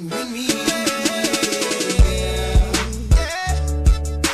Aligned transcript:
with 0.00 0.32
me. 0.32 0.46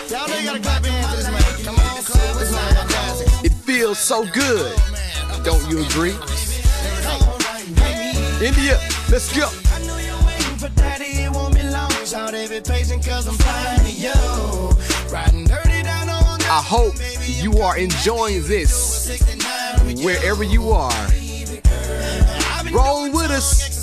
Y'all 0.08 0.28
know 0.28 0.38
you 0.38 0.46
gotta 0.46 0.60
clap 0.60 0.84
your 0.84 0.92
hands 0.92 1.10
to 1.10 1.16
this 1.16 1.30
man. 1.30 1.64
Come 1.64 1.74
on, 1.74 2.02
clap. 2.04 2.34
This 2.38 2.50
is 2.50 2.56
fantastic. 2.56 3.44
It 3.44 3.52
feels 3.52 3.98
so 3.98 4.24
good. 4.26 4.78
Don't 5.42 5.68
you 5.68 5.84
agree? 5.84 6.14
India, 8.40 8.78
let's 9.10 9.36
go. 9.36 9.50
I 9.72 9.84
know 9.84 9.98
you're 9.98 10.14
waiting 10.24 10.56
for 10.58 10.68
daddy, 10.76 11.22
it 11.22 11.32
won't 11.32 11.54
be 11.54 11.62
long. 11.64 11.90
Shout 12.06 12.34
every 12.34 12.60
patient 12.60 13.04
cause 13.04 13.26
I'm 13.26 13.34
finding 13.34 13.96
you. 13.96 14.12
Riding 15.12 15.44
dirty 15.44 15.82
down 15.82 16.08
on 16.08 16.40
I 16.42 16.62
hope 16.64 16.94
you 17.26 17.60
are 17.60 17.76
enjoying 17.76 18.42
this 18.46 19.20
wherever 20.04 20.44
you 20.44 20.70
are. 20.70 21.08
Roll 22.70 23.10
with 23.10 23.32
us. 23.32 23.77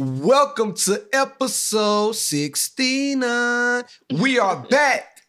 Welcome 0.00 0.74
to 0.74 1.04
episode 1.12 2.14
69. 2.14 3.82
We 4.12 4.38
are 4.38 4.56
back. 4.70 5.22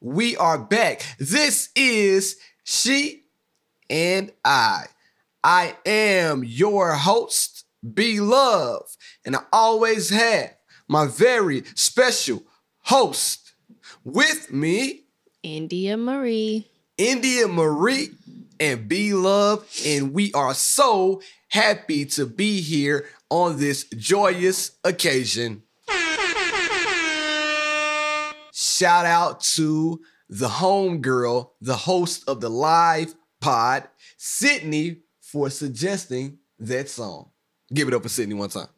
We 0.00 0.36
are 0.36 0.58
back. 0.58 1.02
This 1.18 1.68
is 1.76 2.36
She 2.64 3.22
and 3.88 4.32
I. 4.44 4.86
I 5.44 5.76
am 5.86 6.42
your 6.42 6.94
host, 6.94 7.66
Be 7.94 8.18
Love, 8.18 8.96
and 9.24 9.36
I 9.36 9.42
always 9.52 10.10
have 10.10 10.56
my 10.88 11.06
very 11.06 11.62
special 11.76 12.42
host 12.80 13.52
with 14.02 14.52
me, 14.52 15.04
India 15.44 15.96
Marie. 15.96 16.66
India 16.98 17.46
Marie 17.46 18.10
and 18.58 18.88
Be 18.88 19.14
Love, 19.14 19.64
and 19.86 20.12
we 20.12 20.32
are 20.32 20.54
so 20.54 21.22
happy 21.48 22.04
to 22.04 22.26
be 22.26 22.60
here 22.60 23.06
on 23.30 23.58
this 23.58 23.84
joyous 23.96 24.72
occasion. 24.84 25.62
Shout 28.52 29.06
out 29.06 29.40
to 29.40 30.00
the 30.28 30.48
homegirl, 30.48 31.50
the 31.60 31.76
host 31.76 32.28
of 32.28 32.40
the 32.40 32.50
live 32.50 33.14
pod, 33.40 33.88
Sydney, 34.16 35.02
for 35.20 35.50
suggesting 35.50 36.38
that 36.58 36.88
song. 36.88 37.30
Give 37.72 37.88
it 37.88 37.94
up 37.94 38.02
for 38.02 38.08
Sydney 38.08 38.34
one 38.34 38.48
time. 38.48 38.68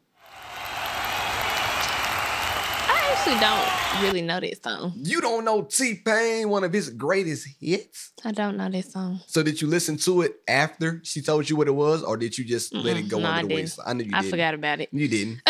I 2.91 3.08
actually 3.19 3.39
don't 3.39 4.01
really 4.03 4.21
know 4.21 4.39
this 4.39 4.59
song. 4.63 4.93
You 4.95 5.21
don't 5.21 5.43
know 5.45 5.63
T 5.63 5.95
Pain, 5.95 6.49
one 6.49 6.63
of 6.63 6.71
his 6.71 6.89
greatest 6.89 7.47
hits. 7.59 8.11
I 8.23 8.31
don't 8.31 8.57
know 8.57 8.69
that 8.69 8.85
song. 8.85 9.19
So 9.27 9.43
did 9.43 9.61
you 9.61 9.67
listen 9.67 9.97
to 9.97 10.21
it 10.21 10.35
after 10.47 11.01
she 11.03 11.21
told 11.21 11.49
you 11.49 11.55
what 11.55 11.67
it 11.67 11.75
was, 11.75 12.03
or 12.03 12.17
did 12.17 12.37
you 12.37 12.45
just 12.45 12.73
let 12.73 12.97
it 12.97 13.09
go 13.09 13.19
No, 13.19 13.27
I 13.27 13.37
under 13.39 13.47
the 13.49 13.55
waist? 13.55 13.79
I 13.85 13.93
knew 13.93 14.05
you 14.05 14.11
I 14.13 14.21
didn't. 14.21 14.31
forgot 14.31 14.53
about 14.53 14.79
it. 14.79 14.89
You 14.91 15.07
didn't. 15.07 15.41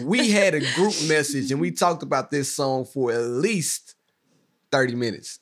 we 0.06 0.30
had 0.30 0.54
a 0.54 0.60
group 0.74 0.94
message 1.06 1.50
and 1.50 1.60
we 1.60 1.70
talked 1.70 2.02
about 2.02 2.30
this 2.30 2.54
song 2.54 2.84
for 2.84 3.12
at 3.12 3.20
least 3.22 3.94
30 4.72 4.94
minutes. 4.94 5.40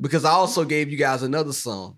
Because 0.00 0.24
I 0.24 0.32
also 0.32 0.64
gave 0.64 0.90
you 0.90 0.98
guys 0.98 1.22
another 1.22 1.52
song. 1.52 1.96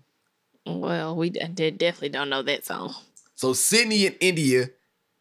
Well, 0.65 1.15
we 1.15 1.31
d- 1.31 1.41
did 1.53 1.77
definitely 1.77 2.09
don't 2.09 2.29
know 2.29 2.43
that 2.43 2.65
song. 2.65 2.93
So 3.35 3.51
Sydney 3.53 4.05
and 4.07 4.15
India, 4.21 4.69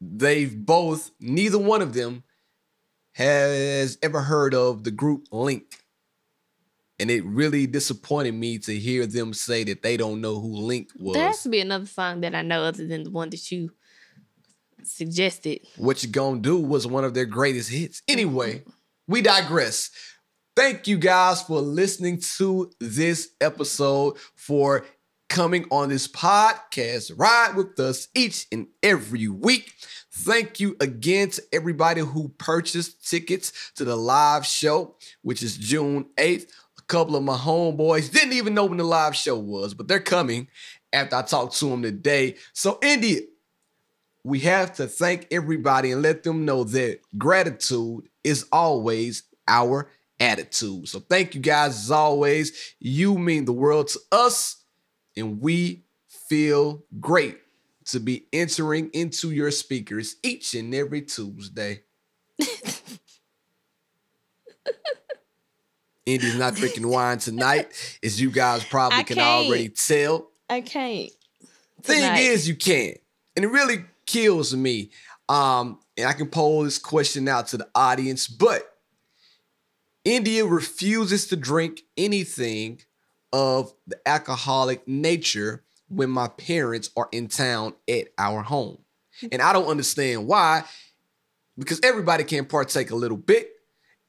they've 0.00 0.54
both, 0.54 1.10
neither 1.18 1.58
one 1.58 1.82
of 1.82 1.94
them 1.94 2.22
has 3.18 3.98
ever 4.00 4.20
heard 4.20 4.54
of 4.54 4.84
the 4.84 4.92
group 4.92 5.26
Link. 5.32 5.64
And 7.00 7.10
it 7.10 7.24
really 7.24 7.66
disappointed 7.66 8.32
me 8.32 8.58
to 8.58 8.76
hear 8.76 9.06
them 9.06 9.34
say 9.34 9.64
that 9.64 9.82
they 9.82 9.96
don't 9.96 10.20
know 10.20 10.40
who 10.40 10.54
Link 10.54 10.90
was. 10.96 11.14
There 11.14 11.26
has 11.26 11.42
to 11.42 11.48
be 11.48 11.60
another 11.60 11.86
song 11.86 12.20
that 12.20 12.34
I 12.36 12.42
know 12.42 12.62
other 12.62 12.86
than 12.86 13.02
the 13.02 13.10
one 13.10 13.30
that 13.30 13.50
you 13.50 13.70
suggested. 14.84 15.60
What 15.76 16.02
You 16.04 16.10
Gonna 16.10 16.40
Do 16.40 16.58
was 16.58 16.86
one 16.86 17.04
of 17.04 17.14
their 17.14 17.24
greatest 17.24 17.70
hits. 17.70 18.02
Anyway, 18.06 18.62
we 19.08 19.20
digress. 19.20 19.90
Thank 20.54 20.86
you 20.86 20.96
guys 20.96 21.42
for 21.42 21.60
listening 21.60 22.20
to 22.36 22.70
this 22.80 23.30
episode, 23.40 24.16
for 24.36 24.86
coming 25.28 25.66
on 25.70 25.88
this 25.88 26.06
podcast, 26.06 27.12
ride 27.16 27.54
with 27.56 27.78
us 27.80 28.08
each 28.14 28.46
and 28.52 28.68
every 28.82 29.26
week. 29.28 29.72
Thank 30.18 30.58
you 30.58 30.76
again 30.80 31.30
to 31.30 31.42
everybody 31.52 32.00
who 32.00 32.28
purchased 32.38 33.08
tickets 33.08 33.70
to 33.76 33.84
the 33.84 33.94
live 33.94 34.44
show, 34.44 34.96
which 35.22 35.44
is 35.44 35.56
June 35.56 36.06
8th. 36.16 36.50
A 36.76 36.82
couple 36.82 37.14
of 37.14 37.22
my 37.22 37.36
homeboys 37.36 38.10
didn't 38.12 38.32
even 38.32 38.52
know 38.52 38.64
when 38.64 38.78
the 38.78 38.84
live 38.84 39.14
show 39.14 39.38
was, 39.38 39.74
but 39.74 39.86
they're 39.86 40.00
coming 40.00 40.48
after 40.92 41.14
I 41.14 41.22
talked 41.22 41.56
to 41.58 41.66
them 41.66 41.82
today. 41.82 42.34
So, 42.52 42.80
India, 42.82 43.20
we 44.24 44.40
have 44.40 44.74
to 44.74 44.88
thank 44.88 45.28
everybody 45.30 45.92
and 45.92 46.02
let 46.02 46.24
them 46.24 46.44
know 46.44 46.64
that 46.64 46.98
gratitude 47.16 48.08
is 48.24 48.44
always 48.50 49.22
our 49.46 49.88
attitude. 50.18 50.88
So 50.88 50.98
thank 50.98 51.36
you 51.36 51.40
guys 51.40 51.76
as 51.76 51.90
always. 51.92 52.74
You 52.80 53.18
mean 53.18 53.44
the 53.44 53.52
world 53.52 53.86
to 53.88 54.00
us, 54.10 54.56
and 55.16 55.40
we 55.40 55.84
feel 56.08 56.82
great 56.98 57.38
to 57.88 58.00
be 58.00 58.26
entering 58.32 58.90
into 58.92 59.30
your 59.30 59.50
speakers 59.50 60.16
each 60.22 60.54
and 60.54 60.74
every 60.74 61.02
Tuesday. 61.02 61.82
Indy's 66.06 66.36
not 66.36 66.54
drinking 66.54 66.88
wine 66.88 67.18
tonight, 67.18 67.98
as 68.02 68.20
you 68.20 68.30
guys 68.30 68.64
probably 68.64 68.98
I 68.98 69.02
can 69.02 69.16
can't. 69.16 69.46
already 69.48 69.68
tell 69.68 70.30
I 70.48 70.62
can't. 70.62 71.10
thing 71.82 72.00
tonight. 72.00 72.20
is 72.20 72.48
you 72.48 72.56
can't, 72.56 72.96
and 73.36 73.44
it 73.44 73.48
really 73.48 73.84
kills 74.06 74.56
me 74.56 74.88
um 75.28 75.78
and 75.98 76.06
i 76.08 76.14
can 76.14 76.26
pose 76.26 76.64
this 76.64 76.78
question 76.78 77.28
out 77.28 77.46
to 77.48 77.58
the 77.58 77.68
audience 77.74 78.26
but 78.26 78.62
india 80.02 80.46
refuses 80.46 81.26
to 81.26 81.36
drink 81.36 81.82
anything 81.98 82.80
of 83.34 83.70
the 83.86 83.98
alcoholic 84.08 84.88
nature 84.88 85.62
when 85.88 86.10
my 86.10 86.28
parents 86.28 86.90
are 86.96 87.08
in 87.12 87.28
town 87.28 87.74
at 87.88 88.08
our 88.18 88.42
home. 88.42 88.78
Hmm. 89.20 89.28
And 89.32 89.42
i 89.42 89.52
don't 89.52 89.66
understand 89.66 90.26
why 90.26 90.64
because 91.58 91.80
everybody 91.82 92.24
can 92.24 92.46
partake 92.46 92.90
a 92.90 92.96
little 92.96 93.16
bit. 93.16 93.50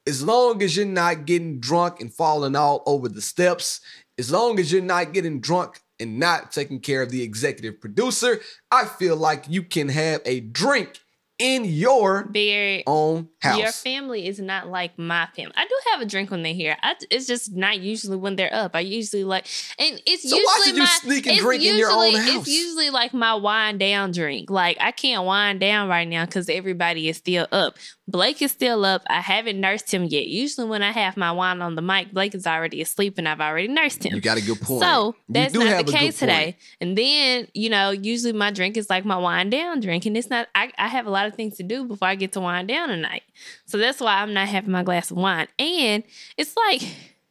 As 0.06 0.22
long 0.22 0.62
as 0.62 0.76
you're 0.76 0.86
not 0.86 1.26
getting 1.26 1.60
drunk 1.60 2.00
and 2.00 2.12
falling 2.12 2.56
all 2.56 2.82
over 2.86 3.08
the 3.08 3.20
steps, 3.20 3.80
as 4.18 4.30
long 4.30 4.58
as 4.58 4.72
you're 4.72 4.80
not 4.80 5.12
getting 5.12 5.40
drunk 5.40 5.80
and 5.98 6.18
not 6.18 6.52
taking 6.52 6.80
care 6.80 7.02
of 7.02 7.10
the 7.10 7.22
executive 7.22 7.80
producer, 7.80 8.40
I 8.70 8.86
feel 8.86 9.16
like 9.16 9.44
you 9.48 9.62
can 9.62 9.88
have 9.88 10.22
a 10.24 10.40
drink 10.40 11.00
in 11.40 11.64
your 11.64 12.28
Very. 12.30 12.84
own 12.86 13.28
house. 13.40 13.58
Your 13.58 13.72
family 13.72 14.26
is 14.26 14.38
not 14.38 14.68
like 14.68 14.98
my 14.98 15.26
family. 15.34 15.52
I 15.56 15.64
do 15.64 15.74
have 15.90 16.00
a 16.02 16.04
drink 16.06 16.30
when 16.30 16.42
they're 16.42 16.52
here. 16.54 16.76
I, 16.82 16.94
it's 17.10 17.26
just 17.26 17.56
not 17.56 17.80
usually 17.80 18.16
when 18.18 18.36
they're 18.36 18.54
up. 18.54 18.76
I 18.76 18.80
usually 18.80 19.24
like, 19.24 19.46
and 19.78 20.00
it's 20.06 20.28
So 20.28 20.36
usually 20.36 20.44
why 20.44 20.60
should 20.64 20.76
you 20.76 20.82
my, 20.82 20.88
sneak 20.88 21.26
and 21.26 21.38
drink 21.38 21.64
in 21.64 21.76
your 21.76 21.90
own 21.90 22.12
usually- 22.12 22.32
house? 22.32 22.46
It's 22.46 22.54
usually 22.56 22.90
like 22.90 23.14
my 23.14 23.34
wind 23.34 23.80
down 23.80 24.12
drink. 24.12 24.50
Like 24.50 24.76
I 24.80 24.92
can't 24.92 25.24
wind 25.24 25.60
down 25.60 25.88
right 25.88 26.06
now 26.06 26.26
because 26.26 26.48
everybody 26.48 27.08
is 27.08 27.16
still 27.16 27.46
up. 27.50 27.76
Blake 28.10 28.42
is 28.42 28.50
still 28.50 28.84
up. 28.84 29.02
I 29.08 29.20
haven't 29.20 29.60
nursed 29.60 29.92
him 29.92 30.04
yet. 30.04 30.26
Usually 30.26 30.66
when 30.66 30.82
I 30.82 30.90
have 30.90 31.16
my 31.16 31.30
wine 31.30 31.62
on 31.62 31.76
the 31.76 31.82
mic, 31.82 32.12
Blake 32.12 32.34
is 32.34 32.46
already 32.46 32.82
asleep 32.82 33.18
and 33.18 33.28
I've 33.28 33.40
already 33.40 33.68
nursed 33.68 34.04
him. 34.04 34.14
you 34.14 34.20
got 34.20 34.38
a 34.38 34.42
good 34.42 34.60
point. 34.60 34.82
So 34.82 35.14
that's 35.28 35.54
not 35.54 35.86
the 35.86 35.92
case 35.92 36.18
today. 36.18 36.56
And 36.80 36.98
then, 36.98 37.46
you 37.54 37.70
know, 37.70 37.90
usually 37.90 38.32
my 38.32 38.50
drink 38.50 38.76
is 38.76 38.90
like 38.90 39.04
my 39.04 39.16
wind 39.16 39.52
down 39.52 39.80
drink. 39.80 40.06
And 40.06 40.16
it's 40.16 40.28
not, 40.30 40.48
I, 40.54 40.72
I 40.78 40.88
have 40.88 41.06
a 41.06 41.10
lot 41.10 41.26
of 41.26 41.34
things 41.34 41.56
to 41.58 41.62
do 41.62 41.84
before 41.84 42.08
I 42.08 42.14
get 42.16 42.32
to 42.32 42.40
wind 42.40 42.68
down 42.68 42.88
tonight. 42.88 43.22
So 43.66 43.78
that's 43.78 44.00
why 44.00 44.20
I'm 44.20 44.34
not 44.34 44.48
having 44.48 44.70
my 44.72 44.82
glass 44.82 45.10
of 45.10 45.16
wine. 45.16 45.46
And 45.58 46.02
it's 46.36 46.56
like, 46.56 46.82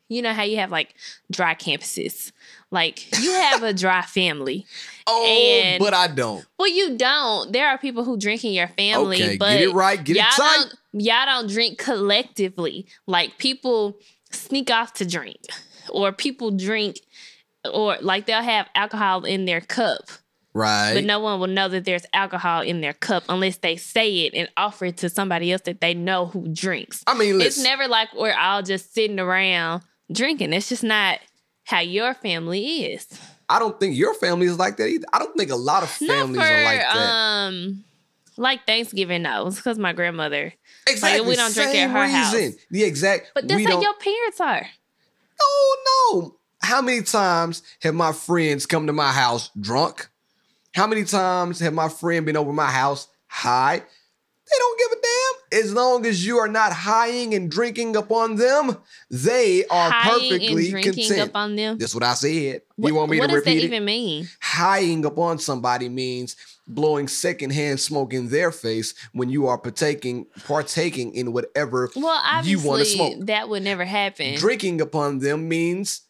you 0.07 0.21
know 0.21 0.33
how 0.33 0.43
you 0.43 0.57
have 0.57 0.71
like 0.71 0.95
dry 1.31 1.55
campuses. 1.55 2.31
Like 2.71 3.19
you 3.21 3.31
have 3.31 3.63
a 3.63 3.73
dry 3.73 4.01
family. 4.01 4.65
Oh, 5.11 5.25
and- 5.25 5.79
but 5.79 5.91
I 5.95 6.05
don't. 6.05 6.45
Well, 6.59 6.67
you 6.69 6.95
don't. 6.95 7.51
There 7.51 7.67
are 7.67 7.79
people 7.79 8.03
who 8.03 8.15
drink 8.15 8.45
in 8.45 8.53
your 8.53 8.67
family, 8.67 9.15
Okay, 9.23 9.37
but 9.37 9.53
get 9.53 9.61
it 9.63 9.73
right, 9.73 10.03
get 10.03 10.17
it 10.17 10.19
y'all 10.19 10.27
tight. 10.37 10.55
Don't, 10.93 11.03
y'all 11.03 11.25
don't 11.25 11.49
drink 11.49 11.79
collectively. 11.79 12.85
Like 13.07 13.39
people 13.39 13.97
sneak 14.31 14.69
off 14.69 14.93
to 14.95 15.07
drink, 15.07 15.39
or 15.89 16.11
people 16.11 16.51
drink, 16.51 16.99
or 17.73 17.97
like 18.01 18.27
they'll 18.27 18.43
have 18.43 18.67
alcohol 18.75 19.25
in 19.25 19.45
their 19.45 19.61
cup, 19.61 20.01
Right. 20.53 20.93
but 20.93 21.05
no 21.05 21.19
one 21.19 21.39
will 21.39 21.47
know 21.47 21.69
that 21.69 21.85
there's 21.85 22.05
alcohol 22.13 22.61
in 22.61 22.81
their 22.81 22.93
cup 22.93 23.23
unless 23.29 23.57
they 23.57 23.77
say 23.77 24.25
it 24.25 24.35
and 24.35 24.47
offer 24.57 24.85
it 24.85 24.97
to 24.97 25.09
somebody 25.09 25.51
else 25.51 25.61
that 25.63 25.81
they 25.81 25.95
know 25.95 26.27
who 26.27 26.47
drinks. 26.53 27.03
I 27.07 27.17
mean, 27.17 27.41
It's 27.41 27.57
never 27.57 27.87
like 27.87 28.09
we're 28.13 28.37
all 28.37 28.61
just 28.61 28.93
sitting 28.93 29.19
around 29.19 29.81
drinking. 30.11 30.53
It's 30.53 30.69
just 30.69 30.83
not 30.83 31.17
how 31.69 31.81
your 31.81 32.13
family 32.15 32.85
is. 32.85 33.07
I 33.47 33.59
don't 33.59 33.79
think 33.79 33.95
your 33.95 34.13
family 34.15 34.47
is 34.47 34.57
like 34.57 34.77
that 34.77 34.87
either. 34.87 35.05
I 35.13 35.19
don't 35.19 35.35
think 35.37 35.51
a 35.51 35.55
lot 35.55 35.83
of 35.83 35.89
families 35.89 36.41
for 36.41 36.47
are 36.47 36.63
like 36.63 36.79
that. 36.79 36.95
um 36.95 37.83
like 38.37 38.65
Thanksgiving 38.65 39.21
no, 39.23 39.47
it's 39.47 39.57
because 39.57 39.77
my 39.77 39.93
grandmother. 39.93 40.53
exactly. 40.87 41.27
we 41.27 41.35
don't 41.35 41.53
drink 41.53 41.75
at 41.75 41.89
her 41.89 42.07
house. 42.07 42.33
reason. 42.33 42.57
The 42.71 42.83
exact. 42.83 43.31
But 43.35 43.47
that's 43.47 43.65
how 43.65 43.81
your 43.81 43.93
parents 43.95 44.39
are. 44.39 44.65
Oh 45.41 46.23
no. 46.23 46.35
How 46.61 46.81
many 46.81 47.01
times 47.03 47.63
have 47.81 47.95
my 47.95 48.13
friends 48.13 48.65
come 48.65 48.87
to 48.87 48.93
my 48.93 49.11
house 49.11 49.49
drunk? 49.59 50.09
How 50.73 50.87
many 50.87 51.03
times 51.03 51.59
have 51.59 51.73
my 51.73 51.89
friend 51.89 52.25
been 52.25 52.37
over 52.37 52.53
my 52.53 52.69
house 52.69 53.07
high? 53.27 53.83
They 54.51 54.57
don't 54.57 54.79
give 54.79 54.91
a 54.97 55.01
damn. 55.01 55.63
As 55.65 55.73
long 55.73 56.05
as 56.05 56.25
you 56.25 56.37
are 56.37 56.47
not 56.47 56.71
highing 56.73 57.33
and 57.33 57.49
drinking 57.51 57.95
upon 57.95 58.35
them, 58.35 58.77
they 59.11 59.65
are 59.65 59.91
perfectly 59.91 60.63
and 60.63 60.69
drinking 60.71 60.93
content. 61.07 61.29
up 61.29 61.35
on 61.35 61.55
them. 61.55 61.77
That's 61.77 61.93
what 61.93 62.03
I 62.03 62.13
said. 62.15 62.61
You 62.77 62.95
want 62.95 63.11
me 63.11 63.17
to 63.19 63.21
repeat 63.23 63.27
it? 63.27 63.27
what 63.27 63.27
to 63.27 63.35
does 63.35 63.43
that 63.43 63.51
repeat 63.51 63.63
it? 63.63 63.67
even 63.67 63.85
mean? 63.85 64.27
Highing 64.41 65.05
upon 65.05 65.37
somebody 65.39 65.89
means 65.89 66.35
blowing 66.67 67.07
secondhand 67.07 67.79
smoke 67.79 68.13
in 68.13 68.29
their 68.29 68.51
face 68.51 68.93
when 69.13 69.29
you 69.29 69.47
are 69.47 69.57
partaking 69.57 70.25
partaking 70.45 71.13
in 71.15 71.33
whatever 71.33 71.89
Well, 71.95 72.03
you 72.43 72.57
want 72.59 72.83
to 72.83 72.85
obviously 72.85 72.85
smoke. 72.85 73.25
that 73.27 73.49
would 73.49 73.63
never 73.63 73.85
happen. 73.85 74.35
Drinking 74.35 74.79
upon 74.81 75.19
them 75.19 75.47
means 75.49 76.01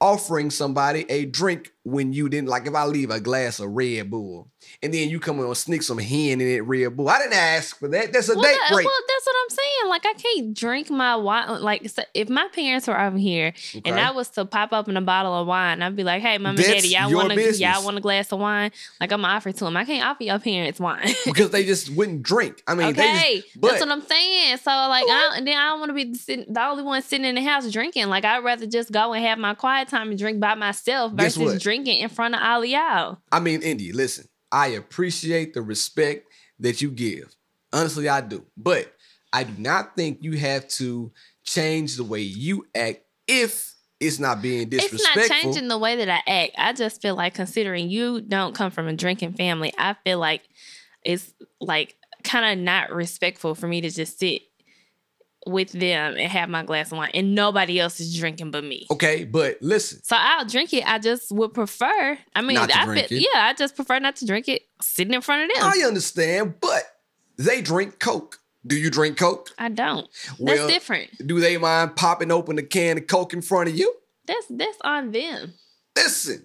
offering 0.00 0.50
somebody 0.50 1.04
a 1.10 1.26
drink 1.26 1.72
when 1.84 2.12
you 2.12 2.28
didn't 2.28 2.48
like 2.48 2.66
if 2.66 2.74
I 2.74 2.84
leave 2.84 3.10
a 3.10 3.20
glass 3.20 3.58
of 3.58 3.70
Red 3.70 4.10
Bull 4.10 4.50
and 4.82 4.92
then 4.92 5.08
you 5.08 5.18
come 5.18 5.40
and 5.40 5.56
sneak 5.56 5.82
some 5.82 5.98
hen 5.98 6.40
in 6.40 6.56
that 6.56 6.62
Red 6.64 6.96
Bull. 6.96 7.08
I 7.08 7.18
didn't 7.18 7.34
ask 7.34 7.78
for 7.78 7.88
that. 7.88 8.12
That's 8.12 8.28
a 8.28 8.34
well, 8.34 8.42
date 8.42 8.56
that- 8.68 8.74
break. 8.74 8.86
well, 8.86 9.00
that's 9.08 9.26
what 9.26 9.36
I'm 9.42 9.50
saying. 9.50 9.88
Like, 9.88 10.06
I 10.06 10.12
can't 10.14 10.56
drink 10.56 10.90
my 10.90 11.16
wine. 11.16 11.48
Uh, 11.48 11.60
like, 11.60 11.88
so 11.88 12.02
if 12.14 12.28
my 12.28 12.48
parents 12.52 12.86
were 12.86 13.00
over 13.00 13.16
here 13.16 13.54
and 13.84 13.98
I 13.98 14.10
was 14.10 14.28
to 14.30 14.44
pop 14.44 14.72
open 14.72 14.96
a 14.96 15.00
bottle 15.00 15.34
of 15.34 15.46
wine, 15.46 15.82
I'd 15.82 15.96
be 15.96 16.04
like, 16.04 16.22
"Hey, 16.22 16.38
mom 16.38 16.56
and 16.56 16.64
daddy, 16.64 16.88
y'all 16.88 17.12
want 17.12 17.32
a 17.32 17.56
y'all 17.56 17.84
want 17.84 17.96
a 17.96 18.00
glass 18.00 18.30
of 18.32 18.38
wine?" 18.38 18.70
Like, 19.00 19.12
I'm 19.12 19.22
gonna 19.22 19.34
offer 19.34 19.48
it 19.48 19.56
to 19.56 19.64
them. 19.64 19.76
I 19.76 19.84
can't 19.84 20.06
offer 20.06 20.22
your 20.22 20.38
parents 20.38 20.78
wine. 20.78 21.14
because 21.24 21.50
they 21.50 21.64
just 21.64 21.90
wouldn't 21.90 22.22
drink. 22.22 22.62
I 22.66 22.74
mean, 22.74 22.92
they 22.94 23.02
okay, 23.02 23.40
just, 23.40 23.60
but 23.60 23.68
that's 23.70 23.80
what 23.80 23.90
I'm 23.90 24.02
saying. 24.02 24.58
So 24.58 24.70
like, 24.70 25.04
I 25.04 25.06
don't, 25.06 25.38
and 25.38 25.46
then 25.46 25.56
I 25.58 25.70
don't 25.70 25.80
want 25.80 25.90
to 25.90 25.94
be 25.94 26.14
sitting, 26.14 26.52
the 26.52 26.62
only 26.62 26.82
one 26.82 27.02
sitting 27.02 27.26
in 27.26 27.34
the 27.34 27.42
house 27.42 27.70
drinking. 27.70 28.08
Like, 28.08 28.24
I'd 28.24 28.44
rather 28.44 28.66
just 28.66 28.92
go 28.92 29.12
and 29.12 29.24
have 29.24 29.38
my 29.38 29.54
quiet 29.54 29.88
time 29.88 30.10
and 30.10 30.18
drink 30.18 30.40
by 30.40 30.54
myself 30.54 31.12
versus 31.12 31.38
what? 31.38 31.60
Drinking 31.70 32.00
in 32.00 32.08
front 32.08 32.34
of 32.34 32.64
y'all. 32.66 33.18
I 33.30 33.38
mean, 33.38 33.62
Indy, 33.62 33.92
listen, 33.92 34.26
I 34.50 34.68
appreciate 34.68 35.54
the 35.54 35.62
respect 35.62 36.26
that 36.58 36.82
you 36.82 36.90
give. 36.90 37.32
Honestly, 37.72 38.08
I 38.08 38.22
do. 38.22 38.44
But 38.56 38.92
I 39.32 39.44
do 39.44 39.52
not 39.56 39.94
think 39.94 40.18
you 40.20 40.36
have 40.38 40.66
to 40.68 41.12
change 41.44 41.96
the 41.96 42.02
way 42.02 42.22
you 42.22 42.66
act 42.74 43.04
if 43.28 43.72
it's 44.00 44.18
not 44.18 44.42
being 44.42 44.68
disrespectful. 44.68 45.22
It's 45.22 45.30
not 45.30 45.42
changing 45.42 45.68
the 45.68 45.78
way 45.78 45.94
that 45.94 46.08
I 46.08 46.28
act. 46.28 46.52
I 46.58 46.72
just 46.72 47.00
feel 47.00 47.14
like 47.14 47.34
considering 47.34 47.88
you 47.88 48.20
don't 48.20 48.52
come 48.52 48.72
from 48.72 48.88
a 48.88 48.92
drinking 48.92 49.34
family, 49.34 49.72
I 49.78 49.94
feel 50.04 50.18
like 50.18 50.42
it's 51.04 51.32
like 51.60 51.94
kind 52.24 52.58
of 52.58 52.64
not 52.64 52.90
respectful 52.90 53.54
for 53.54 53.68
me 53.68 53.80
to 53.82 53.90
just 53.90 54.18
sit 54.18 54.42
with 55.46 55.72
them 55.72 56.16
and 56.16 56.30
have 56.30 56.48
my 56.50 56.62
glass 56.62 56.92
of 56.92 56.98
wine 56.98 57.10
and 57.14 57.34
nobody 57.34 57.80
else 57.80 57.98
is 58.00 58.16
drinking 58.18 58.50
but 58.50 58.62
me. 58.62 58.86
Okay, 58.90 59.24
but 59.24 59.56
listen, 59.62 60.00
So 60.02 60.16
I'll 60.18 60.44
drink 60.44 60.72
it. 60.74 60.84
I 60.86 60.98
just 60.98 61.32
would 61.32 61.54
prefer. 61.54 62.18
I 62.34 62.40
mean, 62.42 62.54
Not 62.56 62.68
to 62.70 62.78
I 62.78 62.84
drink 62.84 63.08
feel, 63.08 63.18
it. 63.18 63.28
yeah, 63.34 63.46
I 63.46 63.54
just 63.54 63.74
prefer 63.74 63.98
not 63.98 64.16
to 64.16 64.26
drink 64.26 64.48
it 64.48 64.62
sitting 64.82 65.14
in 65.14 65.20
front 65.22 65.50
of 65.50 65.56
them. 65.56 65.66
I 65.66 65.82
understand, 65.86 66.54
but 66.60 66.82
they 67.38 67.62
drink 67.62 67.98
Coke. 67.98 68.38
Do 68.66 68.76
you 68.76 68.90
drink 68.90 69.16
Coke? 69.16 69.48
I 69.58 69.70
don't. 69.70 70.06
That's 70.26 70.38
Well, 70.38 70.68
different. 70.68 71.10
Do 71.26 71.40
they 71.40 71.56
mind 71.56 71.96
popping 71.96 72.30
open 72.30 72.58
a 72.58 72.62
can 72.62 72.98
of 72.98 73.06
Coke 73.06 73.32
in 73.32 73.40
front 73.40 73.70
of 73.70 73.74
you? 73.78 73.94
That's 74.26 74.44
that's 74.50 74.76
on 74.82 75.12
them. 75.12 75.54
Listen, 75.96 76.44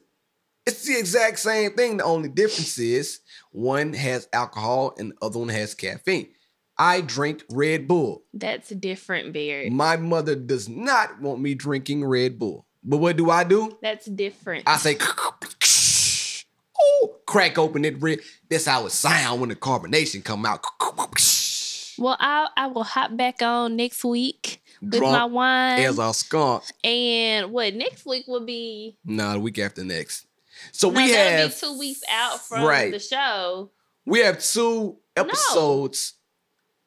it's 0.66 0.86
the 0.86 0.98
exact 0.98 1.40
same 1.40 1.74
thing. 1.74 1.98
The 1.98 2.06
only 2.06 2.30
difference 2.30 2.80
is 2.80 3.20
one 3.52 3.92
has 3.94 4.30
alcohol 4.32 4.96
and 4.98 5.12
the 5.12 5.26
other 5.26 5.40
one 5.40 5.50
has 5.50 5.76
caffeine. 5.76 6.30
I 6.78 7.02
drink 7.02 7.44
Red 7.50 7.88
Bull. 7.88 8.24
That's 8.34 8.70
different, 8.70 9.34
Beard. 9.34 9.72
My 9.72 9.98
mother 9.98 10.36
does 10.36 10.68
not 10.68 11.22
want 11.22 11.40
me 11.40 11.54
drinking 11.56 12.06
Red 12.06 12.38
Bull. 12.38 12.66
But 12.84 12.98
what 12.98 13.18
do 13.18 13.30
I 13.32 13.44
do? 13.44 13.78
That's 13.82 14.06
different. 14.06 14.66
I 14.68 14.78
say, 14.78 14.98
oh, 16.82 17.16
crack 17.26 17.58
open 17.58 17.84
it 17.84 18.02
red. 18.02 18.20
That's 18.50 18.66
how 18.66 18.86
it 18.86 18.92
sound 18.92 19.40
when 19.40 19.50
the 19.50 19.56
carbonation 19.56 20.24
come 20.24 20.46
out. 20.46 20.64
well, 21.98 22.18
I 22.20 22.48
I 22.56 22.68
will 22.68 22.84
hop 22.84 23.18
back 23.18 23.42
on 23.42 23.76
next 23.76 24.04
week 24.04 24.62
with 24.82 25.00
Drunk 25.00 25.14
my 25.14 25.26
wine. 25.26 25.80
As 25.80 25.98
a 25.98 26.14
skunk. 26.14 26.64
And 26.84 27.52
what 27.52 27.74
next 27.74 28.06
week 28.06 28.28
will 28.28 28.46
be? 28.46 28.98
Nah, 29.04 29.34
the 29.34 29.40
week 29.40 29.58
after 29.58 29.84
next. 29.84 30.28
So 30.72 30.90
no, 30.90 30.98
we 30.98 31.12
have 31.12 31.58
two 31.58 31.78
weeks 31.80 32.02
out 32.12 32.40
from 32.40 32.64
right. 32.64 32.92
the 32.92 33.00
show. 33.00 33.72
we 34.06 34.20
have 34.20 34.44
two 34.44 34.98
episodes. 35.16 36.15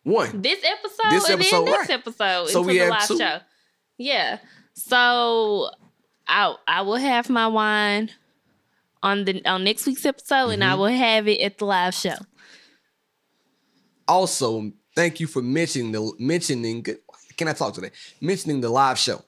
One. 0.09 0.43
This 0.43 0.59
episode, 0.65 1.11
This 1.11 1.25
and 1.29 1.35
episode, 1.41 1.65
then 1.67 1.73
next 1.75 1.91
episode 1.91 2.49
So 2.49 2.59
into 2.61 2.67
we 2.69 2.73
the 2.79 2.85
have 2.85 2.91
live 2.91 3.09
two. 3.09 3.19
show. 3.19 3.39
Yeah. 3.99 4.39
So 4.75 5.71
I 6.27 6.55
I 6.67 6.83
will 6.83 6.97
have 6.97 7.29
my 7.31 7.47
wine 7.49 8.11
on 9.03 9.25
the 9.25 9.45
on 9.45 9.65
next 9.65 9.87
week's 9.87 10.05
episode, 10.07 10.51
and 10.51 10.65
I 10.65 10.69
Mm-hmm. 10.71 10.81
will 10.81 10.87
have 10.89 11.29
it 11.29 11.41
at 11.41 11.59
the 11.59 11.65
live 11.65 11.95
show. 11.95 12.15
Also, 14.07 14.73
thank 14.95 15.21
you 15.21 15.27
for 15.27 15.43
mentioning 15.43 15.93
the 15.93 16.13
mentioning. 16.19 16.85
Can 17.37 17.49
I 17.49 17.53
talk 17.53 17.75
today? 17.75 17.91
Mentioning 18.21 18.61
the 18.61 18.69
live 18.71 18.99
show. 18.99 19.23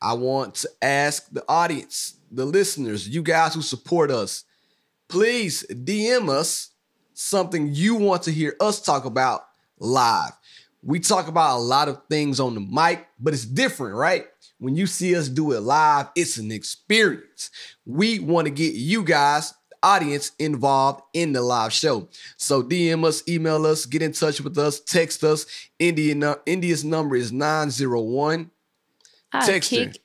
I 0.00 0.14
want 0.14 0.56
to 0.56 0.68
ask 0.82 1.28
the 1.30 1.44
audience, 1.48 2.16
the 2.30 2.44
listeners, 2.44 3.08
you 3.08 3.22
guys 3.22 3.54
who 3.54 3.62
support 3.62 4.10
us, 4.10 4.44
please 5.08 5.64
DM 5.70 6.28
us 6.28 6.70
something 7.14 7.68
you 7.72 7.94
want 7.94 8.24
to 8.24 8.32
hear 8.32 8.56
us 8.60 8.80
talk 8.80 9.04
about 9.04 9.42
live. 9.82 10.32
We 10.82 10.98
talk 11.00 11.28
about 11.28 11.58
a 11.58 11.60
lot 11.60 11.88
of 11.88 12.00
things 12.10 12.40
on 12.40 12.54
the 12.54 12.60
mic, 12.60 13.06
but 13.20 13.34
it's 13.34 13.44
different, 13.44 13.96
right? 13.96 14.26
When 14.58 14.74
you 14.76 14.86
see 14.86 15.14
us 15.16 15.28
do 15.28 15.52
it 15.52 15.60
live, 15.60 16.08
it's 16.16 16.36
an 16.38 16.50
experience. 16.52 17.50
We 17.84 18.18
want 18.18 18.46
to 18.46 18.50
get 18.50 18.74
you 18.74 19.02
guys, 19.04 19.54
audience, 19.82 20.32
involved 20.38 21.02
in 21.14 21.32
the 21.32 21.42
live 21.42 21.72
show. 21.72 22.08
So 22.36 22.62
DM 22.62 23.04
us, 23.04 23.22
email 23.28 23.66
us, 23.66 23.86
get 23.86 24.02
in 24.02 24.12
touch 24.12 24.40
with 24.40 24.56
us, 24.58 24.80
text 24.80 25.24
us. 25.24 25.46
India, 25.78 26.36
India's 26.46 26.84
number 26.84 27.16
is 27.16 27.32
901 27.32 28.50
I'll 29.32 29.46
Text 29.46 29.70
kick 29.70 29.98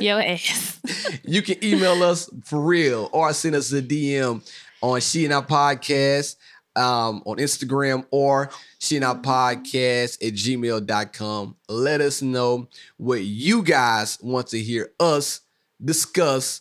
your 0.00 0.20
ass. 0.20 0.80
you 1.24 1.42
can 1.42 1.62
email 1.64 2.02
us 2.02 2.30
for 2.44 2.60
real 2.60 3.10
or 3.12 3.32
send 3.32 3.56
us 3.56 3.72
a 3.72 3.82
DM 3.82 4.48
on 4.80 5.00
She 5.00 5.24
and 5.24 5.34
I 5.34 5.40
Podcast 5.40 6.36
um, 6.76 7.22
on 7.24 7.38
Instagram 7.38 8.06
or 8.10 8.50
She 8.78 8.96
and 8.96 9.04
I 9.04 9.14
Podcast 9.14 10.26
at 10.26 10.34
gmail.com. 10.34 11.56
Let 11.68 12.00
us 12.00 12.22
know 12.22 12.68
what 12.96 13.22
you 13.22 13.62
guys 13.62 14.18
want 14.20 14.48
to 14.48 14.58
hear 14.60 14.92
us 15.00 15.40
discuss 15.82 16.60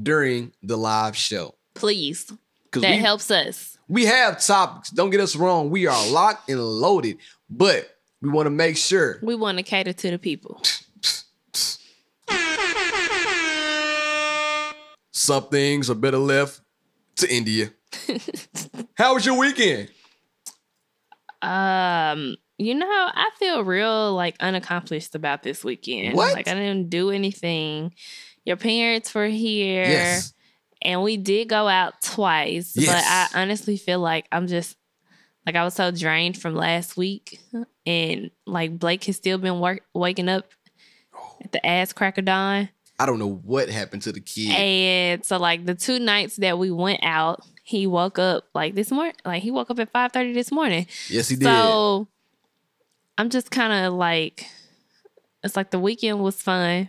during 0.00 0.52
the 0.62 0.76
live 0.76 1.16
show. 1.16 1.54
Please. 1.74 2.30
That 2.72 2.80
we, 2.82 2.96
helps 2.96 3.30
us. 3.30 3.76
we 3.86 4.06
have 4.06 4.42
topics. 4.42 4.88
Don't 4.88 5.10
get 5.10 5.20
us 5.20 5.36
wrong. 5.36 5.68
We 5.68 5.86
are 5.86 6.10
locked 6.10 6.48
and 6.48 6.58
loaded, 6.58 7.18
but 7.50 7.98
we 8.22 8.30
want 8.30 8.46
to 8.46 8.50
make 8.50 8.78
sure 8.78 9.18
We 9.22 9.34
want 9.34 9.58
to 9.58 9.62
cater 9.62 9.92
to 9.92 10.10
the 10.10 10.18
people. 10.18 10.62
some 15.12 15.48
things 15.48 15.90
are 15.90 15.94
better 15.94 16.18
left 16.18 16.60
to 17.16 17.30
India. 17.32 17.70
How 18.94 19.14
was 19.14 19.24
your 19.26 19.38
weekend? 19.38 19.88
Um, 21.40 22.36
you 22.58 22.74
know, 22.74 22.86
I 22.88 23.30
feel 23.38 23.64
real 23.64 24.14
like 24.14 24.36
unaccomplished 24.40 25.14
about 25.14 25.42
this 25.42 25.64
weekend. 25.64 26.16
What? 26.16 26.34
Like 26.34 26.48
I 26.48 26.54
didn't 26.54 26.88
do 26.90 27.10
anything. 27.10 27.94
Your 28.44 28.56
parents 28.56 29.14
were 29.14 29.26
here. 29.26 29.84
Yes. 29.84 30.32
And 30.82 31.02
we 31.02 31.16
did 31.16 31.48
go 31.48 31.68
out 31.68 31.94
twice, 32.02 32.72
Yes. 32.76 32.86
but 33.32 33.38
I 33.38 33.42
honestly 33.42 33.76
feel 33.76 34.00
like 34.00 34.26
I'm 34.32 34.46
just 34.46 34.76
like 35.46 35.54
I 35.56 35.64
was 35.64 35.74
so 35.74 35.90
drained 35.90 36.36
from 36.40 36.54
last 36.54 36.96
week, 36.96 37.40
and 37.86 38.30
like 38.46 38.78
Blake 38.78 39.04
has 39.04 39.16
still 39.16 39.38
been 39.38 39.58
work 39.60 39.82
waking 39.94 40.28
up 40.28 40.46
at 41.42 41.52
the 41.52 41.64
ass 41.64 41.92
crack 41.92 42.18
of 42.18 42.24
dawn, 42.24 42.68
I 42.98 43.06
don't 43.06 43.18
know 43.18 43.32
what 43.44 43.68
happened 43.68 44.02
to 44.02 44.12
the 44.12 44.20
kid. 44.20 44.50
and 44.50 45.24
so 45.24 45.36
like 45.36 45.66
the 45.66 45.74
two 45.74 45.98
nights 45.98 46.36
that 46.36 46.58
we 46.58 46.70
went 46.70 47.00
out, 47.02 47.40
he 47.72 47.86
woke 47.86 48.18
up 48.18 48.44
like 48.54 48.74
this 48.74 48.90
morning, 48.90 49.14
like 49.24 49.42
he 49.42 49.50
woke 49.50 49.70
up 49.70 49.80
at 49.80 49.90
five 49.90 50.12
thirty 50.12 50.32
this 50.32 50.52
morning. 50.52 50.86
yes, 51.08 51.28
he 51.28 51.36
did. 51.36 51.44
So 51.46 52.06
I'm 53.18 53.30
just 53.30 53.50
kind 53.50 53.72
of 53.72 53.94
like, 53.94 54.46
it's 55.42 55.56
like 55.56 55.70
the 55.70 55.78
weekend 55.78 56.20
was 56.20 56.40
fun. 56.40 56.88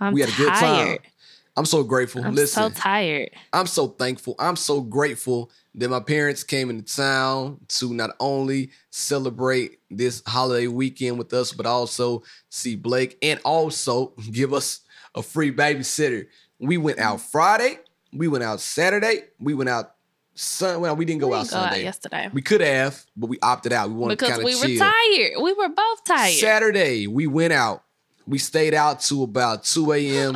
I'm 0.00 0.12
we 0.12 0.20
had 0.20 0.30
a 0.30 0.36
good 0.36 0.48
tired. 0.48 0.98
time. 1.02 1.10
I'm 1.56 1.66
so 1.66 1.84
grateful. 1.84 2.24
I'm 2.24 2.34
Listen, 2.34 2.74
so 2.74 2.80
tired. 2.80 3.30
I'm 3.52 3.66
so 3.66 3.86
thankful. 3.86 4.34
I'm 4.38 4.56
so 4.56 4.80
grateful 4.80 5.52
that 5.76 5.88
my 5.88 6.00
parents 6.00 6.42
came 6.42 6.68
into 6.68 6.94
town 6.96 7.60
to 7.68 7.94
not 7.94 8.10
only 8.18 8.70
celebrate 8.90 9.78
this 9.90 10.22
holiday 10.26 10.66
weekend 10.66 11.18
with 11.18 11.32
us, 11.32 11.52
but 11.52 11.66
also 11.66 12.24
see 12.48 12.74
Blake 12.74 13.18
and 13.22 13.40
also 13.44 14.14
give 14.32 14.52
us 14.52 14.80
a 15.14 15.22
free 15.22 15.52
babysitter. 15.52 16.26
We 16.58 16.76
went 16.76 16.98
out 16.98 17.20
Friday. 17.20 17.78
We 18.12 18.26
went 18.26 18.42
out 18.42 18.60
Saturday. 18.60 19.24
We 19.38 19.54
went 19.54 19.68
out 19.68 19.93
Sun. 20.34 20.80
Well, 20.80 20.96
we 20.96 21.04
didn't 21.04 21.20
go 21.20 21.28
We 21.28 21.34
out 21.36 21.42
didn't 21.44 21.50
go 21.52 21.56
out 21.58 21.70
Sunday. 21.70 21.84
yesterday 21.84 22.28
we 22.32 22.42
could 22.42 22.60
have, 22.60 23.04
but 23.16 23.28
we 23.28 23.38
opted 23.40 23.72
out. 23.72 23.88
We 23.88 23.94
wanted 23.94 24.18
to 24.18 24.24
because 24.24 24.36
kind 24.36 24.44
we 24.44 24.52
of 24.54 24.60
were 24.60 24.78
tired. 24.78 25.42
We 25.42 25.52
were 25.52 25.68
both 25.68 26.04
tired. 26.04 26.34
Saturday, 26.34 27.06
we 27.06 27.26
went 27.26 27.52
out 27.52 27.84
We 28.26 28.38
stayed 28.38 28.74
out 28.74 29.00
to 29.02 29.22
about 29.22 29.64
2 29.64 29.92
a.m. 29.92 30.34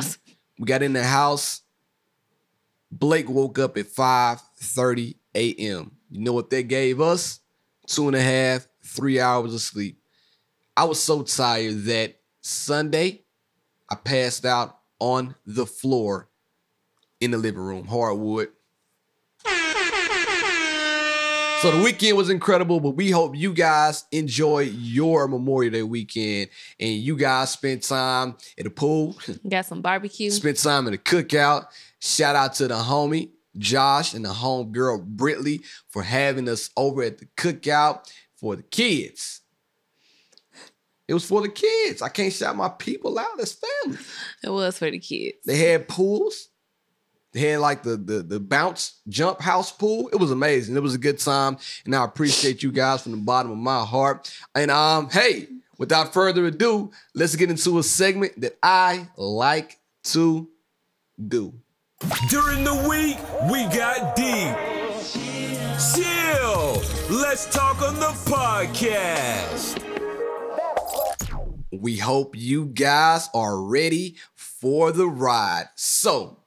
We 0.57 0.65
got 0.65 0.83
in 0.83 0.93
the 0.93 1.03
house. 1.03 1.61
Blake 2.91 3.29
woke 3.29 3.59
up 3.59 3.77
at 3.77 3.87
5:30 3.87 5.15
a.m. 5.35 5.91
You 6.09 6.21
know 6.21 6.33
what 6.33 6.49
that 6.49 6.63
gave 6.63 7.01
us? 7.01 7.39
Two 7.87 8.07
and 8.07 8.15
a 8.15 8.21
half, 8.21 8.67
three 8.83 9.19
hours 9.19 9.53
of 9.53 9.61
sleep. 9.61 9.99
I 10.77 10.85
was 10.85 11.01
so 11.01 11.23
tired 11.23 11.83
that 11.85 12.15
Sunday 12.41 13.23
I 13.89 13.95
passed 13.95 14.45
out 14.45 14.77
on 14.99 15.35
the 15.45 15.65
floor 15.65 16.29
in 17.19 17.31
the 17.31 17.37
living 17.37 17.61
room, 17.61 17.85
hardwood. 17.85 18.49
So 21.61 21.71
the 21.71 21.83
weekend 21.83 22.15
was 22.15 22.29
incredible, 22.29 22.79
but 22.79 22.91
we 22.91 23.11
hope 23.11 23.35
you 23.35 23.53
guys 23.53 24.05
enjoy 24.11 24.59
your 24.61 25.27
Memorial 25.27 25.71
Day 25.73 25.83
weekend 25.83 26.49
and 26.79 26.91
you 26.91 27.17
guys 27.17 27.51
spent 27.51 27.83
time 27.83 28.35
at 28.57 28.63
the 28.63 28.69
pool, 28.69 29.17
Got 29.49 29.65
some 29.65 29.81
barbecue. 29.81 30.31
spent 30.31 30.57
time 30.57 30.87
at 30.87 30.91
the 30.91 30.97
cookout. 30.97 31.65
Shout 31.99 32.35
out 32.35 32.53
to 32.55 32.67
the 32.67 32.75
homie 32.75 33.31
Josh 33.57 34.13
and 34.13 34.23
the 34.23 34.31
home 34.31 34.71
girl 34.71 35.01
Britley 35.03 35.61
for 35.89 36.01
having 36.03 36.47
us 36.47 36.69
over 36.77 37.03
at 37.03 37.17
the 37.17 37.25
cookout 37.35 38.09
for 38.37 38.55
the 38.55 38.63
kids. 38.63 39.41
It 41.09 41.13
was 41.13 41.25
for 41.25 41.41
the 41.41 41.49
kids. 41.49 42.01
I 42.01 42.09
can't 42.09 42.31
shout 42.31 42.55
my 42.55 42.69
people 42.69 43.17
out 43.17 43.39
as 43.39 43.57
family. 43.83 43.97
It 44.43 44.49
was 44.51 44.77
for 44.77 44.89
the 44.91 44.99
kids. 44.99 45.37
They 45.45 45.57
had 45.57 45.87
pools. 45.87 46.49
They 47.31 47.41
had 47.41 47.59
like 47.59 47.83
the, 47.83 47.95
the 47.95 48.23
the 48.23 48.39
bounce 48.39 48.99
jump 49.07 49.39
house 49.39 49.71
pool. 49.71 50.09
It 50.11 50.15
was 50.15 50.31
amazing. 50.31 50.75
It 50.75 50.81
was 50.81 50.95
a 50.95 50.99
good 50.99 51.19
time, 51.19 51.57
and 51.85 51.95
I 51.95 52.03
appreciate 52.03 52.63
you 52.63 52.71
guys 52.71 53.03
from 53.03 53.11
the 53.11 53.17
bottom 53.19 53.51
of 53.51 53.57
my 53.57 53.85
heart. 53.85 54.33
And 54.55 54.71
um, 54.71 55.09
hey, 55.09 55.47
without 55.77 56.13
further 56.13 56.45
ado, 56.45 56.91
let's 57.13 57.35
get 57.35 57.49
into 57.49 57.77
a 57.77 57.83
segment 57.83 58.41
that 58.41 58.57
I 58.63 59.07
like 59.15 59.79
to 60.05 60.49
do. 61.27 61.53
During 62.29 62.63
the 62.63 62.75
week, 62.89 63.17
we 63.51 63.63
got 63.75 64.15
deep. 64.15 64.55
Chill. 65.95 66.81
Let's 67.09 67.45
talk 67.53 67.81
on 67.81 67.95
the 67.95 68.13
podcast. 68.25 69.83
We 71.71 71.97
hope 71.97 72.35
you 72.35 72.65
guys 72.65 73.29
are 73.33 73.61
ready 73.61 74.15
for 74.35 74.91
the 74.91 75.07
ride. 75.07 75.69
So, 75.75 76.39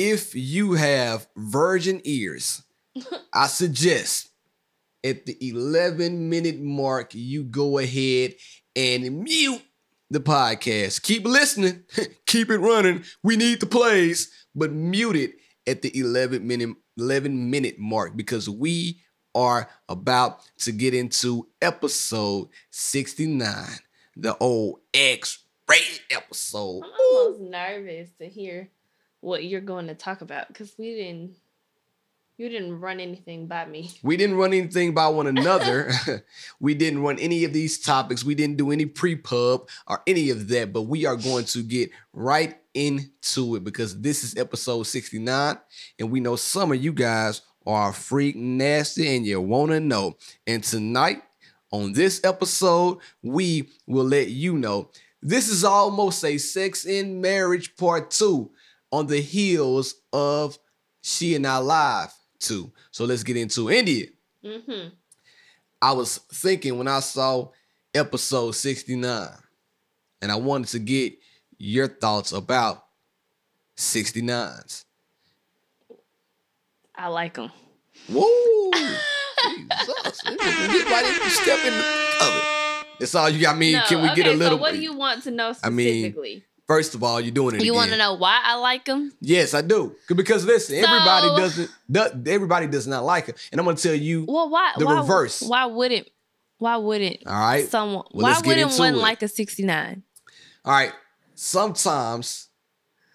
if 0.00 0.34
you 0.34 0.72
have 0.72 1.28
virgin 1.36 2.00
ears, 2.04 2.62
I 3.34 3.48
suggest 3.48 4.30
at 5.04 5.26
the 5.26 5.36
11 5.46 6.30
minute 6.30 6.58
mark, 6.58 7.14
you 7.14 7.44
go 7.44 7.76
ahead 7.76 8.34
and 8.74 9.22
mute 9.22 9.60
the 10.08 10.20
podcast. 10.20 11.02
Keep 11.02 11.26
listening, 11.26 11.84
keep 12.26 12.48
it 12.48 12.60
running. 12.60 13.04
We 13.22 13.36
need 13.36 13.60
the 13.60 13.66
plays, 13.66 14.30
but 14.54 14.72
mute 14.72 15.16
it 15.16 15.32
at 15.66 15.82
the 15.82 15.94
11 15.94 16.46
minute 16.46 16.76
11 16.96 17.50
minute 17.50 17.78
mark 17.78 18.16
because 18.16 18.48
we 18.48 19.02
are 19.34 19.68
about 19.86 20.40
to 20.60 20.72
get 20.72 20.94
into 20.94 21.46
episode 21.60 22.48
69, 22.70 23.66
the 24.16 24.34
old 24.38 24.80
X 24.94 25.44
rated 25.68 26.00
episode. 26.10 26.84
I'm 26.84 26.90
almost 26.90 27.40
nervous 27.42 28.10
to 28.18 28.26
hear 28.26 28.70
what 29.20 29.44
you're 29.44 29.60
going 29.60 29.86
to 29.88 29.94
talk 29.94 30.20
about 30.20 30.48
because 30.48 30.74
we 30.78 30.94
didn't. 30.94 31.36
You 32.36 32.48
didn't 32.48 32.80
run 32.80 33.00
anything 33.00 33.48
by 33.48 33.66
me. 33.66 33.90
We 34.02 34.16
didn't 34.16 34.36
run 34.36 34.54
anything 34.54 34.94
by 34.94 35.08
one 35.08 35.26
another. 35.26 35.92
we 36.60 36.72
didn't 36.72 37.02
run 37.02 37.18
any 37.18 37.44
of 37.44 37.52
these 37.52 37.78
topics. 37.78 38.24
We 38.24 38.34
didn't 38.34 38.56
do 38.56 38.70
any 38.70 38.86
pre-pub 38.86 39.68
or 39.86 40.02
any 40.06 40.30
of 40.30 40.48
that, 40.48 40.72
but 40.72 40.82
we 40.82 41.04
are 41.04 41.16
going 41.16 41.44
to 41.44 41.62
get 41.62 41.90
right 42.14 42.56
into 42.72 43.56
it 43.56 43.64
because 43.64 44.00
this 44.00 44.24
is 44.24 44.38
episode 44.38 44.84
69 44.84 45.58
and 45.98 46.10
we 46.10 46.20
know 46.20 46.34
some 46.34 46.72
of 46.72 46.82
you 46.82 46.94
guys 46.94 47.42
are 47.66 47.92
freak 47.92 48.36
nasty 48.36 49.16
and 49.16 49.26
you 49.26 49.38
want 49.40 49.72
to 49.72 49.80
know. 49.80 50.16
And 50.46 50.64
tonight 50.64 51.22
on 51.70 51.92
this 51.92 52.20
episode, 52.24 52.98
we 53.22 53.68
will 53.86 54.06
let 54.06 54.28
you 54.28 54.56
know. 54.56 54.90
This 55.22 55.48
is 55.48 55.64
almost 55.64 56.24
a 56.24 56.38
sex 56.38 56.86
in 56.86 57.20
marriage 57.20 57.76
part 57.76 58.10
2 58.10 58.50
on 58.92 59.06
the 59.06 59.20
heels 59.20 59.94
of 60.12 60.58
She 61.02 61.34
and 61.34 61.46
I 61.46 61.58
Live 61.58 62.12
2. 62.40 62.72
So 62.90 63.04
let's 63.04 63.22
get 63.22 63.36
into 63.36 63.70
India. 63.70 64.06
Mm-hmm. 64.44 64.88
I 65.82 65.92
was 65.92 66.18
thinking 66.32 66.76
when 66.76 66.88
I 66.88 67.00
saw 67.00 67.48
episode 67.94 68.52
69, 68.52 69.28
and 70.22 70.32
I 70.32 70.36
wanted 70.36 70.68
to 70.68 70.78
get 70.78 71.14
your 71.58 71.88
thoughts 71.88 72.32
about 72.32 72.84
69s. 73.76 74.84
I 76.94 77.08
like 77.08 77.34
them. 77.34 77.50
Whoa! 78.08 78.70
Jesus. 79.42 80.22
Get 80.22 80.90
right 80.90 81.22
in, 81.22 81.30
step 81.30 81.58
in 81.64 81.72
the 81.72 81.84
of 82.20 82.36
it. 82.36 82.86
That's 82.98 83.14
all 83.14 83.30
you 83.30 83.40
got. 83.40 83.56
I 83.56 83.58
mean, 83.58 83.80
can 83.86 84.02
we 84.02 84.14
get 84.14 84.26
a 84.26 84.32
little 84.36 84.58
So 84.58 84.62
what 84.62 84.72
do 84.72 84.80
you 84.80 84.94
want 84.94 85.22
to 85.24 85.30
know 85.30 85.54
I 85.62 85.70
mean, 85.70 86.02
specifically? 86.04 86.44
First 86.70 86.94
of 86.94 87.02
all, 87.02 87.20
you're 87.20 87.32
doing 87.32 87.56
it 87.56 87.64
you 87.64 87.74
want 87.74 87.90
to 87.90 87.96
know 87.96 88.14
why 88.14 88.40
I 88.44 88.54
like 88.54 88.84
them? 88.84 89.12
Yes, 89.20 89.54
I 89.54 89.60
do. 89.60 89.96
Because 90.06 90.44
listen, 90.44 90.76
everybody 90.76 91.26
doesn't. 91.36 91.68
do- 91.90 92.30
everybody 92.30 92.68
does 92.68 92.86
not 92.86 93.04
like 93.04 93.28
it, 93.28 93.48
and 93.50 93.60
I'm 93.60 93.64
going 93.64 93.74
to 93.74 93.82
tell 93.82 93.96
you. 93.96 94.24
Well, 94.28 94.48
why? 94.48 94.74
The 94.78 94.86
why, 94.86 95.00
reverse. 95.00 95.42
Why 95.42 95.66
wouldn't? 95.66 96.08
Why 96.58 96.76
wouldn't 96.76 97.26
All 97.26 97.34
right. 97.34 97.68
someone? 97.68 98.04
Well, 98.12 98.32
why 98.32 98.40
wouldn't 98.46 98.78
one 98.78 98.94
it. 98.94 98.98
like 98.98 99.20
a 99.22 99.26
69? 99.26 100.04
All 100.64 100.72
right. 100.72 100.92
Sometimes 101.34 102.50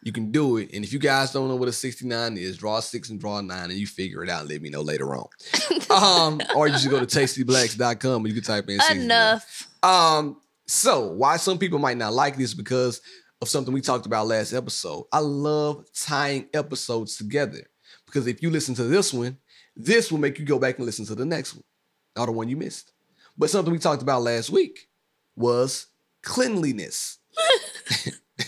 you 0.03 0.11
can 0.11 0.33
do 0.33 0.57
it. 0.57 0.71
And 0.73 0.83
if 0.83 0.91
you 0.91 0.99
guys 0.99 1.31
don't 1.31 1.47
know 1.47 1.55
what 1.55 1.69
a 1.69 1.71
69 1.71 2.35
is, 2.37 2.57
draw 2.57 2.79
a 2.79 2.81
six 2.81 3.09
and 3.09 3.21
draw 3.21 3.37
a 3.37 3.41
nine 3.41 3.69
and 3.69 3.79
you 3.79 3.87
figure 3.87 4.21
it 4.21 4.29
out. 4.29 4.49
Let 4.49 4.61
me 4.61 4.69
know 4.69 4.81
later 4.81 5.15
on. 5.15 5.27
um, 5.89 6.41
or 6.57 6.67
you 6.67 6.73
just 6.73 6.89
go 6.89 6.99
to 6.99 7.05
tastyblacks.com 7.05 8.17
and 8.17 8.27
you 8.27 8.33
can 8.33 8.43
type 8.43 8.67
in 8.67 8.81
69. 8.81 9.05
Enough. 9.05 9.69
Um, 9.81 10.41
so 10.67 11.13
why 11.13 11.37
some 11.37 11.57
people 11.57 11.79
might 11.79 11.95
not 11.95 12.11
like 12.11 12.35
this 12.35 12.53
because 12.53 12.99
of 13.41 13.49
something 13.49 13.73
we 13.73 13.81
talked 13.81 14.05
about 14.05 14.27
last 14.27 14.53
episode. 14.53 15.05
I 15.11 15.19
love 15.19 15.85
tying 15.93 16.47
episodes 16.53 17.17
together 17.17 17.67
because 18.05 18.27
if 18.27 18.41
you 18.41 18.49
listen 18.49 18.75
to 18.75 18.83
this 18.83 19.13
one, 19.13 19.37
this 19.75 20.11
will 20.11 20.19
make 20.19 20.39
you 20.39 20.45
go 20.45 20.59
back 20.59 20.77
and 20.77 20.85
listen 20.85 21.05
to 21.05 21.15
the 21.15 21.25
next 21.25 21.53
one, 21.55 21.63
or 22.17 22.25
the 22.25 22.31
one 22.31 22.47
you 22.47 22.55
missed. 22.55 22.93
But 23.37 23.49
something 23.49 23.73
we 23.73 23.79
talked 23.79 24.01
about 24.01 24.21
last 24.21 24.49
week 24.49 24.87
was 25.35 25.87
cleanliness 26.23 27.19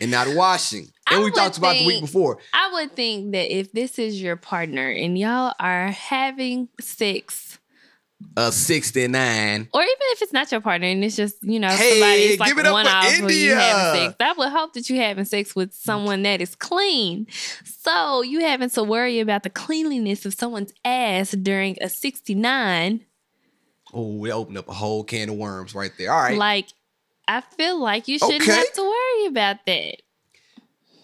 and 0.00 0.10
not 0.10 0.28
washing. 0.34 0.88
I 1.06 1.14
And 1.14 1.24
we 1.24 1.30
would 1.30 1.34
talked 1.34 1.58
about 1.58 1.76
the 1.76 1.86
week 1.86 2.00
before. 2.00 2.38
I 2.52 2.72
would 2.72 2.96
think 2.96 3.32
that 3.32 3.54
if 3.54 3.72
this 3.72 3.98
is 3.98 4.20
your 4.20 4.36
partner 4.36 4.88
and 4.88 5.16
y'all 5.16 5.54
are 5.60 5.88
having 5.88 6.68
sex, 6.80 7.58
Uh, 8.36 8.50
69. 8.50 9.68
or 9.72 9.80
even 9.82 9.94
if 10.12 10.22
it's 10.22 10.32
not 10.32 10.50
your 10.50 10.60
partner 10.60 10.88
and 10.88 11.04
it's 11.04 11.14
just 11.14 11.36
you 11.42 11.60
know 11.60 11.68
Hey, 11.68 11.90
somebody 12.00 12.20
it's 12.22 12.40
like 12.40 12.50
it 12.56 12.72
one 12.72 12.86
off 12.86 13.20
when 13.20 13.28
you 13.32 13.54
having 13.54 14.10
sex. 14.10 14.16
I 14.20 14.32
would 14.32 14.48
hope 14.50 14.72
that 14.72 14.90
you 14.90 14.96
having 14.96 15.24
sex 15.24 15.54
with 15.54 15.72
someone 15.72 16.22
that 16.24 16.40
is 16.40 16.54
clean. 16.56 17.26
So 17.64 18.22
you 18.22 18.40
having 18.40 18.70
to 18.70 18.82
worry 18.82 19.20
about 19.20 19.44
the 19.44 19.50
cleanliness 19.50 20.26
of 20.26 20.34
someone's 20.34 20.72
ass 20.84 21.30
during 21.30 21.76
a 21.80 21.88
sixty 21.88 22.34
nine. 22.34 23.04
Oh, 23.92 24.16
we 24.16 24.32
opened 24.32 24.58
up 24.58 24.68
a 24.68 24.72
whole 24.72 25.04
can 25.04 25.28
of 25.28 25.36
worms 25.36 25.74
right 25.74 25.92
there. 25.96 26.12
All 26.12 26.20
right. 26.20 26.36
Like 26.36 26.66
I 27.28 27.40
feel 27.40 27.78
like 27.78 28.08
you 28.08 28.18
shouldn't 28.18 28.42
Okay. 28.42 28.50
have 28.52 28.72
to 28.72 28.82
worry 28.82 29.26
about 29.26 29.64
that. 29.66 29.96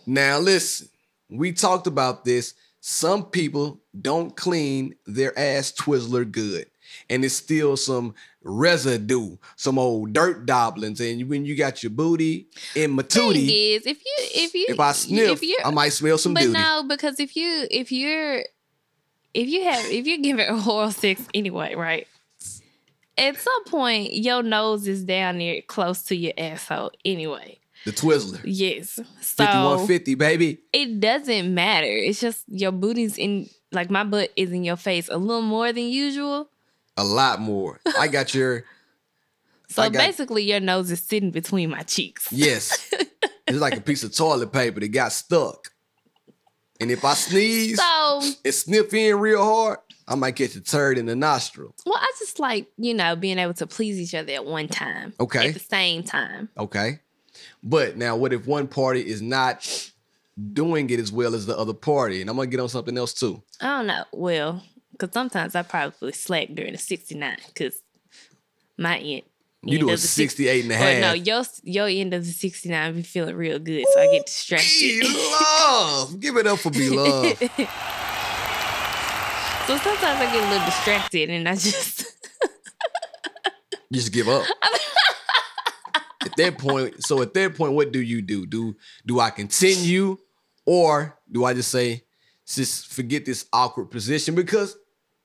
Now, 0.07 0.39
listen, 0.39 0.89
we 1.29 1.53
talked 1.53 1.87
about 1.87 2.25
this. 2.25 2.55
Some 2.81 3.27
people 3.27 3.81
don't 4.01 4.35
clean 4.35 4.95
their 5.07 5.39
ass 5.39 5.71
Twizzler 5.73 6.31
good, 6.31 6.67
and 7.09 7.25
it's 7.25 7.35
still 7.35 7.77
some 7.77 8.15
residue, 8.43 9.37
some 9.57 9.79
old 9.79 10.13
dirt 10.13 10.47
doblins. 10.47 11.01
And 11.01 11.29
when 11.29 11.45
you 11.45 11.57
got 11.57 11.83
your 11.83 11.91
booty 11.91 12.49
in 12.75 12.93
my 12.93 13.03
tootie, 13.03 13.77
is, 13.77 13.87
if 13.87 13.99
you 13.99 14.15
if 14.17 14.55
you 14.55 14.67
if 14.69 14.81
I 14.81 14.93
sniff, 14.93 15.41
if 15.43 15.67
I 15.67 15.71
might 15.71 15.91
smell 15.93 16.19
some 16.19 16.35
but 16.35 16.41
duty. 16.41 16.53
no, 16.53 16.85
because 16.89 17.21
if 17.21 17.37
you 17.37 17.67
if 17.71 17.93
you're 17.93 18.43
if 19.35 19.49
you 19.49 19.65
have 19.65 19.85
if 19.87 20.07
you're 20.07 20.19
giving 20.19 20.49
oral 20.69 20.91
sex 20.91 21.23
anyway, 21.35 21.75
right? 21.75 22.07
At 23.19 23.37
some 23.39 23.65
point, 23.65 24.15
your 24.15 24.43
nose 24.43 24.89
is 24.89 25.05
down 25.05 25.39
there 25.39 25.61
close 25.67 26.05
to 26.05 26.17
your 26.17 26.33
asshole 26.39 26.93
anyway. 27.05 27.59
the 27.85 27.91
Twizzler, 27.93 28.41
Yes. 28.45 28.99
So 29.21 29.87
fifty, 29.87 30.15
baby. 30.15 30.61
it 30.73 31.01
doesn't 31.01 31.53
matter. 31.53 31.87
It's 31.87 32.21
just 32.21 32.45
your 32.49 32.73
booty's 32.73 33.19
in 33.19 33.51
like 33.73 33.91
my 33.91 34.05
butt 34.05 34.31
is 34.37 34.53
in 34.53 34.65
your 34.65 34.77
face 34.77 35.09
a 35.11 35.19
little 35.19 35.43
more 35.43 35.73
than 35.73 35.85
usual. 35.85 36.49
A 36.97 37.05
lot 37.05 37.41
more. 37.41 37.81
I 37.99 38.09
got 38.09 38.35
your 38.35 38.65
So 39.69 39.83
got- 39.83 39.93
basically 39.93 40.43
your 40.45 40.61
nose 40.61 40.91
is 40.91 41.01
sitting 41.01 41.31
between 41.31 41.71
my 41.71 41.83
cheeks. 41.83 42.29
yes. 42.33 42.93
it's 43.47 43.59
like 43.59 43.77
a 43.77 43.81
piece 43.81 44.03
of 44.03 44.15
toilet 44.15 44.53
paper 44.53 44.81
that 44.81 44.89
got 44.89 45.13
stuck. 45.13 45.69
And 46.81 46.91
if 46.91 47.05
I 47.05 47.13
sneeze 47.15 47.79
So 47.79 48.23
and 48.45 48.55
sniff 48.55 48.95
in 48.95 49.19
real 49.19 49.45
hard, 49.45 49.79
I 50.09 50.15
might 50.15 50.35
get 50.35 50.55
the 50.55 50.61
turd 50.61 50.97
in 50.99 51.07
the 51.07 51.15
nostril. 51.15 51.75
Well, 51.85 51.97
I 51.99 52.11
just 52.19 52.39
like, 52.41 52.67
you 52.79 52.95
know, 52.95 53.15
being 53.17 53.39
able 53.39 53.55
to 53.55 53.67
please 53.67 53.99
each 54.01 54.15
other 54.15 54.33
at 54.33 54.45
one 54.47 54.67
time. 54.67 55.13
Okay. 55.21 55.49
At 55.49 55.55
the 55.55 55.61
same 55.61 56.03
time. 56.03 56.49
Okay. 56.59 57.01
But 57.63 57.97
now, 57.97 58.17
what 58.17 58.33
if 58.33 58.47
one 58.47 58.67
party 58.67 59.07
is 59.07 59.21
not 59.23 59.91
doing 60.53 60.89
it 60.91 60.99
as 60.99 61.13
well 61.13 61.35
as 61.35 61.47
the 61.47 61.57
other 61.57 61.75
party? 61.75 62.21
And 62.23 62.31
I'm 62.31 62.37
gonna 62.37 62.49
get 62.49 62.61
on 62.61 62.69
something 62.69 62.97
else 62.99 63.13
too. 63.15 63.43
I 63.61 63.67
don't 63.77 63.87
know. 63.87 64.05
Well, 64.13 64.63
because 65.01 65.15
sometimes 65.15 65.55
I 65.55 65.63
probably 65.63 66.13
slack 66.13 66.49
during 66.53 66.73
the 66.73 66.79
69 66.79 67.37
because 67.47 67.81
my 68.77 68.99
end. 68.99 69.23
You 69.63 69.79
end 69.79 69.87
do 69.87 69.91
a 69.91 69.95
of 69.95 70.01
68 70.01 70.63
and 70.65 70.73
a 70.73 70.77
half. 70.77 71.01
no, 71.01 71.13
your, 71.13 71.43
your 71.63 71.87
end 71.87 72.15
of 72.15 72.25
the 72.25 72.33
69 72.33 72.95
be 72.95 73.03
feeling 73.03 73.37
real 73.37 73.59
good, 73.59 73.85
so 73.93 74.01
I 74.01 74.07
get 74.07 74.27
distracted. 74.27 75.01
Be 75.01 75.33
love. 75.41 76.21
Give 76.21 76.37
it 76.37 76.47
up 76.47 76.59
for 76.59 76.71
be 76.71 76.91
love. 76.91 77.41
So 79.67 79.77
sometimes 79.77 80.21
I 80.21 80.33
get 80.33 80.45
a 80.45 80.51
little 80.51 80.67
distracted 80.67 81.31
and 81.31 81.49
I 81.49 81.55
just 81.55 82.11
Just 83.93 84.13
give 84.13 84.29
up. 84.29 84.45
at 86.23 86.37
that 86.37 86.59
point, 86.59 87.03
so 87.05 87.23
at 87.23 87.35
that 87.35 87.57
point, 87.57 87.73
what 87.73 87.93
do 87.93 88.01
you 88.01 88.23
do? 88.23 88.47
Do 88.47 88.77
do 89.05 89.19
I 89.19 89.31
continue, 89.31 90.17
or 90.65 91.19
do 91.31 91.45
I 91.45 91.55
just 91.55 91.71
say, 91.71 92.05
just 92.47 92.87
forget 92.93 93.25
this 93.25 93.47
awkward 93.53 93.91
position 93.91 94.35
because 94.35 94.77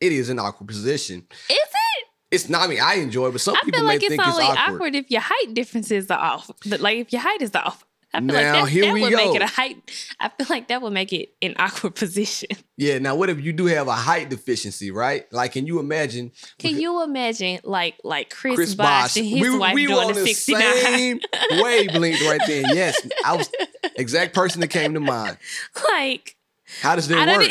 it 0.05 0.11
is 0.13 0.29
an 0.29 0.39
awkward 0.39 0.67
position. 0.67 1.25
Is 1.49 1.55
it? 1.57 2.05
It's 2.31 2.49
not. 2.49 2.63
I 2.63 2.67
mean, 2.67 2.79
I 2.81 2.95
enjoy, 2.95 3.27
it, 3.27 3.31
but 3.31 3.41
some 3.41 3.55
I 3.55 3.61
people 3.63 3.79
feel 3.81 3.87
may 3.87 3.95
it's 3.95 4.07
think 4.07 4.27
only 4.27 4.43
it's 4.45 4.57
awkward. 4.57 4.75
awkward. 4.75 4.95
if 4.95 5.11
your 5.11 5.21
height 5.21 5.53
differences 5.53 6.09
are 6.11 6.19
off. 6.19 6.49
But 6.67 6.79
like 6.81 6.97
if 6.97 7.13
your 7.13 7.21
height 7.21 7.41
is 7.41 7.53
off. 7.55 7.85
I 8.13 8.19
feel 8.19 8.27
Now, 8.27 8.33
like 8.33 8.43
that, 8.45 8.69
here 8.69 8.85
that 8.85 8.93
we 8.93 9.01
would 9.01 9.11
go. 9.11 9.17
make 9.17 9.35
it 9.35 9.41
a 9.41 9.47
height. 9.47 9.75
I 10.21 10.29
feel 10.29 10.47
like 10.49 10.69
that 10.69 10.81
would 10.81 10.93
make 10.93 11.11
it 11.11 11.33
an 11.41 11.53
awkward 11.59 11.95
position. 12.03 12.47
Yeah. 12.77 12.97
Now, 12.99 13.15
what 13.15 13.29
if 13.29 13.41
you 13.41 13.51
do 13.51 13.65
have 13.65 13.87
a 13.89 13.93
height 13.93 14.29
deficiency, 14.29 14.89
right? 14.89 15.31
Like, 15.33 15.51
can 15.51 15.67
you 15.67 15.79
imagine 15.79 16.31
Can 16.57 16.79
you 16.79 17.03
imagine 17.03 17.59
like 17.65 17.95
like 18.05 18.29
Chris, 18.29 18.55
Chris 18.55 18.73
Bosh, 18.75 19.17
and 19.17 19.25
his 19.25 19.41
we 19.41 19.57
wife 19.57 19.73
we 19.75 19.85
doing 19.87 20.07
the 20.09 20.13
the 20.13 20.25
69? 20.27 20.61
same 20.81 21.19
wavelength 21.61 22.21
right 22.21 22.41
then. 22.47 22.65
Yes, 22.73 22.95
I 23.25 23.35
was 23.35 23.49
exact 23.97 24.33
person 24.33 24.61
that 24.61 24.69
came 24.69 24.93
to 24.93 24.99
mind. 25.01 25.37
like 25.89 26.37
How 26.81 26.95
does 26.95 27.07
that 27.09 27.27
I 27.29 27.37
work? 27.37 27.49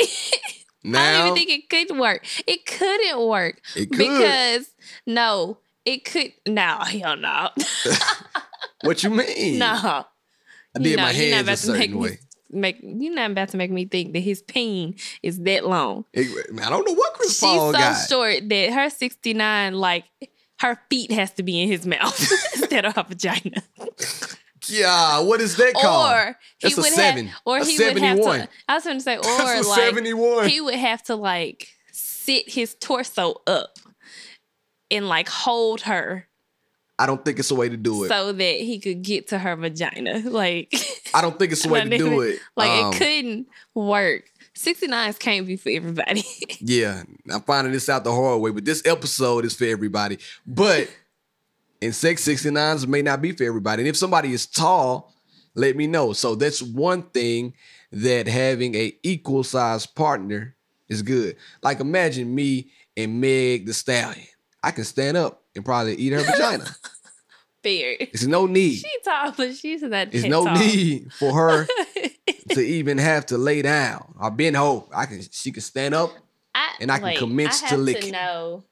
E- 0.84 0.88
I 0.88 0.90
now 0.92 1.18
don't 1.28 1.36
even 1.38 1.46
think 1.48 1.50
it 1.50 1.88
could 1.88 1.98
work. 1.98 2.26
It 2.46 2.66
couldn't 2.66 3.26
work 3.26 3.60
it 3.76 3.90
could. 3.90 3.98
because 3.98 4.68
no, 5.06 5.58
it 5.84 6.04
could 6.04 6.32
no, 6.46 6.78
hell 6.78 7.16
no. 7.16 7.48
what 8.82 9.02
you 9.02 9.10
mean? 9.10 9.58
no. 9.58 9.66
I 10.76 10.80
did 10.80 10.96
no, 10.96 11.02
my 11.04 11.10
you're 11.12 11.30
not 11.36 11.46
hands 11.46 11.64
a 11.64 11.66
to 11.66 11.72
make 11.72 11.80
certain 11.80 11.92
me 11.94 12.00
way. 12.00 12.18
make 12.50 12.76
you're 12.82 13.14
not 13.14 13.30
about 13.30 13.48
to 13.50 13.56
make 13.56 13.70
me 13.70 13.84
think 13.86 14.12
that 14.12 14.20
his 14.20 14.42
peen 14.42 14.96
is 15.22 15.38
that 15.42 15.66
long. 15.66 16.04
It- 16.12 16.46
I 16.62 16.68
don't 16.70 16.86
know 16.86 16.94
what 16.94 17.14
Chris 17.14 17.30
She's 17.38 17.40
Paul 17.48 17.72
so 17.72 17.78
got. 17.78 18.08
short 18.08 18.48
that 18.48 18.72
her 18.72 18.90
69, 18.90 19.74
like 19.74 20.04
her 20.60 20.78
feet 20.90 21.10
has 21.12 21.32
to 21.34 21.42
be 21.42 21.60
in 21.62 21.68
his 21.68 21.86
mouth 21.86 22.18
instead 22.54 22.84
of 22.84 22.94
her 22.96 23.04
vagina. 23.04 23.62
Yeah, 24.68 25.20
what 25.20 25.40
is 25.40 25.56
that 25.56 25.74
called? 25.74 26.12
Or 26.12 26.38
he 26.58 26.68
That's 26.68 26.78
a 26.78 26.80
would 26.80 26.92
seven. 26.92 27.26
have 27.26 27.40
or 27.44 27.58
A 27.58 27.64
he 27.64 27.78
would 27.78 27.98
have 27.98 28.18
71. 28.18 28.38
to 28.40 28.48
I 28.68 28.74
was 28.74 28.84
gonna 28.84 29.00
say, 29.00 29.16
or 29.18 29.22
That's 29.22 29.68
like 29.68 29.80
71. 29.80 30.48
he 30.48 30.60
would 30.60 30.74
have 30.74 31.02
to 31.04 31.16
like 31.16 31.68
sit 31.92 32.48
his 32.50 32.74
torso 32.74 33.40
up 33.46 33.78
and 34.90 35.08
like 35.08 35.28
hold 35.28 35.82
her 35.82 36.28
I 36.96 37.06
don't 37.06 37.24
think 37.24 37.40
it's 37.40 37.50
a 37.50 37.56
way 37.56 37.68
to 37.68 37.76
do 37.76 38.04
it. 38.04 38.08
so 38.08 38.32
that 38.32 38.54
he 38.60 38.78
could 38.78 39.02
get 39.02 39.28
to 39.28 39.38
her 39.38 39.56
vagina. 39.56 40.22
Like 40.24 40.72
I 41.12 41.22
don't 41.22 41.36
think 41.36 41.50
it's 41.50 41.64
a 41.64 41.68
way 41.68 41.82
to 41.82 41.98
do 41.98 42.20
it. 42.20 42.38
Like 42.56 42.70
Um, 42.70 42.92
it 42.92 42.96
couldn't 42.98 43.46
work. 43.74 44.22
69s 44.56 45.18
can't 45.18 45.44
be 45.48 45.56
for 45.56 45.70
everybody. 45.70 46.22
Yeah, 46.60 47.02
I'm 47.32 47.40
finding 47.42 47.72
this 47.72 47.88
out 47.88 48.04
the 48.04 48.12
hard 48.12 48.40
way, 48.40 48.52
but 48.52 48.64
this 48.64 48.80
episode 48.86 49.44
is 49.44 49.56
for 49.56 49.64
everybody. 49.64 50.18
But 50.46 50.88
in 51.84 51.92
sex 51.92 52.26
69s 52.26 52.86
may 52.86 53.02
not 53.02 53.20
be 53.20 53.32
for 53.32 53.44
everybody. 53.44 53.82
And 53.82 53.88
if 53.88 53.96
somebody 53.96 54.32
is 54.32 54.46
tall, 54.46 55.12
let 55.54 55.76
me 55.76 55.86
know. 55.86 56.14
So 56.14 56.34
that's 56.34 56.62
one 56.62 57.02
thing 57.02 57.52
that 57.92 58.26
having 58.26 58.74
a 58.74 58.96
equal 59.02 59.44
size 59.44 59.84
partner 59.84 60.56
is 60.88 61.02
good. 61.02 61.36
Like 61.62 61.80
imagine 61.80 62.34
me 62.34 62.70
and 62.96 63.20
Meg 63.20 63.66
the 63.66 63.74
Stallion. 63.74 64.26
I 64.62 64.70
can 64.70 64.84
stand 64.84 65.18
up 65.18 65.42
and 65.54 65.62
probably 65.64 65.94
eat 65.96 66.14
her 66.14 66.22
vagina. 66.22 66.64
Fair. 67.62 67.96
There's 67.98 68.26
no 68.26 68.46
need. 68.46 68.76
She 68.76 68.90
tall, 69.04 69.32
but 69.32 69.54
she's 69.54 69.82
that 69.82 70.12
no 70.14 70.44
tall. 70.44 70.56
need 70.56 71.12
for 71.12 71.32
her 71.32 71.66
to 72.50 72.60
even 72.60 72.96
have 72.96 73.26
to 73.26 73.38
lay 73.38 73.60
down. 73.60 74.14
I've 74.18 74.38
been 74.38 74.54
hope. 74.54 74.90
I 74.94 75.04
can 75.04 75.20
she 75.30 75.52
can 75.52 75.62
stand 75.62 75.94
up. 75.94 76.12
I, 76.54 76.76
and 76.80 76.90
I 76.90 76.96
can 76.96 77.04
wait, 77.04 77.18
commence 77.18 77.62
I 77.62 77.68
to 77.68 77.74
have 77.74 77.80
lick 77.80 78.00
to 78.02 78.10
know 78.12 78.64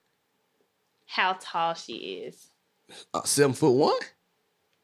how 1.07 1.37
tall 1.39 1.75
she 1.75 1.95
is. 1.95 2.52
Uh, 3.15 3.23
seven 3.25 3.53
foot 3.55 3.73
one. 3.73 3.95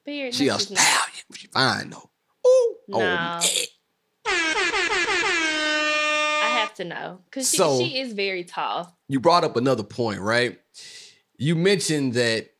Fair. 0.04 0.32
She 0.32 0.48
a 0.48 0.58
stallion. 0.58 1.24
She 1.34 1.46
fine 1.48 1.90
though. 1.90 2.10
Ooh. 2.46 2.76
No. 2.88 2.98
Oh, 2.98 3.40
I 6.42 6.48
have 6.60 6.74
to 6.74 6.84
know 6.84 7.20
because 7.26 7.50
she, 7.50 7.56
So- 7.56 7.78
she 7.78 7.98
is 8.00 8.12
very 8.12 8.44
tall. 8.44 8.96
you 9.08 9.20
brought 9.20 9.44
up 9.44 9.56
another 9.56 9.82
point, 9.82 10.20
right? 10.20 10.58
You 11.36 11.54
mentioned 11.54 12.14
that 12.14 12.50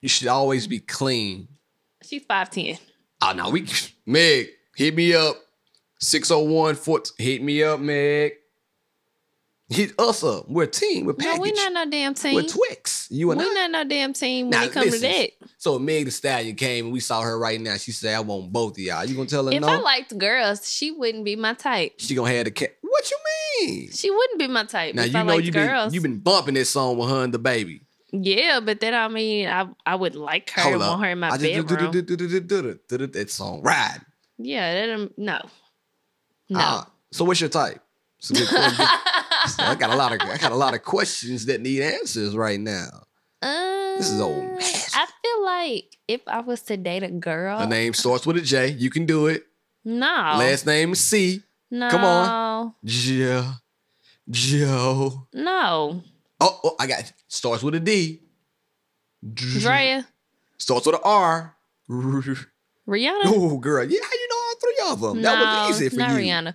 you 0.00 0.08
should 0.08 0.28
always 0.28 0.66
be 0.66 0.78
clean. 0.78 1.48
She's 2.02 2.24
five 2.24 2.50
ten. 2.50 2.78
Oh 3.22 3.32
no, 3.32 3.50
we 3.50 3.66
Meg, 4.06 4.48
hit 4.76 4.94
me 4.94 5.14
up. 5.14 5.36
601 6.00 6.74
foot. 6.74 7.12
Hit 7.16 7.42
me 7.42 7.62
up, 7.62 7.78
Meg. 7.78 8.32
He's 9.72 9.92
us 9.98 10.22
up. 10.22 10.48
We're 10.48 10.64
a 10.64 10.66
team. 10.66 11.06
We're 11.06 11.14
package. 11.14 11.36
No, 11.36 11.40
we're 11.40 11.54
not 11.54 11.72
no 11.72 11.90
damn 11.90 12.14
team. 12.14 12.34
We're 12.34 12.42
Twix. 12.42 13.08
You 13.10 13.30
and 13.30 13.40
we're 13.40 13.50
I. 13.50 13.68
not 13.68 13.70
no 13.70 13.84
damn 13.84 14.12
team 14.12 14.50
when 14.50 14.58
now, 14.58 14.64
it 14.64 14.72
comes 14.72 14.92
to 14.92 15.00
that. 15.00 15.30
So 15.58 15.78
Meg 15.78 16.04
the 16.04 16.10
Stallion 16.10 16.56
came 16.56 16.86
and 16.86 16.92
we 16.92 17.00
saw 17.00 17.22
her 17.22 17.38
right 17.38 17.60
now. 17.60 17.76
She 17.76 17.92
said, 17.92 18.14
"I 18.14 18.20
want 18.20 18.52
both 18.52 18.72
of 18.72 18.78
y'all." 18.78 19.04
You 19.04 19.14
gonna 19.14 19.28
tell 19.28 19.46
her 19.46 19.52
if 19.52 19.60
no? 19.60 19.68
I 19.68 19.76
liked 19.78 20.16
girls, 20.18 20.68
she 20.70 20.90
wouldn't 20.90 21.24
be 21.24 21.36
my 21.36 21.54
type. 21.54 21.94
She 21.98 22.14
gonna 22.14 22.30
have 22.32 22.44
the 22.44 22.50
cat. 22.50 22.76
What 22.82 23.10
you 23.10 23.18
mean? 23.66 23.90
She 23.90 24.10
wouldn't 24.10 24.38
be 24.38 24.48
my 24.48 24.64
type. 24.64 24.94
Now 24.94 25.04
you 25.04 25.18
I 25.18 25.22
know 25.22 25.38
you 25.38 25.50
girls. 25.52 25.92
been 25.92 25.94
You 25.94 26.00
been 26.00 26.18
bumping 26.18 26.54
this 26.54 26.70
song 26.70 26.98
with 26.98 27.08
her 27.08 27.24
and 27.24 27.32
the 27.32 27.38
baby. 27.38 27.82
Yeah, 28.12 28.60
but 28.60 28.80
then 28.80 28.94
I 28.94 29.08
mean, 29.08 29.48
I 29.48 29.68
I 29.86 29.94
would 29.94 30.14
like 30.14 30.50
her 30.50 30.62
Hold 30.62 30.74
and 30.74 30.82
want 30.82 31.02
her 31.04 31.10
in 31.10 31.18
my 31.18 31.28
I 31.28 31.38
bedroom. 31.38 33.10
That 33.12 33.30
song, 33.30 33.62
ride. 33.62 34.00
Yeah, 34.38 34.74
that 34.74 34.94
um, 34.94 35.10
no, 35.16 35.40
no. 36.50 36.58
Uh, 36.60 36.84
so 37.10 37.24
what's 37.24 37.40
your 37.40 37.48
type? 37.48 37.80
It's 38.18 38.30
a 38.30 38.34
good. 38.34 38.48
So 39.56 39.62
I 39.62 39.74
got 39.74 39.90
a 39.90 39.96
lot 39.96 40.12
of 40.12 40.20
I 40.20 40.36
got 40.38 40.52
a 40.52 40.56
lot 40.56 40.74
of 40.74 40.82
questions 40.82 41.46
that 41.46 41.60
need 41.60 41.82
answers 41.82 42.36
right 42.36 42.60
now. 42.60 42.88
This 43.98 44.10
is 44.10 44.20
old 44.20 44.42
Uh. 44.42 44.58
I 44.94 45.06
feel 45.22 45.44
like 45.44 45.96
if 46.08 46.20
I 46.26 46.40
was 46.40 46.62
to 46.62 46.76
date 46.76 47.02
a 47.02 47.10
girl, 47.10 47.58
Her 47.60 47.66
name 47.66 47.94
starts 47.94 48.26
with 48.26 48.36
a 48.36 48.40
J. 48.40 48.68
You 48.68 48.90
can 48.90 49.06
do 49.06 49.26
it. 49.26 49.46
no, 49.84 50.06
Last 50.38 50.66
name 50.66 50.92
is 50.92 51.00
C. 51.00 51.42
no, 51.70 51.90
come 51.90 52.04
on. 52.04 52.74
Joe. 52.84 53.52
Joe. 54.30 55.26
no, 55.34 56.02
Oh, 56.40 56.60
oh, 56.64 56.76
I 56.80 56.86
got 56.86 57.00
it. 57.00 57.12
Starts 57.28 57.62
with 57.62 57.74
a 57.74 57.80
D. 57.80 58.20
Dr- 59.22 59.60
Drea, 59.60 60.06
Starts 60.58 60.86
with 60.86 60.96
an 60.96 61.00
R. 61.04 61.54
Rihanna. 61.88 63.22
Oh, 63.26 63.58
girl. 63.58 63.84
Yeah, 63.84 64.00
how 64.02 64.10
you 64.12 64.28
know 64.28 64.36
all 64.36 64.54
three 64.60 64.92
of 64.92 65.00
them? 65.00 65.22
that 65.22 65.38
no, 65.38 65.68
was 65.68 65.80
easy 65.80 65.88
for 65.90 65.96
not 65.96 66.10
you. 66.12 66.16
Rihanna. 66.18 66.54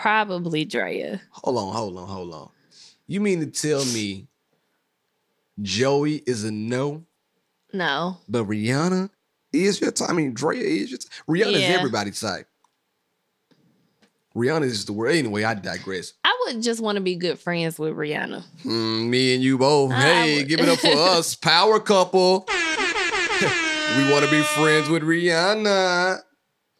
Probably 0.00 0.64
Drea. 0.64 1.20
Hold 1.30 1.56
on, 1.58 1.72
hold 1.74 1.96
on, 1.98 2.08
hold 2.08 2.34
on. 2.34 2.48
You 3.06 3.20
mean 3.20 3.40
to 3.40 3.46
tell 3.46 3.84
me 3.86 4.26
Joey 5.62 6.16
is 6.26 6.44
a 6.44 6.50
no, 6.50 7.04
No, 7.72 8.18
but 8.28 8.44
Rihanna 8.46 9.10
is 9.52 9.80
your 9.80 9.92
type? 9.92 10.10
I 10.10 10.12
mean, 10.12 10.34
Drea 10.34 10.60
is 10.62 10.90
your 10.90 10.98
type. 10.98 11.10
Rihanna 11.28 11.54
is 11.54 11.60
Yeah. 11.62 11.68
everybody's 11.78 12.20
type. 12.20 12.48
Rihanna 14.34 14.64
is 14.64 14.84
the 14.84 14.92
word. 14.92 15.12
Anyway, 15.14 15.44
I 15.44 15.54
digress. 15.54 16.14
I 16.24 16.36
would 16.46 16.60
just 16.62 16.80
want 16.80 16.96
to 16.96 17.00
be 17.00 17.14
good 17.14 17.38
friends 17.38 17.78
with 17.78 17.92
Rihanna. 17.94 18.42
Hmm, 18.64 19.08
me 19.08 19.34
and 19.34 19.44
you 19.44 19.58
both. 19.58 19.92
I 19.92 20.00
hey, 20.00 20.36
would- 20.38 20.48
give 20.48 20.58
it 20.60 20.68
up 20.68 20.78
for 20.80 20.88
us, 20.88 21.34
power 21.40 21.78
couple. 21.78 22.46
we 23.96 24.10
want 24.10 24.24
to 24.24 24.30
be 24.30 24.42
friends 24.42 24.88
with 24.88 25.02
Rihanna. 25.04 26.20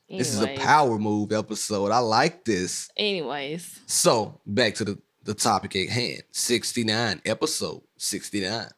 This 0.09 0.35
is 0.35 0.43
a 0.43 0.55
power 0.57 0.99
move 0.99 1.33
episode. 1.33 1.91
I 1.91 1.99
like 1.99 2.45
this. 2.45 2.91
Anyways, 2.97 3.81
So 3.87 4.41
back 4.47 4.75
to 4.77 4.85
the, 4.85 4.99
the 5.23 5.35
topic 5.35 5.75
at 5.77 5.89
hand 5.89 6.23
69, 6.31 7.23
episode 7.25 7.83
69. 7.97 8.69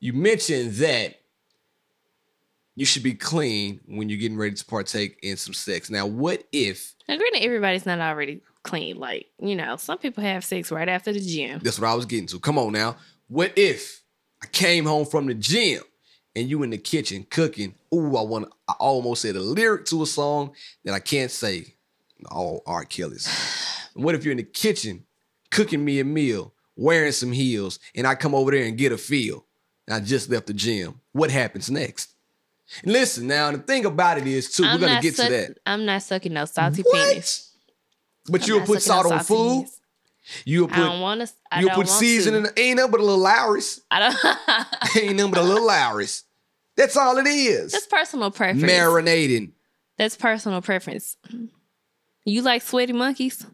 You 0.00 0.12
mentioned 0.12 0.72
that 0.74 1.14
you 2.76 2.84
should 2.86 3.02
be 3.02 3.14
clean 3.14 3.80
when 3.86 4.08
you're 4.08 4.18
getting 4.18 4.36
ready 4.38 4.54
to 4.54 4.64
partake 4.64 5.18
in 5.22 5.36
some 5.36 5.54
sex. 5.54 5.90
Now, 5.90 6.06
what 6.06 6.44
if 6.52 6.94
now 7.08 7.16
granted, 7.16 7.42
everybody's 7.42 7.86
not 7.86 8.00
already 8.00 8.40
clean. 8.62 8.96
Like 8.96 9.26
you 9.40 9.54
know, 9.56 9.76
some 9.76 9.98
people 9.98 10.22
have 10.22 10.44
sex 10.44 10.70
right 10.72 10.88
after 10.88 11.12
the 11.12 11.20
gym. 11.20 11.60
that's 11.62 11.78
what 11.78 11.88
I 11.88 11.94
was 11.94 12.06
getting 12.06 12.26
to? 12.28 12.38
Come 12.40 12.58
on 12.58 12.72
now. 12.72 12.96
What 13.28 13.52
if 13.56 14.02
I 14.42 14.46
came 14.46 14.84
home 14.86 15.06
from 15.06 15.26
the 15.26 15.34
gym 15.34 15.82
and 16.36 16.48
you 16.48 16.62
in 16.62 16.70
the 16.70 16.78
kitchen 16.78 17.26
cooking? 17.30 17.74
Ooh, 17.94 18.16
I 18.16 18.22
want 18.22 18.48
I 18.68 18.72
almost 18.78 19.22
said 19.22 19.36
a 19.36 19.40
lyric 19.40 19.84
to 19.86 20.02
a 20.02 20.06
song 20.06 20.52
that 20.84 20.94
I 20.94 21.00
can't 21.00 21.30
say. 21.30 21.74
All 22.30 22.62
R. 22.66 22.84
Kelly's. 22.84 23.28
what 23.94 24.14
if 24.14 24.24
you're 24.24 24.32
in 24.32 24.38
the 24.38 24.42
kitchen 24.44 25.04
cooking 25.50 25.84
me 25.84 26.00
a 26.00 26.04
meal, 26.04 26.52
wearing 26.76 27.12
some 27.12 27.32
heels, 27.32 27.78
and 27.94 28.06
I 28.06 28.14
come 28.14 28.34
over 28.34 28.50
there 28.50 28.64
and 28.64 28.76
get 28.78 28.92
a 28.92 28.98
feel. 28.98 29.44
I 29.90 30.00
just 30.00 30.30
left 30.30 30.46
the 30.46 30.54
gym. 30.54 31.00
What 31.12 31.30
happens 31.30 31.70
next? 31.70 32.14
And 32.82 32.92
listen, 32.92 33.26
now 33.26 33.50
the 33.52 33.58
thing 33.58 33.84
about 33.84 34.18
it 34.18 34.26
is 34.26 34.50
too, 34.50 34.64
I'm 34.64 34.80
we're 34.80 34.86
gonna 34.88 35.00
get 35.02 35.14
suck- 35.14 35.26
to 35.26 35.32
that. 35.32 35.58
I'm 35.66 35.84
not 35.84 36.02
sucking 36.02 36.32
no 36.32 36.46
salty 36.46 36.82
What? 36.82 37.10
penis. 37.10 37.50
But 38.26 38.42
I'm 38.42 38.48
you'll 38.48 38.66
put 38.66 38.82
salt 38.82 39.06
no 39.06 39.16
on 39.16 39.24
food. 39.24 39.54
penis. 39.66 39.80
You'll 40.46 40.68
put. 40.68 40.78
I 40.78 40.80
don't 40.88 41.00
want 41.00 41.20
to. 41.20 41.32
I 41.52 41.60
you'll 41.60 41.68
don't 41.68 41.76
put 41.80 41.88
seasoning. 41.88 42.46
Ain't 42.56 42.76
nothing 42.78 42.90
but 42.90 43.00
a 43.00 43.02
little 43.02 43.18
Lawry's. 43.18 43.82
I 43.90 44.00
don't. 44.00 44.96
Ain't 45.04 45.16
nothing 45.16 45.32
but 45.32 45.40
a 45.40 45.44
little 45.44 45.66
Lawry's. 45.66 46.23
That's 46.76 46.96
all 46.96 47.16
it 47.18 47.26
is. 47.26 47.72
That's 47.72 47.86
personal 47.86 48.30
preference. 48.30 48.70
Marinating. 48.70 49.52
That's 49.96 50.16
personal 50.16 50.60
preference. 50.60 51.16
You 52.24 52.42
like 52.42 52.62
sweaty 52.62 52.92
monkeys? 52.92 53.46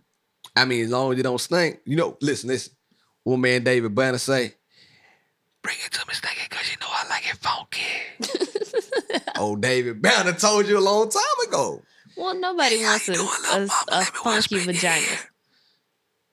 I 0.56 0.64
mean, 0.64 0.84
as 0.84 0.90
long 0.90 1.12
as 1.12 1.18
it 1.18 1.22
don't 1.22 1.40
stink. 1.40 1.80
You 1.84 1.96
know, 1.96 2.16
listen, 2.20 2.48
listen. 2.48 2.72
One 3.24 3.40
man 3.40 3.62
David 3.62 3.94
Banner 3.94 4.18
say? 4.18 4.54
Bring 5.62 5.76
it 5.84 5.92
to 5.92 6.00
me 6.08 6.14
stinking 6.14 6.46
because 6.48 6.70
you 6.70 6.76
know 6.80 6.86
I 6.90 7.08
like 7.08 7.28
it 7.28 7.36
funky. 7.36 9.22
oh, 9.38 9.56
David 9.56 10.00
Banner 10.00 10.32
told 10.32 10.66
you 10.66 10.78
a 10.78 10.80
long 10.80 11.10
time 11.10 11.48
ago. 11.48 11.82
Well, 12.16 12.34
nobody 12.38 12.78
Hey, 12.78 12.84
wants 12.84 13.08
a, 13.08 13.12
a, 13.12 13.64
a 14.00 14.04
funky 14.04 14.28
whisper 14.36 14.54
in 14.56 14.64
your 14.64 14.72
vagina. 14.74 15.06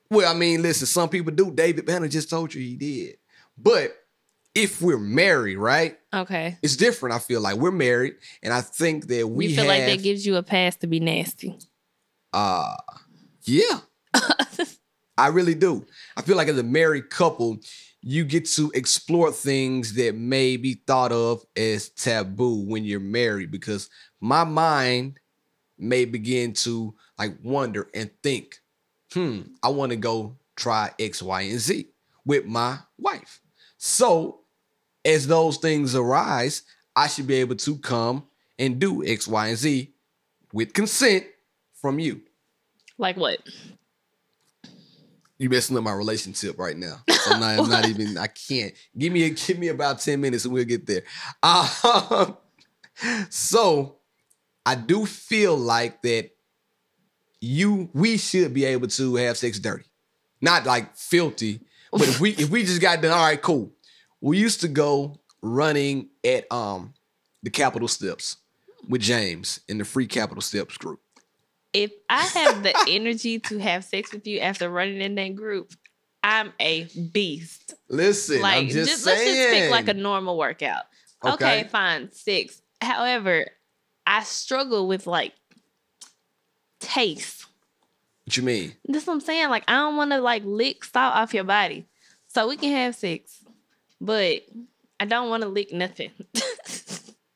Well, 0.10 0.34
I 0.34 0.38
mean, 0.38 0.62
listen, 0.62 0.88
some 0.88 1.10
people 1.10 1.34
do. 1.34 1.52
David 1.52 1.86
Banner 1.86 2.08
just 2.08 2.30
told 2.30 2.54
you 2.54 2.62
he 2.62 2.78
did. 2.78 3.18
But 3.58 3.94
if 4.58 4.82
we're 4.82 4.98
married, 4.98 5.58
right? 5.58 5.98
Okay. 6.14 6.58
It's 6.64 6.76
different. 6.76 7.14
I 7.14 7.20
feel 7.20 7.42
like 7.42 7.58
we're 7.58 7.72
married, 7.72 8.16
and 8.42 8.52
I 8.52 8.62
think 8.62 9.08
that 9.08 9.28
we 9.28 9.48
you 9.48 9.56
feel 9.56 9.66
have, 9.66 9.68
like 9.68 9.86
that 9.86 10.02
gives 10.04 10.26
you 10.26 10.36
a 10.36 10.44
pass 10.44 10.76
to 10.78 10.88
be 10.88 11.00
nasty. 11.00 11.58
Uh, 12.34 12.76
yeah. 13.44 13.80
I 15.18 15.28
really 15.28 15.56
do. 15.56 15.86
I 16.16 16.22
feel 16.22 16.38
like 16.38 16.48
as 16.48 16.58
a 16.58 16.64
married 16.64 17.10
couple, 17.10 17.60
you 18.02 18.24
get 18.24 18.46
to 18.46 18.72
explore 18.74 19.32
things 19.32 19.94
that 19.94 20.16
may 20.16 20.58
be 20.58 20.76
thought 20.86 21.12
of 21.12 21.44
as 21.56 21.90
taboo 21.90 22.64
when 22.68 22.84
you're 22.84 23.00
married 23.00 23.52
because 23.52 23.90
my 24.22 24.44
mind 24.44 25.20
may 25.78 26.06
begin 26.06 26.54
to 26.54 26.96
like 27.20 27.38
wonder 27.44 27.88
and 27.94 28.10
think, 28.24 28.58
hmm, 29.14 29.42
I 29.62 29.70
want 29.70 29.92
to 29.92 29.98
go 29.98 30.38
try 30.56 30.92
X, 31.00 31.22
Y, 31.22 31.42
and 31.42 31.60
Z 31.60 31.90
with 32.26 32.46
my 32.46 32.80
wife. 32.98 33.40
So 33.78 34.42
as 35.08 35.26
those 35.26 35.58
things 35.58 35.96
arise, 35.96 36.64
I 36.96 37.08
should 37.08 37.28
be 37.28 37.36
able 37.36 37.56
to 37.56 37.78
come 37.78 38.28
and 38.60 38.78
do 38.78 39.06
X, 39.06 39.28
Y, 39.28 39.48
and 39.48 39.58
Z 39.58 39.94
with 40.52 40.74
consent 40.74 41.26
from 41.74 41.98
you. 41.98 42.22
Like 42.98 43.16
what? 43.16 43.40
You 45.38 45.50
messing 45.50 45.78
up 45.78 45.84
my 45.84 45.94
relationship 45.94 46.60
right 46.60 46.76
now. 46.76 46.98
So 47.10 47.32
I'm 47.32 47.40
not, 47.40 47.60
I'm 47.60 47.70
not 47.70 47.88
even. 47.88 48.18
I 48.18 48.28
can't. 48.28 48.74
Give 48.98 49.14
me 49.14 49.24
a, 49.24 49.30
give 49.30 49.58
me 49.58 49.70
about 49.70 50.00
ten 50.00 50.20
minutes 50.20 50.46
and 50.46 50.54
we'll 50.54 50.66
get 50.66 50.86
there. 50.86 51.04
Um, 51.42 52.38
so 53.30 53.98
I 54.66 54.76
do 54.76 55.06
feel 55.06 55.56
like 55.56 56.02
that 56.02 56.32
you 57.40 57.90
we 57.94 58.18
should 58.18 58.54
be 58.54 58.66
able 58.66 58.88
to 58.88 59.16
have 59.16 59.38
sex 59.38 59.60
dirty, 59.60 59.86
not 60.42 60.66
like 60.66 60.96
filthy. 60.98 61.62
But 61.92 62.10
if 62.10 62.20
we 62.20 62.32
if 62.32 62.50
we 62.50 62.64
just 62.64 62.82
got 62.82 63.02
done, 63.02 63.12
all 63.12 63.24
right, 63.24 63.42
cool. 63.42 63.72
We 64.22 64.38
used 64.38 64.62
to 64.62 64.68
go 64.68 65.20
running 65.42 66.10
at 66.24 66.52
um 66.52 66.94
the 67.44 67.50
Capitol 67.50 67.88
Steps 67.88 68.38
with 68.88 69.02
James 69.02 69.62
in 69.68 69.78
the 69.78 69.86
Free 69.86 70.08
Capitol 70.08 70.42
Steps 70.42 70.78
group. 70.78 71.00
If 71.74 71.92
I 72.10 72.24
have 72.24 72.64
the 72.64 72.74
energy 72.88 73.40
to 73.40 73.60
have 73.60 73.84
sex 73.84 74.12
with 74.12 74.26
you 74.26 74.40
after 74.40 74.70
running 74.70 75.02
in 75.02 75.16
that 75.16 75.36
group, 75.36 75.74
I'm 76.24 76.54
a 76.60 76.86
beast. 77.12 77.76
Listen, 77.90 78.42
like 78.42 78.58
I'm 78.58 78.68
just, 78.70 78.90
just, 78.90 79.04
saying. 79.04 79.18
let's 79.18 79.52
just 79.52 79.54
pick 79.54 79.72
like 79.72 79.88
a 79.88 79.94
normal 79.94 80.38
workout. 80.38 80.84
Okay. 81.24 81.34
Okay. 81.34 81.68
fine, 81.70 82.12
six. 82.12 82.62
However, 82.82 83.48
I 84.06 84.24
struggle 84.24 84.88
with 84.88 85.08
like 85.08 85.34
taste. 86.80 87.46
What 88.26 88.36
you 88.38 88.44
mean? 88.44 88.74
That's 88.88 89.08
what 89.08 89.14
I'm 89.14 89.22
saying. 89.22 89.50
Like 89.50 89.64
I 89.68 89.74
don't 89.74 89.96
want 89.96 90.12
to 90.12 90.20
like 90.20 90.44
lick 90.46 90.84
salt 90.84 91.16
off 91.16 91.34
your 91.34 91.44
body, 91.44 91.88
so 92.28 92.48
we 92.48 92.58
can 92.58 92.72
have 92.72 92.96
sex, 92.96 93.44
but 94.02 94.44
I 95.00 95.06
don't 95.06 95.30
want 95.30 95.44
to 95.44 95.50
lick 95.50 95.72
nothing. 95.74 96.12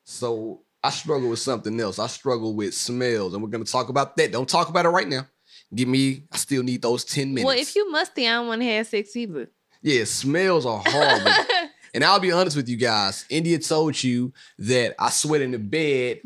So 0.04 0.60
I 0.84 0.90
struggle 0.90 1.30
with 1.30 1.40
something 1.40 1.80
else. 1.80 1.98
I 1.98 2.06
struggle 2.06 2.54
with 2.54 2.74
smells, 2.74 3.34
and 3.34 3.42
we're 3.42 3.48
gonna 3.48 3.64
talk 3.64 3.88
about 3.88 4.16
that. 4.16 4.30
Don't 4.30 4.48
talk 4.48 4.68
about 4.68 4.84
it 4.86 4.90
right 4.90 5.08
now. 5.08 5.26
Give 5.74 5.88
me. 5.88 6.24
I 6.30 6.36
still 6.36 6.62
need 6.62 6.82
those 6.82 7.04
ten 7.04 7.30
minutes. 7.34 7.46
well, 7.46 7.58
if 7.58 7.74
you 7.74 7.90
musty, 7.90 8.28
I 8.28 8.32
don't 8.34 8.46
want 8.46 8.60
to 8.60 8.66
have 8.68 8.86
sex 8.86 9.16
either. 9.16 9.48
yeah, 9.80 10.04
smells 10.04 10.64
are 10.64 10.80
horrible. 10.84 11.32
and 11.94 12.04
I'll 12.04 12.20
be 12.20 12.30
honest 12.30 12.56
with 12.56 12.68
you 12.68 12.76
guys. 12.76 13.24
India 13.30 13.58
told 13.58 14.00
you 14.04 14.32
that 14.60 14.94
I 14.96 15.10
sweat 15.10 15.40
in 15.40 15.50
the 15.50 15.58
bed 15.58 16.20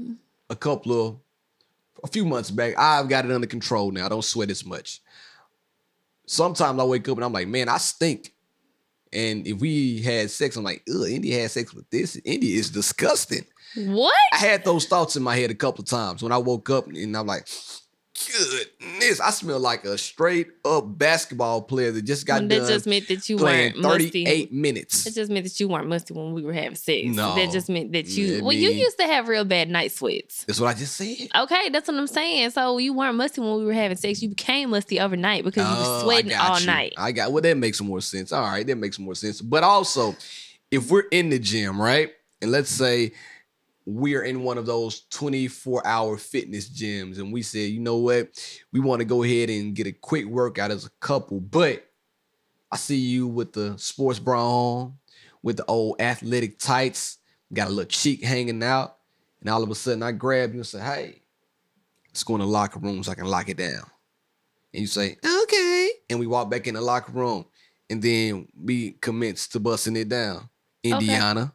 a 0.51 0.57
couple 0.57 1.07
of 1.09 1.17
a 2.05 2.09
few 2.09 2.27
months 2.27 2.51
back. 2.51 2.75
I've 2.77 3.09
got 3.09 3.25
it 3.25 3.31
under 3.33 3.47
control 3.47 3.93
now. 3.93 4.05
I 4.07 4.09
don't 4.11 4.25
sweat 4.25 4.51
as 4.51 4.65
much. 4.67 5.01
Sometimes 6.27 6.79
I 6.79 6.85
wake 6.85 7.09
up 7.09 7.17
and 7.17 7.25
I'm 7.25 7.33
like, 7.33 7.49
man, 7.49 7.69
I 7.71 7.79
stink. 7.79 8.35
And 9.17 9.47
if 9.47 9.61
we 9.61 10.03
had 10.03 10.31
sex, 10.31 10.57
I'm 10.57 10.65
like, 10.65 10.83
ugh, 10.95 11.09
India 11.09 11.41
had 11.41 11.51
sex 11.51 11.73
with 11.73 11.89
this. 11.89 12.21
India 12.23 12.59
is 12.59 12.69
disgusting. 12.69 13.47
What? 13.75 14.15
I 14.35 14.37
had 14.37 14.63
those 14.63 14.85
thoughts 14.85 15.17
in 15.17 15.23
my 15.23 15.37
head 15.37 15.51
a 15.51 15.55
couple 15.55 15.83
of 15.83 15.89
times 15.89 16.23
when 16.23 16.33
I 16.33 16.37
woke 16.37 16.69
up 16.69 16.87
and 16.87 17.17
I'm 17.17 17.27
like, 17.27 17.49
goodness, 18.17 19.21
I 19.21 19.31
smell 19.31 19.59
like 19.61 19.85
a 19.85 19.97
straight 19.99 20.49
up 20.65 20.99
basketball 20.99 21.63
player 21.63 21.93
that 21.93 22.03
just 22.03 22.27
got 22.27 22.49
that 22.49 22.59
done 22.59 22.69
just 22.69 22.87
meant 22.87 23.09
that 23.09 23.29
you 23.29 23.37
weren't 23.37 23.79
musty. 23.79 24.25
38 24.25 24.53
minutes. 24.53 25.05
That 25.05 25.15
just 25.15 25.31
meant 25.31 25.45
that 25.45 25.59
you 25.61 25.69
weren't 25.69 25.89
musty 25.89 26.15
when 26.15 26.33
we 26.33 26.43
were 26.43 26.53
having 26.53 26.75
sex. 26.77 27.07
No. 27.09 27.35
That 27.35 27.51
just 27.51 27.69
meant 27.69 27.93
that 27.93 28.07
you. 28.09 28.37
It 28.37 28.43
well, 28.45 28.53
you 28.53 28.71
used 28.71 28.99
to 28.99 29.05
have 29.07 29.29
real 29.29 29.45
bad 29.45 29.69
night 29.69 29.93
sweats. 29.93 30.45
That's 30.45 30.61
what 30.61 30.69
I 30.69 30.75
just 30.79 30.97
said. 30.97 31.29
Okay, 31.37 31.69
that's 31.71 31.89
what 31.89 31.97
I'm 31.97 32.07
saying. 32.07 32.51
So 32.51 32.79
you 32.79 32.93
weren't 32.93 33.17
musty 33.17 33.41
when 33.41 33.57
we 33.57 33.65
were 33.65 33.73
having 33.73 33.97
sex. 33.97 34.23
You 34.23 34.29
became 34.31 34.71
musty 34.71 35.01
overnight 35.01 35.45
because 35.45 35.67
you 35.69 35.75
Oh, 35.77 35.91
were 35.93 35.99
I 35.99 36.03
sweating 36.03 36.35
all 36.35 36.61
you. 36.61 36.67
night. 36.67 36.95
I 36.97 37.13
got 37.13 37.33
well, 37.33 37.43
that 37.43 37.57
makes 37.57 37.81
more 37.81 38.01
sense. 38.01 38.33
All 38.33 38.43
right, 38.43 38.67
that 38.67 38.77
makes 38.77 38.99
more 38.99 39.15
sense. 39.15 39.41
But 39.41 39.63
also, 39.65 40.17
if 40.71 40.91
we're 40.91 41.05
in 41.11 41.31
the 41.31 41.39
gym, 41.39 41.81
right? 41.81 42.13
And 42.43 42.51
let's 42.53 42.71
say 42.71 43.13
we're 43.87 44.25
in 44.25 44.43
one 44.43 44.59
of 44.59 44.67
those 44.67 45.07
24 45.11 45.87
hour 45.87 46.19
fitness 46.19 46.69
gyms, 46.69 47.19
and 47.19 47.33
we 47.33 47.43
said, 47.43 47.71
you 47.71 47.81
know 47.81 47.97
what, 47.97 48.29
we 48.73 48.81
want 48.81 49.01
to 49.01 49.05
go 49.05 49.23
ahead 49.23 49.49
and 49.49 49.75
get 49.75 49.87
a 49.87 49.93
quick 49.93 50.27
workout 50.27 50.73
as 50.73 50.85
a 50.85 50.91
couple, 51.01 51.41
but 51.41 51.87
I 52.71 52.77
see 52.77 52.97
you 52.97 53.29
with 53.29 53.53
the 53.53 53.79
sports 53.79 54.19
bra 54.19 54.45
on, 54.45 54.95
with 55.43 55.57
the 55.57 55.65
old 55.67 56.01
athletic 56.01 56.59
tights, 56.59 57.19
got 57.53 57.69
a 57.69 57.71
little 57.71 57.85
cheek 57.85 58.25
hanging 58.25 58.63
out, 58.63 58.97
and 59.41 59.49
all 59.49 59.63
of 59.63 59.71
a 59.71 59.75
sudden 59.75 60.03
I 60.03 60.11
grab 60.11 60.53
you 60.53 60.59
and 60.59 60.67
say, 60.67 60.81
hey, 60.81 61.23
let's 62.09 62.25
go 62.25 62.35
in 62.35 62.41
the 62.41 62.47
locker 62.47 62.81
room 62.81 63.05
so 63.05 63.13
I 63.13 63.15
can 63.15 63.27
lock 63.27 63.49
it 63.49 63.57
down. 63.57 63.85
And 64.75 64.81
you 64.81 64.87
say, 64.89 65.17
okay. 65.25 65.91
And 66.11 66.19
we 66.19 66.27
walk 66.27 66.51
back 66.51 66.67
in 66.67 66.75
the 66.75 66.81
locker 66.81 67.13
room. 67.13 67.47
And 67.89 68.03
then 68.03 68.49
we 68.61 68.93
commence 68.93 69.47
to 69.49 69.61
busting 69.61 69.97
it 69.97 70.09
down. 70.09 70.49
Indiana. 70.83 71.55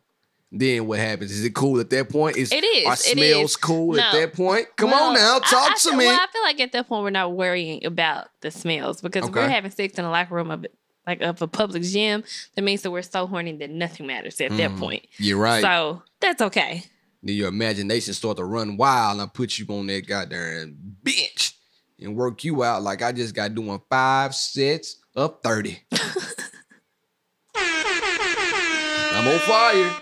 Then 0.54 0.86
what 0.86 1.00
happens? 1.00 1.32
Is 1.32 1.46
it 1.46 1.56
cool 1.56 1.80
at 1.80 1.90
that 1.92 2.10
point? 2.10 2.36
Is 2.36 2.52
It 2.52 2.64
is, 2.64 2.86
Are 2.86 2.94
it 2.94 3.00
smells 3.00 3.52
is. 3.52 3.56
cool 3.56 3.98
at 4.00 4.12
that 4.12 4.34
point? 4.34 4.68
Come 4.76 4.92
Well, 4.92 5.10
on 5.10 5.14
now, 5.14 5.40
talk 5.40 5.72
I 5.72 5.76
to 5.76 5.80
feel- 5.90 5.98
me. 5.98 6.06
Well, 6.08 6.20
I 6.20 6.28
feel 6.32 6.42
like 6.42 6.60
at 6.60 6.72
that 6.74 6.88
point 6.90 7.04
we're 7.04 7.10
not 7.10 7.32
worrying 7.34 7.86
about 7.86 8.28
the 8.42 8.52
smells 8.52 9.00
because 9.02 9.28
if 9.28 9.34
we're 9.34 9.48
having 9.48 9.72
sex 9.72 9.94
in 9.98 10.04
the 10.04 10.10
locker 10.10 10.36
room 10.36 10.52
of 10.52 10.66
like 11.08 11.22
of 11.22 11.42
a 11.42 11.48
public 11.48 11.82
gym. 11.84 12.24
That 12.56 12.62
means 12.62 12.84
that 12.84 12.92
we're 12.92 13.02
so 13.02 13.26
horny 13.26 13.54
that 13.58 13.72
nothing 13.72 14.06
matters 14.06 14.40
at 14.40 14.52
that 14.58 14.72
Mhm. 14.72 14.80
point. 14.80 15.06
You're 15.18 15.38
right. 15.40 15.62
So 15.62 16.04
that's 16.20 16.42
okay. 16.44 16.84
then 17.24 17.36
your 17.36 17.48
imagination 17.50 18.14
start 18.14 18.38
to 18.38 18.44
run 18.46 18.78
wild 18.78 19.14
and 19.14 19.22
I 19.22 19.26
put 19.26 19.58
you 19.58 19.66
on 19.70 19.88
that 19.88 20.06
goddamn 20.08 20.76
bench 21.04 21.56
and 22.00 22.16
work 22.16 22.44
you 22.44 22.64
out 22.64 22.84
like 22.84 23.02
I 23.02 23.12
just 23.14 23.34
got 23.34 23.54
doing 23.56 23.82
five 23.90 24.36
sets 24.36 24.98
of 25.16 25.40
30. 25.44 25.80
I'm 27.56 29.28
on 29.28 29.40
fire. 29.40 29.96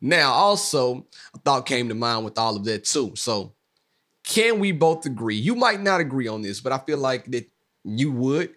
Now, 0.00 0.32
also, 0.32 1.06
a 1.34 1.38
thought 1.38 1.66
came 1.66 1.88
to 1.88 1.94
mind 1.94 2.24
with 2.24 2.38
all 2.38 2.56
of 2.56 2.64
that 2.64 2.84
too. 2.84 3.12
So, 3.16 3.54
can 4.24 4.58
we 4.58 4.72
both 4.72 5.06
agree? 5.06 5.36
You 5.36 5.54
might 5.54 5.80
not 5.80 6.00
agree 6.00 6.28
on 6.28 6.42
this, 6.42 6.60
but 6.60 6.72
I 6.72 6.78
feel 6.78 6.98
like 6.98 7.26
that 7.26 7.48
you 7.84 8.12
would. 8.12 8.50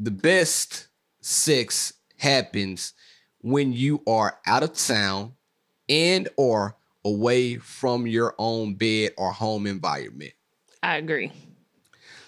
The 0.00 0.10
best 0.10 0.88
sex 1.20 1.92
happens 2.16 2.94
when 3.40 3.72
you 3.72 4.02
are 4.06 4.38
out 4.46 4.62
of 4.62 4.74
town 4.74 5.34
and 5.88 6.28
or 6.36 6.76
away 7.04 7.56
from 7.56 8.06
your 8.06 8.34
own 8.38 8.74
bed 8.74 9.12
or 9.16 9.32
home 9.32 9.66
environment. 9.66 10.32
I 10.82 10.96
agree. 10.96 11.32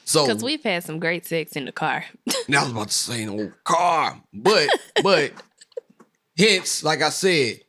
So 0.04 0.26
Because 0.26 0.42
we've 0.42 0.62
had 0.62 0.82
some 0.84 0.98
great 0.98 1.24
sex 1.26 1.52
in 1.52 1.64
the 1.64 1.72
car. 1.72 2.04
now 2.48 2.60
I 2.60 2.62
was 2.64 2.72
about 2.72 2.88
to 2.88 2.94
say 2.94 3.24
no 3.24 3.52
car, 3.64 4.20
but 4.32 4.68
but 5.02 5.32
hence, 6.36 6.82
like 6.82 7.02
I 7.02 7.10
said, 7.10 7.60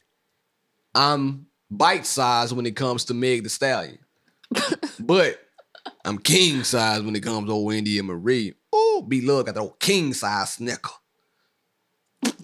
I'm 0.93 1.47
bite 1.69 2.05
size 2.05 2.53
when 2.53 2.65
it 2.65 2.75
comes 2.75 3.05
to 3.05 3.13
Meg 3.13 3.43
the 3.43 3.49
Stallion, 3.49 3.99
but 4.99 5.39
I'm 6.05 6.17
king 6.17 6.63
size 6.63 7.01
when 7.01 7.15
it 7.15 7.21
comes 7.21 7.47
to 7.47 7.53
old 7.53 7.73
India 7.73 8.03
Marie. 8.03 8.53
Ooh, 8.75 8.91
Oh, 9.01 9.05
B 9.07 9.21
Love 9.21 9.45
got 9.47 9.55
that 9.55 9.61
old 9.61 9.79
king 9.79 10.13
size 10.13 10.51
snicker. 10.53 10.91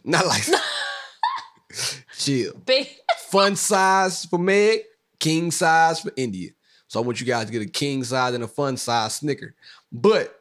Not 0.03 0.25
like 0.25 0.43
chill. 2.17 2.53
Big. 2.65 2.87
Fun 3.29 3.55
size 3.55 4.25
for 4.25 4.39
Meg, 4.39 4.81
king 5.19 5.51
size 5.51 5.99
for 5.99 6.11
India. 6.15 6.51
So 6.87 6.99
I 6.99 7.05
want 7.05 7.19
you 7.19 7.27
guys 7.27 7.45
to 7.45 7.51
get 7.51 7.61
a 7.61 7.69
king 7.69 8.03
size 8.03 8.33
and 8.33 8.43
a 8.43 8.47
fun 8.47 8.77
size 8.77 9.17
snicker. 9.17 9.53
But 9.91 10.33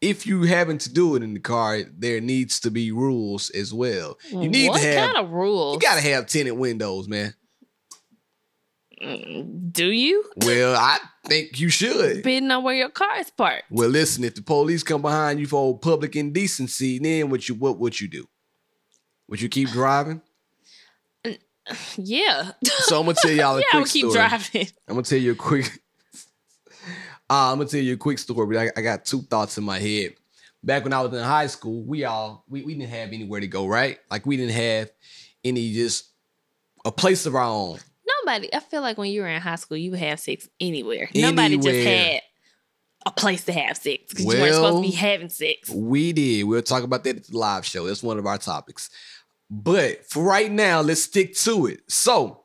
if 0.00 0.26
you 0.26 0.42
having 0.44 0.78
to 0.78 0.92
do 0.92 1.16
it 1.16 1.22
in 1.22 1.34
the 1.34 1.40
car, 1.40 1.80
there 1.96 2.20
needs 2.20 2.60
to 2.60 2.70
be 2.70 2.92
rules 2.92 3.50
as 3.50 3.72
well. 3.74 4.16
You 4.30 4.48
need 4.48 4.68
what 4.68 4.80
to 4.80 4.86
have 4.86 5.12
kind 5.12 5.26
of 5.26 5.32
rules? 5.32 5.74
you 5.74 5.80
gotta 5.80 6.00
have 6.00 6.26
tinted 6.26 6.54
windows, 6.56 7.08
man. 7.08 7.34
Mm, 9.02 9.72
do 9.72 9.90
you? 9.90 10.24
Well, 10.44 10.74
I 10.76 10.98
think 11.26 11.60
you 11.60 11.68
should. 11.68 12.16
Depending 12.16 12.50
on 12.50 12.64
where 12.64 12.74
your 12.74 12.90
car 12.90 13.18
is 13.20 13.30
parked. 13.30 13.64
Well, 13.70 13.88
listen, 13.88 14.24
if 14.24 14.34
the 14.34 14.42
police 14.42 14.82
come 14.82 15.02
behind 15.02 15.38
you 15.38 15.46
for 15.46 15.78
public 15.78 16.16
indecency, 16.16 16.98
then 16.98 17.30
what 17.30 17.48
you 17.48 17.54
what 17.54 17.78
would 17.78 18.00
you 18.00 18.08
do? 18.08 18.26
Would 19.28 19.40
you 19.40 19.48
keep 19.48 19.68
driving? 19.70 20.22
Yeah. 21.98 22.52
So 22.64 22.98
I'm 22.98 23.04
gonna 23.04 23.18
tell 23.20 23.30
y'all 23.34 23.56
a 23.56 23.60
yeah, 23.60 23.64
I 23.66 23.70
quick 23.72 23.82
would 23.82 23.90
keep 23.92 24.06
story. 24.10 24.14
driving. 24.14 24.68
I'm 24.88 24.94
gonna 24.94 25.02
tell 25.02 25.18
you 25.18 25.32
a 25.32 25.34
quick. 25.34 25.70
Uh, 27.30 27.52
I'm 27.52 27.58
gonna 27.58 27.68
tell 27.68 27.80
you 27.80 27.94
a 27.94 27.98
quick 27.98 28.18
story, 28.18 28.46
but 28.46 28.58
I, 28.58 28.80
I 28.80 28.82
got 28.82 29.04
two 29.04 29.22
thoughts 29.22 29.58
in 29.58 29.64
my 29.64 29.78
head. 29.78 30.14
Back 30.64 30.84
when 30.84 30.92
I 30.92 31.02
was 31.02 31.12
in 31.12 31.22
high 31.22 31.46
school, 31.46 31.82
we 31.82 32.04
all 32.04 32.44
we, 32.48 32.62
we 32.62 32.74
didn't 32.74 32.90
have 32.90 33.12
anywhere 33.12 33.40
to 33.40 33.46
go, 33.46 33.66
right? 33.66 33.98
Like 34.10 34.26
we 34.26 34.36
didn't 34.36 34.54
have 34.54 34.90
any 35.44 35.72
just 35.72 36.10
a 36.84 36.92
place 36.92 37.26
of 37.26 37.34
our 37.34 37.42
own. 37.42 37.78
Nobody. 38.24 38.52
I 38.54 38.60
feel 38.60 38.80
like 38.80 38.98
when 38.98 39.10
you 39.10 39.22
were 39.22 39.28
in 39.28 39.40
high 39.40 39.56
school, 39.56 39.76
you 39.76 39.90
would 39.90 40.00
have 40.00 40.20
sex 40.20 40.48
anywhere. 40.60 41.08
Nobody 41.14 41.58
just 41.58 41.86
had 41.86 42.22
a 43.06 43.10
place 43.12 43.44
to 43.44 43.52
have 43.52 43.76
sex 43.76 44.04
because 44.08 44.24
you 44.24 44.40
weren't 44.40 44.54
supposed 44.54 44.84
to 44.84 44.90
be 44.90 44.96
having 44.96 45.28
sex. 45.28 45.70
We 45.70 46.12
did. 46.12 46.44
We'll 46.44 46.62
talk 46.62 46.82
about 46.82 47.04
that 47.04 47.16
at 47.16 47.26
the 47.26 47.36
live 47.36 47.64
show. 47.64 47.86
That's 47.86 48.02
one 48.02 48.18
of 48.18 48.26
our 48.26 48.38
topics. 48.38 48.90
But 49.50 50.06
for 50.06 50.22
right 50.22 50.50
now, 50.50 50.80
let's 50.80 51.02
stick 51.02 51.34
to 51.36 51.66
it. 51.66 51.80
So, 51.88 52.44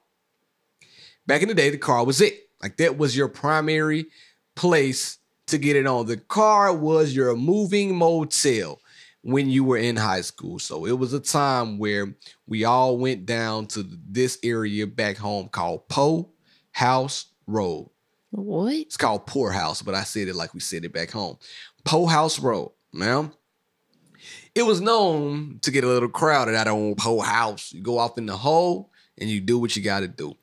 back 1.25 1.41
in 1.41 1.47
the 1.47 1.53
day, 1.53 1.69
the 1.69 1.77
car 1.77 2.05
was 2.05 2.21
it. 2.21 2.49
Like 2.61 2.77
that 2.77 2.97
was 2.97 3.15
your 3.15 3.27
primary 3.27 4.07
place 4.55 5.17
to 5.47 5.57
get 5.57 5.75
it 5.75 5.87
on. 5.87 6.05
The 6.05 6.17
car 6.17 6.75
was 6.75 7.15
your 7.15 7.35
moving 7.35 7.95
motel 7.95 8.79
when 9.21 9.49
you 9.49 9.63
were 9.63 9.77
in 9.77 9.95
high 9.95 10.21
school. 10.21 10.59
So 10.59 10.85
it 10.85 10.97
was 10.97 11.13
a 11.13 11.19
time 11.19 11.77
where 11.77 12.13
we 12.47 12.65
all 12.65 12.97
went 12.97 13.25
down 13.25 13.67
to 13.67 13.85
this 14.07 14.37
area 14.43 14.85
back 14.85 15.17
home 15.17 15.47
called 15.47 15.87
Poe 15.87 16.29
House 16.71 17.27
Road. 17.47 17.89
What? 18.31 18.73
It's 18.73 18.97
called 18.97 19.27
Poor 19.27 19.51
House, 19.51 19.81
but 19.81 19.95
I 19.95 20.03
said 20.03 20.27
it 20.27 20.35
like 20.35 20.53
we 20.53 20.59
said 20.59 20.85
it 20.85 20.93
back 20.93 21.11
home. 21.11 21.37
Poe 21.85 22.05
House 22.05 22.39
Road. 22.39 22.71
Now, 22.91 23.31
it 24.55 24.63
was 24.63 24.81
known 24.81 25.59
to 25.61 25.71
get 25.71 25.83
a 25.83 25.87
little 25.87 26.09
crowded 26.09 26.55
out 26.55 26.67
on 26.67 26.95
Poe 26.95 27.21
House. 27.21 27.73
You 27.73 27.81
go 27.81 27.97
off 27.97 28.17
in 28.17 28.25
the 28.25 28.37
hole 28.37 28.91
and 29.17 29.29
you 29.29 29.39
do 29.39 29.59
what 29.59 29.75
you 29.75 29.81
got 29.81 30.01
to 30.01 30.07
do. 30.07 30.35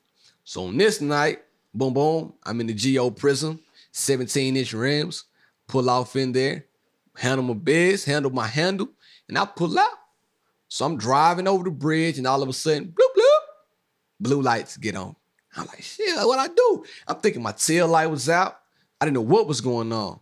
So 0.43 0.65
on 0.65 0.77
this 0.77 1.01
night, 1.01 1.39
boom, 1.73 1.93
boom, 1.93 2.33
I'm 2.43 2.59
in 2.61 2.67
the 2.67 2.73
Geo 2.73 3.09
Prizm, 3.09 3.59
17 3.91 4.55
inch 4.57 4.73
rims, 4.73 5.25
pull 5.67 5.89
off 5.89 6.15
in 6.15 6.31
there, 6.31 6.65
handle 7.15 7.45
my 7.45 7.53
biz, 7.53 8.05
handle 8.05 8.31
my 8.31 8.47
handle, 8.47 8.89
and 9.27 9.37
I 9.37 9.45
pull 9.45 9.77
out. 9.77 9.87
So 10.67 10.85
I'm 10.85 10.97
driving 10.97 11.47
over 11.47 11.63
the 11.65 11.71
bridge, 11.71 12.17
and 12.17 12.25
all 12.27 12.41
of 12.41 12.49
a 12.49 12.53
sudden, 12.53 12.85
bloop, 12.85 13.15
bloop, 13.17 13.39
blue 14.19 14.41
lights 14.41 14.77
get 14.77 14.95
on. 14.95 15.15
I'm 15.55 15.65
like, 15.67 15.81
shit, 15.81 16.15
what 16.15 16.39
I 16.39 16.47
do? 16.47 16.85
I'm 17.07 17.17
thinking 17.17 17.43
my 17.43 17.51
tail 17.51 17.87
light 17.87 18.07
was 18.07 18.29
out. 18.29 18.57
I 18.99 19.05
didn't 19.05 19.15
know 19.15 19.21
what 19.21 19.47
was 19.47 19.59
going 19.59 19.91
on. 19.91 20.19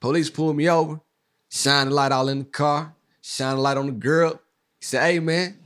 Police 0.00 0.30
pulled 0.30 0.56
me 0.56 0.68
over, 0.68 1.00
shine 1.50 1.88
the 1.88 1.94
light 1.94 2.10
all 2.10 2.28
in 2.28 2.40
the 2.40 2.44
car, 2.44 2.92
shine 3.22 3.54
the 3.56 3.62
light 3.62 3.76
on 3.76 3.86
the 3.86 3.92
girl. 3.92 4.32
He 4.80 4.86
said, 4.86 5.02
hey 5.04 5.18
man, 5.20 5.56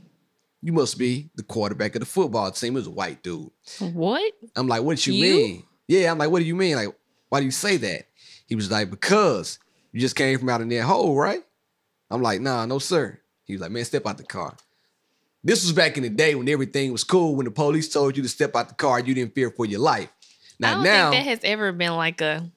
you 0.61 0.73
must 0.73 0.97
be 0.99 1.29
the 1.35 1.43
quarterback 1.43 1.95
of 1.95 2.01
the 2.01 2.05
football 2.05 2.51
team. 2.51 2.75
It 2.75 2.79
was 2.79 2.87
a 2.87 2.91
white 2.91 3.23
dude. 3.23 3.49
What? 3.79 4.31
I'm 4.55 4.67
like, 4.67 4.83
what 4.83 5.05
you, 5.07 5.13
You? 5.13 5.21
mean? 5.35 5.63
Yeah, 5.87 6.11
I'm 6.11 6.17
like, 6.19 6.29
what 6.29 6.39
do 6.39 6.45
you 6.45 6.55
mean? 6.55 6.75
Like, 6.75 6.89
why 7.29 7.39
do 7.39 7.45
you 7.45 7.51
say 7.51 7.77
that? 7.77 8.07
He 8.47 8.55
was 8.55 8.69
like, 8.71 8.89
because 8.89 9.59
you 9.91 9.99
just 9.99 10.15
came 10.15 10.37
from 10.39 10.49
out 10.49 10.61
in 10.61 10.69
that 10.69 10.83
hole, 10.83 11.15
right? 11.15 11.43
I'm 12.11 12.21
like, 12.21 12.41
nah, 12.41 12.65
no, 12.65 12.79
sir. 12.79 13.19
He 13.45 13.53
was 13.53 13.61
like, 13.61 13.71
man, 13.71 13.85
step 13.85 14.05
out 14.07 14.17
the 14.17 14.23
car. 14.23 14.55
This 15.43 15.63
was 15.63 15.71
back 15.73 15.95
in 15.97 16.03
the 16.03 16.09
day 16.09 16.35
when 16.35 16.49
everything 16.49 16.91
was 16.91 17.03
cool. 17.03 17.35
When 17.35 17.45
the 17.45 17.51
police 17.51 17.87
told 17.87 18.17
you 18.17 18.23
to 18.23 18.29
step 18.29 18.55
out 18.55 18.67
the 18.67 18.75
car, 18.75 18.99
you 18.99 19.13
didn't 19.13 19.33
fear 19.35 19.49
for 19.49 19.65
your 19.65 19.79
life. 19.79 20.09
I 20.11 20.55
Now, 20.59 20.73
don't 20.75 20.83
now, 20.83 21.11
think 21.11 21.23
that 21.23 21.29
has 21.29 21.39
ever 21.43 21.71
been 21.71 21.95
like 21.95 22.19
a. 22.21 22.49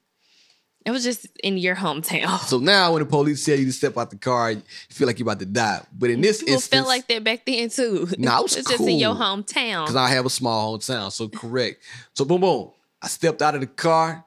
It 0.84 0.90
was 0.90 1.04
just 1.04 1.26
in 1.44 1.58
your 1.58 1.76
hometown. 1.76 2.40
so 2.40 2.58
now 2.58 2.92
when 2.94 3.04
the 3.04 3.08
police 3.08 3.44
tell 3.44 3.56
you 3.56 3.66
to 3.66 3.72
step 3.72 3.96
out 3.96 4.10
the 4.10 4.16
car, 4.16 4.50
you 4.50 4.62
feel 4.88 5.06
like 5.06 5.16
you're 5.20 5.26
about 5.28 5.38
to 5.38 5.46
die. 5.46 5.80
But 5.96 6.10
in 6.10 6.20
this 6.20 6.40
People 6.40 6.54
instance, 6.54 6.80
felt 6.80 6.88
like 6.88 7.06
that 7.06 7.22
back 7.22 7.44
then 7.46 7.68
too. 7.68 8.08
Nah, 8.18 8.40
it 8.40 8.42
was 8.42 8.56
it's 8.56 8.68
just 8.68 8.82
in 8.82 8.98
your 8.98 9.14
hometown. 9.14 9.84
because 9.84 9.94
I 9.94 10.08
have 10.08 10.26
a 10.26 10.30
small 10.30 10.76
hometown. 10.76 11.12
So 11.12 11.28
correct. 11.28 11.84
So 12.14 12.24
boom, 12.24 12.40
boom. 12.40 12.70
I 13.00 13.06
stepped 13.06 13.42
out 13.42 13.54
of 13.54 13.60
the 13.60 13.68
car, 13.68 14.24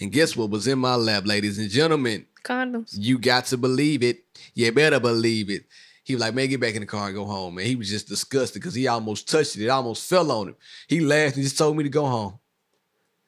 and 0.00 0.10
guess 0.12 0.36
what 0.36 0.50
was 0.50 0.66
in 0.66 0.78
my 0.78 0.94
lap, 0.96 1.26
ladies 1.26 1.58
and 1.58 1.70
gentlemen? 1.70 2.26
Condoms. 2.44 2.90
You 2.98 3.18
got 3.18 3.46
to 3.46 3.56
believe 3.56 4.02
it. 4.02 4.24
You 4.54 4.72
better 4.72 4.98
believe 5.00 5.48
it. 5.50 5.64
He 6.04 6.14
was 6.14 6.20
like, 6.20 6.34
man, 6.34 6.48
get 6.48 6.60
back 6.60 6.74
in 6.74 6.80
the 6.80 6.86
car 6.86 7.06
and 7.06 7.14
go 7.14 7.24
home, 7.24 7.58
And 7.58 7.66
He 7.66 7.76
was 7.76 7.88
just 7.88 8.08
disgusted 8.08 8.60
because 8.60 8.74
he 8.74 8.88
almost 8.88 9.28
touched 9.28 9.54
it. 9.56 9.64
It 9.64 9.68
almost 9.68 10.08
fell 10.08 10.32
on 10.32 10.48
him. 10.48 10.56
He 10.88 10.98
laughed 10.98 11.36
and 11.36 11.44
just 11.44 11.56
told 11.56 11.76
me 11.76 11.84
to 11.84 11.90
go 11.90 12.06
home. 12.06 12.38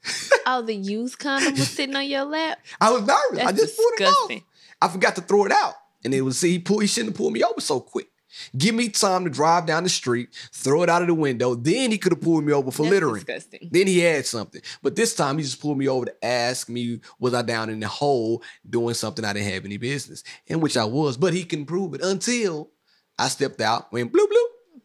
Oh, 0.46 0.60
the 0.60 0.74
used 0.74 1.18
condom 1.18 1.54
was 1.54 1.70
sitting 1.70 1.96
on 1.96 2.06
your 2.06 2.24
lap. 2.24 2.58
I 2.78 2.92
was 2.92 3.00
nervous. 3.00 3.38
I 3.40 3.44
That's 3.52 3.60
just 3.62 3.76
pulled 3.78 3.92
it 3.94 3.98
disgusting. 4.00 4.38
off. 4.40 4.44
I 4.82 4.88
forgot 4.88 5.14
to 5.14 5.22
throw 5.22 5.46
it 5.46 5.52
out. 5.52 5.72
And 6.04 6.12
it 6.12 6.20
was 6.20 6.38
see, 6.38 6.50
he 6.50 6.58
pulled, 6.58 6.82
he 6.82 6.86
shouldn't 6.86 7.12
have 7.12 7.16
pulled 7.16 7.32
me 7.32 7.42
over 7.42 7.62
so 7.62 7.80
quick. 7.80 8.08
Give 8.56 8.74
me 8.74 8.88
time 8.88 9.24
to 9.24 9.30
drive 9.30 9.66
down 9.66 9.82
the 9.84 9.88
street, 9.88 10.28
throw 10.52 10.82
it 10.82 10.88
out 10.90 11.02
of 11.02 11.08
the 11.08 11.14
window. 11.14 11.54
Then 11.54 11.90
he 11.90 11.98
could 11.98 12.12
have 12.12 12.20
pulled 12.20 12.44
me 12.44 12.52
over 12.52 12.70
for 12.70 12.82
That's 12.82 12.92
littering. 12.92 13.14
disgusting. 13.14 13.68
Then 13.70 13.86
he 13.86 14.00
had 14.00 14.26
something. 14.26 14.60
But 14.82 14.96
this 14.96 15.14
time 15.14 15.38
he 15.38 15.44
just 15.44 15.60
pulled 15.60 15.78
me 15.78 15.88
over 15.88 16.06
to 16.06 16.24
ask 16.24 16.68
me, 16.68 17.00
was 17.18 17.34
I 17.34 17.42
down 17.42 17.70
in 17.70 17.80
the 17.80 17.88
hole 17.88 18.42
doing 18.68 18.94
something 18.94 19.24
I 19.24 19.32
didn't 19.32 19.52
have 19.52 19.64
any 19.64 19.76
business? 19.76 20.24
In 20.46 20.60
which 20.60 20.76
I 20.76 20.84
was, 20.84 21.16
but 21.16 21.34
he 21.34 21.44
can 21.44 21.64
prove 21.64 21.94
it 21.94 22.02
until 22.02 22.70
I 23.18 23.28
stepped 23.28 23.60
out, 23.60 23.92
went 23.92 24.12
bloop 24.12 24.26
bloop. 24.26 24.80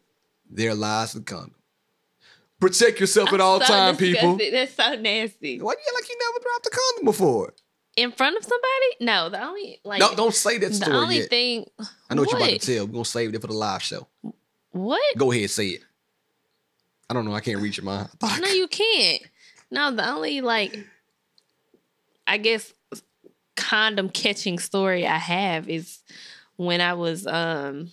There 0.50 0.74
lies 0.74 1.12
the 1.12 1.20
condom. 1.20 1.54
Protect 2.60 3.00
yourself 3.00 3.32
at 3.32 3.40
all 3.40 3.58
So 3.60 3.66
time, 3.66 3.96
people. 3.96 4.36
That's 4.36 4.74
so 4.74 4.94
nasty. 4.96 5.60
Why 5.60 5.72
do 5.74 5.80
you 5.86 5.94
like 5.94 6.08
you 6.08 6.18
never 6.18 6.42
dropped 6.42 6.66
a 6.66 6.70
condom 6.70 7.04
before? 7.06 7.54
In 8.00 8.12
front 8.12 8.36
of 8.38 8.44
somebody? 8.44 8.96
No, 9.00 9.28
the 9.28 9.44
only 9.44 9.78
like 9.84 10.00
No, 10.00 10.14
don't 10.14 10.34
say 10.34 10.56
that 10.58 10.74
story. 10.74 10.90
the 10.92 10.98
only 10.98 11.16
yet. 11.18 11.28
thing. 11.28 11.66
I 12.08 12.14
know 12.14 12.22
what, 12.22 12.30
you're 12.30 12.40
about 12.40 12.60
to 12.60 12.74
tell. 12.76 12.86
We're 12.86 12.92
gonna 12.92 13.04
save 13.04 13.34
it 13.34 13.40
for 13.40 13.46
the 13.46 13.52
live 13.52 13.82
show. 13.82 14.06
What? 14.70 15.02
Go 15.18 15.30
ahead, 15.32 15.50
say 15.50 15.68
it. 15.68 15.82
I 17.10 17.14
don't 17.14 17.24
know. 17.26 17.34
I 17.34 17.40
can't 17.40 17.60
reach 17.60 17.76
your 17.76 17.84
mind. 17.84 18.08
I 18.12 18.16
thought 18.16 18.38
I 18.38 18.40
No, 18.40 18.48
you 18.48 18.68
can't. 18.68 19.22
No, 19.70 19.90
the 19.94 20.08
only 20.08 20.40
like, 20.40 20.78
I 22.26 22.38
guess, 22.38 22.72
condom 23.56 24.08
catching 24.08 24.58
story 24.58 25.06
I 25.06 25.18
have 25.18 25.68
is 25.68 25.98
when 26.56 26.80
I 26.80 26.94
was 26.94 27.26
um 27.26 27.90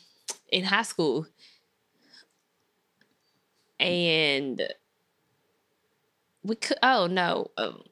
in 0.50 0.64
high 0.64 0.84
school, 0.84 1.26
and 3.80 4.62
we 6.44 6.56
could. 6.56 6.78
Oh 6.82 7.08
no. 7.08 7.52
Um, 7.58 7.84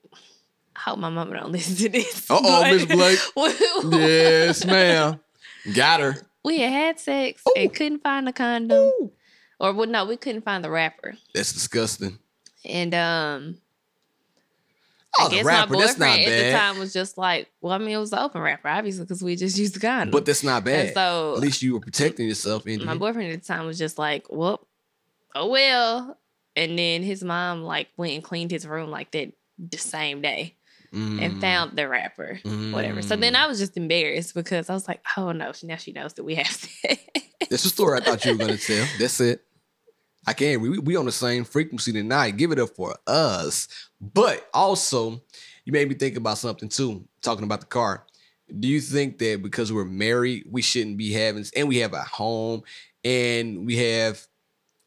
hope 0.75 0.99
my 0.99 1.09
mama 1.09 1.35
don't 1.39 1.51
listen 1.51 1.75
to 1.77 1.89
this. 1.89 2.29
Uh-oh, 2.31 2.63
Miss 2.71 2.85
Blake. 2.85 3.19
yes, 3.99 4.65
ma'am. 4.65 5.19
Got 5.73 5.99
her. 6.01 6.15
We 6.43 6.59
had 6.59 6.71
had 6.71 6.99
sex 6.99 7.41
and 7.55 7.73
couldn't 7.73 8.03
find 8.03 8.27
the 8.27 8.33
condom, 8.33 8.91
or 9.59 9.73
well, 9.73 9.87
no, 9.87 10.05
we 10.05 10.15
couldn't 10.17 10.43
find 10.43 10.63
the 10.63 10.69
wrapper, 10.69 11.15
That's 11.33 11.53
disgusting. 11.53 12.19
and 12.63 12.93
um. 12.93 13.57
Oh, 15.17 15.27
I 15.27 15.29
guess 15.29 15.45
rapper. 15.45 15.73
my 15.73 15.79
That's 15.79 15.93
boyfriend 15.93 16.21
at 16.23 16.51
the 16.51 16.57
time 16.57 16.77
was 16.77 16.91
just 16.91 17.17
like, 17.17 17.49
well, 17.61 17.71
I 17.71 17.77
mean, 17.77 17.91
it 17.91 17.97
was 17.97 18.09
the 18.09 18.21
open 18.21 18.41
wrapper, 18.41 18.67
obviously, 18.67 19.05
because 19.05 19.23
we 19.23 19.37
just 19.37 19.57
used 19.57 19.73
the 19.73 19.79
condom. 19.79 20.11
But 20.11 20.25
that's 20.25 20.43
not 20.43 20.65
bad. 20.65 20.87
And 20.87 20.93
so 20.93 21.35
At 21.35 21.39
least 21.39 21.61
you 21.61 21.75
were 21.75 21.79
protecting 21.79 22.27
yourself. 22.27 22.67
In 22.67 22.83
my 22.83 22.97
boyfriend 22.97 23.31
at 23.31 23.41
the 23.41 23.47
time 23.47 23.65
was 23.65 23.77
just 23.77 23.97
like, 23.97 24.25
well, 24.29 24.67
oh 25.33 25.47
well. 25.47 26.17
And 26.57 26.77
then 26.77 27.01
his 27.01 27.23
mom 27.23 27.63
like 27.63 27.87
went 27.95 28.11
and 28.13 28.23
cleaned 28.23 28.51
his 28.51 28.67
room 28.67 28.91
like 28.91 29.11
that 29.11 29.31
the 29.57 29.77
same 29.77 30.21
day 30.21 30.55
Mm. 30.93 31.21
and 31.21 31.41
found 31.41 31.77
the 31.77 31.87
rapper, 31.87 32.39
whatever. 32.71 33.01
So 33.01 33.15
then 33.15 33.35
I 33.35 33.47
was 33.47 33.59
just 33.59 33.77
embarrassed 33.77 34.33
because 34.33 34.69
I 34.69 34.73
was 34.73 34.87
like, 34.87 35.01
oh 35.17 35.31
no, 35.31 35.51
now 35.63 35.75
she 35.77 35.91
knows 35.91 36.13
that 36.13 36.23
we 36.23 36.35
have 36.35 36.47
sex. 36.47 37.01
That's 37.49 37.63
the 37.63 37.69
story 37.69 37.99
I 37.99 38.03
thought 38.03 38.23
you 38.25 38.31
were 38.31 38.37
gonna 38.37 38.57
tell. 38.57 38.85
That's 38.99 39.19
it. 39.19 39.41
I 40.27 40.33
can't. 40.33 40.61
We 40.61 40.79
we 40.79 40.95
on 40.95 41.05
the 41.05 41.11
same 41.11 41.43
frequency 41.43 41.91
tonight. 41.91 42.37
Give 42.37 42.51
it 42.51 42.59
up 42.59 42.69
for 42.75 42.95
us. 43.05 43.67
But 44.01 44.47
also, 44.53 45.21
you 45.65 45.71
made 45.71 45.87
me 45.87 45.95
think 45.95 46.17
about 46.17 46.37
something 46.37 46.69
too. 46.69 47.07
Talking 47.21 47.43
about 47.43 47.61
the 47.61 47.67
car. 47.67 48.05
Do 48.59 48.67
you 48.67 48.79
think 48.79 49.17
that 49.19 49.41
because 49.41 49.73
we're 49.73 49.85
married, 49.85 50.45
we 50.49 50.61
shouldn't 50.61 50.97
be 50.97 51.11
having, 51.11 51.45
and 51.55 51.67
we 51.67 51.77
have 51.77 51.93
a 51.93 52.03
home, 52.03 52.63
and 53.03 53.65
we 53.65 53.77
have 53.77 54.25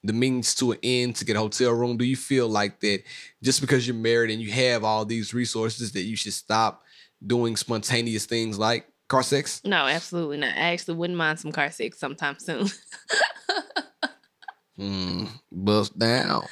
the 0.05 0.13
means 0.13 0.55
to 0.57 0.73
an 0.73 0.79
end 0.83 1.17
to 1.17 1.25
get 1.25 1.37
a 1.37 1.41
hotel 1.41 1.73
room? 1.73 1.97
Do 1.97 2.05
you 2.05 2.17
feel 2.17 2.49
like 2.49 2.81
that 2.81 3.03
just 3.43 3.61
because 3.61 3.87
you're 3.87 3.97
married 3.97 4.31
and 4.31 4.41
you 4.41 4.51
have 4.53 4.85
all 4.85 5.05
these 5.05 5.35
resources 5.35 5.93
that 5.93 6.03
you 6.03 6.17
should 6.17 6.33
stop 6.33 6.83
doing 7.27 7.57
spontaneous 7.57 8.27
things 8.27 8.59
like 8.59 8.87
Car 9.09 9.23
sex? 9.23 9.63
No, 9.65 9.87
absolutely 9.87 10.37
not. 10.37 10.51
I 10.51 10.73
actually 10.73 10.97
wouldn't 10.97 11.17
mind 11.17 11.41
some 11.41 11.51
car 11.51 11.71
sex 11.71 11.99
sometime 11.99 12.39
soon. 12.39 12.69
Mm, 14.79 15.29
bust 15.51 15.99
down. 15.99 16.45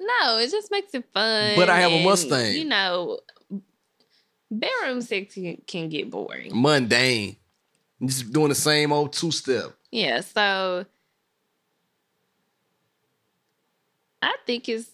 no, 0.00 0.38
it 0.38 0.50
just 0.50 0.70
makes 0.72 0.92
it 0.92 1.04
fun. 1.14 1.52
But 1.56 1.70
I 1.70 1.78
have 1.80 1.92
a 1.92 2.02
Mustang. 2.02 2.52
You 2.56 2.64
know, 2.64 3.20
bedroom 4.50 5.00
sex 5.02 5.34
can, 5.34 5.58
can 5.66 5.88
get 5.88 6.10
boring. 6.10 6.50
Mundane. 6.52 7.36
Just 8.04 8.32
doing 8.32 8.48
the 8.48 8.56
same 8.56 8.92
old 8.92 9.12
two 9.12 9.30
step. 9.30 9.72
Yeah, 9.92 10.20
so 10.20 10.84
I 14.24 14.36
think 14.46 14.68
it's 14.68 14.88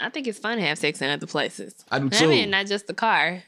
I 0.00 0.10
think 0.10 0.26
it's 0.26 0.38
fun 0.38 0.58
to 0.58 0.64
have 0.64 0.78
sex 0.78 1.00
in 1.00 1.08
other 1.08 1.26
places. 1.26 1.74
I 1.90 1.98
do 1.98 2.06
I 2.06 2.08
too. 2.10 2.28
mean, 2.28 2.50
not 2.50 2.66
just 2.66 2.86
the 2.86 2.94
car. 2.94 3.42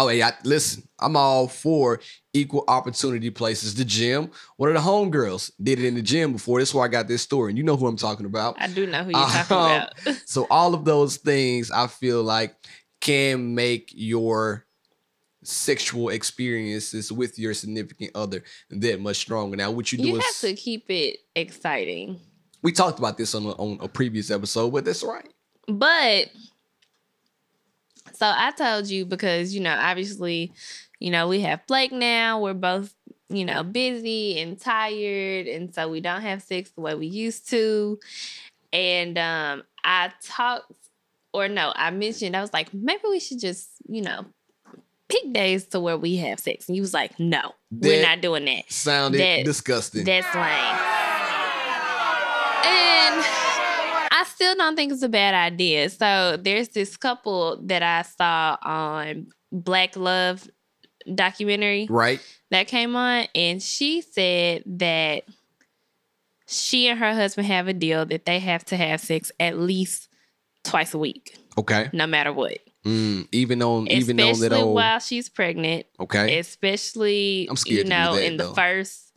Oh, 0.00 0.08
yeah. 0.10 0.30
Listen, 0.44 0.84
I'm 1.00 1.16
all 1.16 1.48
for 1.48 2.00
equal 2.32 2.62
opportunity 2.68 3.30
places. 3.30 3.74
The 3.74 3.84
gym. 3.84 4.30
One 4.56 4.68
of 4.68 4.74
the 4.76 4.80
homegirls 4.88 5.50
did 5.60 5.80
it 5.80 5.86
in 5.86 5.94
the 5.96 6.02
gym 6.02 6.32
before. 6.32 6.60
That's 6.60 6.72
why 6.72 6.84
I 6.84 6.88
got 6.88 7.08
this 7.08 7.22
story. 7.22 7.50
And 7.50 7.58
you 7.58 7.64
know 7.64 7.76
who 7.76 7.86
I'm 7.88 7.96
talking 7.96 8.24
about. 8.24 8.54
I 8.60 8.68
do 8.68 8.86
know 8.86 9.02
who 9.02 9.10
you're 9.10 9.26
talking 9.26 9.56
Um, 9.56 9.72
about. 10.06 10.16
so 10.28 10.46
all 10.50 10.72
of 10.74 10.84
those 10.84 11.16
things 11.16 11.72
I 11.72 11.88
feel 11.88 12.22
like 12.22 12.54
can 13.00 13.56
make 13.56 13.90
your 13.92 14.66
sexual 15.42 16.10
experiences 16.10 17.10
with 17.10 17.38
your 17.38 17.54
significant 17.54 18.12
other 18.14 18.44
that 18.70 19.00
much 19.00 19.16
stronger. 19.16 19.56
Now, 19.56 19.70
what 19.72 19.90
you 19.92 19.98
do 19.98 20.04
is 20.04 20.08
you 20.10 20.16
is 20.18 20.24
have 20.24 20.50
to 20.50 20.54
keep 20.54 20.86
it 20.90 21.18
exciting. 21.34 22.20
We 22.62 22.72
talked 22.72 22.98
about 22.98 23.16
this 23.18 23.34
on 23.34 23.44
a, 23.44 23.50
on 23.52 23.78
a 23.80 23.88
previous 23.88 24.30
episode, 24.30 24.70
but 24.72 24.84
that's 24.84 25.02
right. 25.02 25.32
But 25.66 26.28
so 28.14 28.26
I 28.26 28.52
told 28.52 28.88
you 28.88 29.04
because, 29.04 29.54
you 29.54 29.60
know, 29.60 29.76
obviously, 29.78 30.52
you 30.98 31.10
know, 31.10 31.28
we 31.28 31.40
have 31.42 31.66
Blake 31.66 31.92
now. 31.92 32.40
We're 32.40 32.54
both, 32.54 32.92
you 33.28 33.44
know, 33.44 33.62
busy 33.62 34.40
and 34.40 34.58
tired. 34.58 35.46
And 35.46 35.72
so 35.74 35.88
we 35.88 36.00
don't 36.00 36.22
have 36.22 36.42
sex 36.42 36.70
the 36.70 36.80
way 36.80 36.94
we 36.94 37.06
used 37.06 37.48
to. 37.50 37.98
And 38.72 39.16
um 39.18 39.62
I 39.84 40.12
talked 40.22 40.72
or 41.32 41.46
no, 41.48 41.72
I 41.76 41.90
mentioned, 41.90 42.34
I 42.36 42.40
was 42.40 42.52
like, 42.52 42.72
maybe 42.74 43.02
we 43.08 43.20
should 43.20 43.38
just, 43.38 43.68
you 43.88 44.02
know, 44.02 44.24
pick 45.08 45.32
days 45.32 45.66
to 45.68 45.80
where 45.80 45.96
we 45.96 46.16
have 46.16 46.40
sex. 46.40 46.68
And 46.68 46.74
he 46.74 46.80
was 46.80 46.94
like, 46.94 47.18
no, 47.20 47.54
we're 47.70 48.02
not 48.02 48.20
doing 48.20 48.46
that. 48.46 48.70
Sounded 48.72 49.20
That- 49.20 49.44
disgusting. 49.44 50.04
That's 50.04 50.34
lame. 50.34 51.17
And 52.64 53.24
I 54.10 54.24
still 54.26 54.54
don't 54.56 54.76
think 54.76 54.92
it's 54.92 55.02
a 55.02 55.08
bad 55.08 55.34
idea. 55.34 55.88
So 55.90 56.36
there's 56.40 56.68
this 56.70 56.96
couple 56.96 57.60
that 57.64 57.82
I 57.82 58.02
saw 58.02 58.56
on 58.62 59.28
Black 59.52 59.96
Love 59.96 60.48
documentary 61.14 61.86
right? 61.88 62.20
that 62.50 62.66
came 62.68 62.94
on, 62.96 63.26
and 63.34 63.62
she 63.62 64.02
said 64.02 64.62
that 64.66 65.24
she 66.46 66.88
and 66.88 66.98
her 66.98 67.14
husband 67.14 67.46
have 67.46 67.68
a 67.68 67.72
deal 67.72 68.04
that 68.06 68.24
they 68.26 68.38
have 68.38 68.64
to 68.66 68.76
have 68.76 69.00
sex 69.00 69.30
at 69.38 69.58
least 69.58 70.08
twice 70.64 70.94
a 70.94 70.98
week, 70.98 71.36
Okay. 71.56 71.88
no 71.92 72.06
matter 72.06 72.32
what. 72.32 72.58
Mm, 72.84 73.28
even 73.32 73.62
on 73.62 73.86
even 73.88 74.18
on 74.20 74.30
Especially 74.30 74.48
that 74.48 74.62
old 74.62 74.74
while 74.74 74.98
she's 74.98 75.28
pregnant, 75.28 75.86
okay. 76.00 76.38
especially 76.38 77.46
I'm 77.50 77.56
scared 77.56 77.76
you 77.78 77.82
to 77.84 77.88
do 77.90 77.94
know 77.96 78.14
that, 78.14 78.24
in 78.24 78.36
the 78.36 78.52
first 78.54 79.07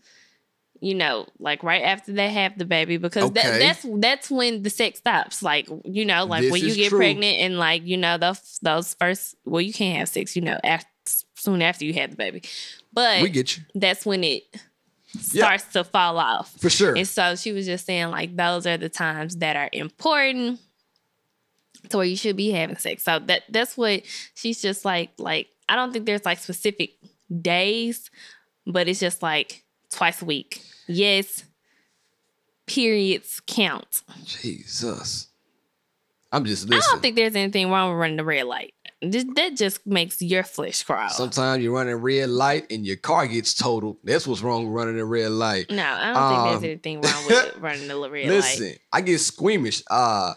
you 0.82 0.94
know 0.96 1.26
like 1.40 1.64
right 1.64 1.84
after 1.84 2.12
they 2.12 2.30
have 2.30 2.58
the 2.58 2.66
baby 2.66 2.98
because 2.98 3.24
Okay. 3.26 3.42
that, 3.42 3.60
that's 3.60 3.86
that's 4.00 4.32
when 4.32 4.64
the 4.64 4.70
sex 4.70 5.00
stops 5.00 5.42
like 5.44 5.70
you 5.86 6.04
know 6.06 6.26
like 6.26 6.42
This 6.42 6.52
when 6.52 6.62
you 6.62 6.76
get 6.76 6.90
true. 6.90 6.98
pregnant 7.00 7.38
and 7.40 7.58
like 7.58 7.84
you 7.86 7.98
know 7.98 8.18
those 8.18 8.60
those 8.62 8.94
first 8.96 9.36
well 9.46 9.62
you 9.62 9.72
can't 9.74 9.98
have 10.00 10.10
sex 10.10 10.36
you 10.36 10.42
know 10.42 10.58
after, 10.64 10.90
soon 11.36 11.62
after 11.62 11.86
you 11.86 11.94
have 11.94 12.12
the 12.12 12.18
baby 12.18 12.42
but 12.94 13.22
we 13.22 13.30
get 13.30 13.56
you. 13.58 13.64
that's 13.76 14.06
when 14.06 14.24
it 14.24 14.44
Yeah. 15.32 15.44
starts 15.44 15.66
to 15.74 15.84
fall 15.84 16.18
off 16.18 16.54
For 16.60 16.70
sure. 16.70 16.96
and 16.96 17.08
so 17.08 17.36
she 17.36 17.52
was 17.52 17.66
just 17.66 17.86
saying 17.86 18.10
like 18.10 18.36
those 18.36 18.66
are 18.66 18.78
the 18.78 18.90
times 18.90 19.38
that 19.38 19.56
are 19.56 19.70
important 19.72 20.60
to 21.90 21.98
where 21.98 22.06
you 22.06 22.16
should 22.16 22.36
be 22.38 22.52
having 22.52 22.78
sex. 22.78 23.04
So 23.04 23.20
that 23.20 23.44
that's 23.50 23.76
what 23.76 24.04
she's 24.36 24.62
just 24.62 24.86
like 24.86 25.10
like 25.18 25.48
I 25.68 25.76
don't 25.76 25.92
think 25.92 26.06
there's 26.06 26.26
like 26.26 26.38
specific 26.38 26.92
days, 27.42 28.10
but 28.68 28.88
it's 28.88 29.00
just 29.00 29.22
like 29.24 29.64
twice 29.92 30.22
a 30.22 30.26
week. 30.26 30.62
Yes. 30.88 31.44
Periods 32.68 33.42
count. 33.48 34.02
Jesus. 34.26 35.28
I'm 36.32 36.46
just 36.46 36.72
I 36.72 36.80
don't 36.80 37.02
think 37.02 37.18
there's 37.18 37.36
anything 37.36 37.70
wrong 37.70 37.90
with 37.92 38.00
running 38.00 38.16
the 38.16 38.24
red 38.24 38.46
light. 38.46 38.74
That 39.02 39.54
just 39.56 39.86
makes 39.86 40.22
your 40.22 40.44
flesh 40.44 40.84
crawl. 40.84 41.10
Sometimes 41.10 41.62
you're 41.62 41.74
running 41.74 41.96
red 41.96 42.30
light 42.30 42.72
and 42.72 42.86
your 42.86 42.96
car 42.96 43.28
gets 43.28 43.54
totaled. 43.54 43.98
That's 44.04 44.26
what's 44.26 44.42
wrong 44.42 44.64
with 44.66 44.74
running 44.74 44.98
a 45.00 45.04
red 45.06 45.32
light. 45.32 45.70
no, 45.70 45.84
I 45.84 46.14
don't 46.14 46.30
think 46.30 46.40
Um, 46.40 46.50
there's 46.52 46.64
anything 46.64 47.02
wrong 47.02 47.26
with 47.28 47.58
running 47.60 47.88
the 47.90 48.00
red 48.10 48.28
Listen, 48.28 48.32
light. 48.32 48.60
Listen, 48.70 48.80
I 48.94 49.02
get 49.02 49.20
squeamish. 49.20 49.84
Uh 49.90 50.34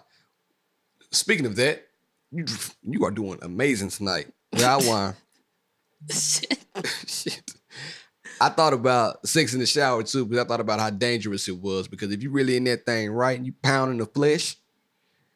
speaking 1.12 1.46
of 1.46 1.54
that, 1.56 1.86
you 2.32 2.44
you 2.82 3.04
are 3.04 3.12
doing 3.12 3.38
amazing 3.42 3.90
tonight. 3.90 4.26
Red 4.52 4.82
wine. 4.86 5.14
Shit. 6.10 6.58
Shit. 7.06 7.42
I 8.40 8.48
thought 8.48 8.72
about 8.72 9.26
sex 9.26 9.54
in 9.54 9.60
the 9.60 9.66
shower 9.66 10.02
too, 10.02 10.24
because 10.24 10.44
I 10.44 10.48
thought 10.48 10.60
about 10.60 10.80
how 10.80 10.90
dangerous 10.90 11.48
it 11.48 11.58
was. 11.58 11.88
Because 11.88 12.12
if 12.12 12.22
you 12.22 12.30
really 12.30 12.56
in 12.56 12.64
that 12.64 12.84
thing 12.84 13.10
right 13.10 13.36
and 13.36 13.46
you 13.46 13.54
pounding 13.62 13.98
the 13.98 14.06
flesh, 14.06 14.56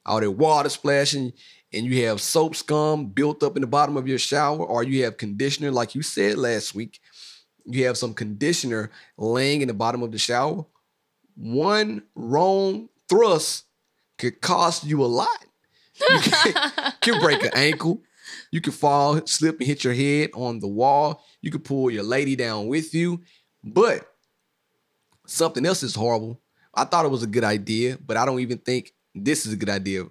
all 0.04 0.20
that 0.20 0.30
water 0.30 0.68
splashing, 0.68 1.32
and 1.72 1.86
you 1.86 2.06
have 2.06 2.20
soap 2.20 2.56
scum 2.56 3.06
built 3.06 3.42
up 3.42 3.56
in 3.56 3.60
the 3.60 3.66
bottom 3.66 3.96
of 3.96 4.08
your 4.08 4.18
shower, 4.18 4.64
or 4.64 4.82
you 4.82 5.04
have 5.04 5.16
conditioner, 5.16 5.70
like 5.70 5.94
you 5.94 6.02
said 6.02 6.38
last 6.38 6.74
week, 6.74 7.00
you 7.66 7.84
have 7.86 7.98
some 7.98 8.14
conditioner 8.14 8.90
laying 9.18 9.60
in 9.60 9.68
the 9.68 9.74
bottom 9.74 10.02
of 10.02 10.10
the 10.10 10.18
shower. 10.18 10.64
One 11.36 12.02
wrong 12.14 12.88
thrust 13.08 13.64
could 14.16 14.40
cost 14.40 14.84
you 14.84 15.04
a 15.04 15.06
lot. 15.06 15.44
You 16.00 16.20
can, 16.20 16.72
can 17.00 17.20
break 17.20 17.42
an 17.44 17.50
ankle. 17.54 18.02
You 18.50 18.60
can 18.60 18.72
fall, 18.72 19.24
slip, 19.26 19.58
and 19.58 19.66
hit 19.66 19.84
your 19.84 19.94
head 19.94 20.30
on 20.34 20.60
the 20.60 20.68
wall. 20.68 21.22
You 21.40 21.50
could 21.50 21.64
pull 21.64 21.90
your 21.90 22.02
lady 22.02 22.36
down 22.36 22.66
with 22.66 22.94
you. 22.94 23.20
But 23.62 24.08
something 25.26 25.64
else 25.64 25.82
is 25.82 25.94
horrible. 25.94 26.40
I 26.74 26.84
thought 26.84 27.04
it 27.04 27.10
was 27.10 27.22
a 27.22 27.28
good 27.28 27.44
idea, 27.44 27.98
but 28.04 28.16
I 28.16 28.24
don't 28.24 28.40
even 28.40 28.58
think 28.58 28.92
this 29.14 29.46
is 29.46 29.52
a 29.52 29.56
good 29.56 29.68
idea. 29.70 30.04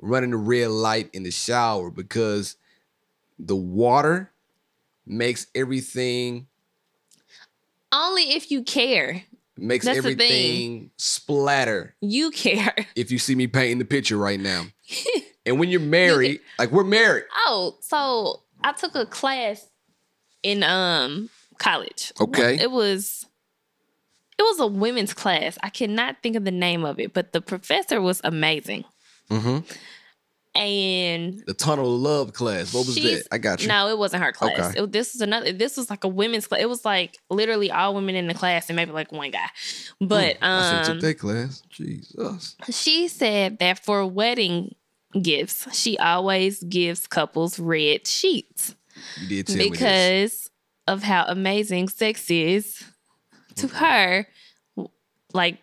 Running 0.00 0.30
the 0.30 0.36
red 0.36 0.70
light 0.70 1.10
in 1.12 1.24
the 1.24 1.30
shower 1.30 1.90
because 1.90 2.56
the 3.38 3.56
water 3.56 4.30
makes 5.06 5.46
everything 5.54 6.46
Only 7.92 8.34
if 8.34 8.50
you 8.50 8.62
care. 8.62 9.24
makes 9.56 9.84
That's 9.84 9.98
everything 9.98 10.90
splatter. 10.96 11.94
You 12.00 12.30
care. 12.30 12.74
If 12.94 13.10
you 13.10 13.18
see 13.18 13.34
me 13.34 13.46
painting 13.46 13.78
the 13.78 13.84
picture 13.84 14.16
right 14.16 14.38
now. 14.38 14.66
and 15.46 15.58
when 15.58 15.68
you're 15.68 15.80
married, 15.80 16.40
like 16.58 16.70
we're 16.70 16.84
married. 16.84 17.24
Oh, 17.46 17.76
so 17.80 18.42
I 18.62 18.72
took 18.72 18.94
a 18.94 19.06
class 19.06 19.66
in 20.42 20.62
um 20.62 21.30
college. 21.58 22.12
Okay. 22.20 22.58
It 22.60 22.70
was 22.70 23.26
it 24.38 24.42
was 24.42 24.60
a 24.60 24.66
women's 24.66 25.14
class. 25.14 25.58
I 25.62 25.68
cannot 25.70 26.16
think 26.22 26.36
of 26.36 26.44
the 26.44 26.50
name 26.52 26.84
of 26.84 27.00
it, 27.00 27.12
but 27.12 27.32
the 27.32 27.40
professor 27.40 28.00
was 28.00 28.20
amazing. 28.24 28.84
Mm-hmm. 29.30 29.58
And 30.54 31.42
The 31.46 31.54
tunnel 31.54 31.94
of 31.94 32.00
love 32.00 32.32
class. 32.32 32.74
What 32.74 32.86
was 32.86 32.96
that? 32.96 33.28
I 33.30 33.38
got 33.38 33.62
you. 33.62 33.68
No, 33.68 33.88
it 33.88 33.98
wasn't 33.98 34.24
her 34.24 34.32
class. 34.32 34.70
Okay. 34.70 34.82
It- 34.82 34.92
this 34.92 35.12
was 35.14 35.20
another. 35.20 35.52
This 35.52 35.76
was 35.76 35.88
like 35.90 36.02
a 36.04 36.08
women's 36.08 36.46
class. 36.46 36.60
It 36.60 36.68
was 36.68 36.84
like 36.84 37.18
literally 37.30 37.70
all 37.70 37.94
women 37.94 38.16
in 38.16 38.26
the 38.26 38.34
class 38.34 38.68
and 38.68 38.74
maybe 38.76 38.90
like 38.90 39.12
one 39.12 39.30
guy. 39.30 39.46
But 40.00 40.38
I 40.42 40.82
should 40.84 40.90
um, 40.90 40.96
took 40.96 41.00
that 41.02 41.18
class. 41.18 41.62
Jesus. 41.68 42.56
she 42.70 43.08
said 43.08 43.58
that 43.60 43.84
for 43.84 44.04
wedding 44.06 44.74
gifts, 45.20 45.66
she 45.76 45.96
always 45.98 46.62
gives 46.64 47.06
couples 47.06 47.58
red 47.60 48.06
sheets. 48.06 48.74
You 49.20 49.28
did 49.28 49.46
tell 49.46 49.56
me 49.56 49.68
this. 49.70 49.78
because 49.78 50.50
of 50.86 51.02
how 51.02 51.24
amazing 51.28 51.88
sex 51.88 52.30
is 52.30 52.82
to 53.56 53.68
her, 53.68 54.26
like 55.32 55.58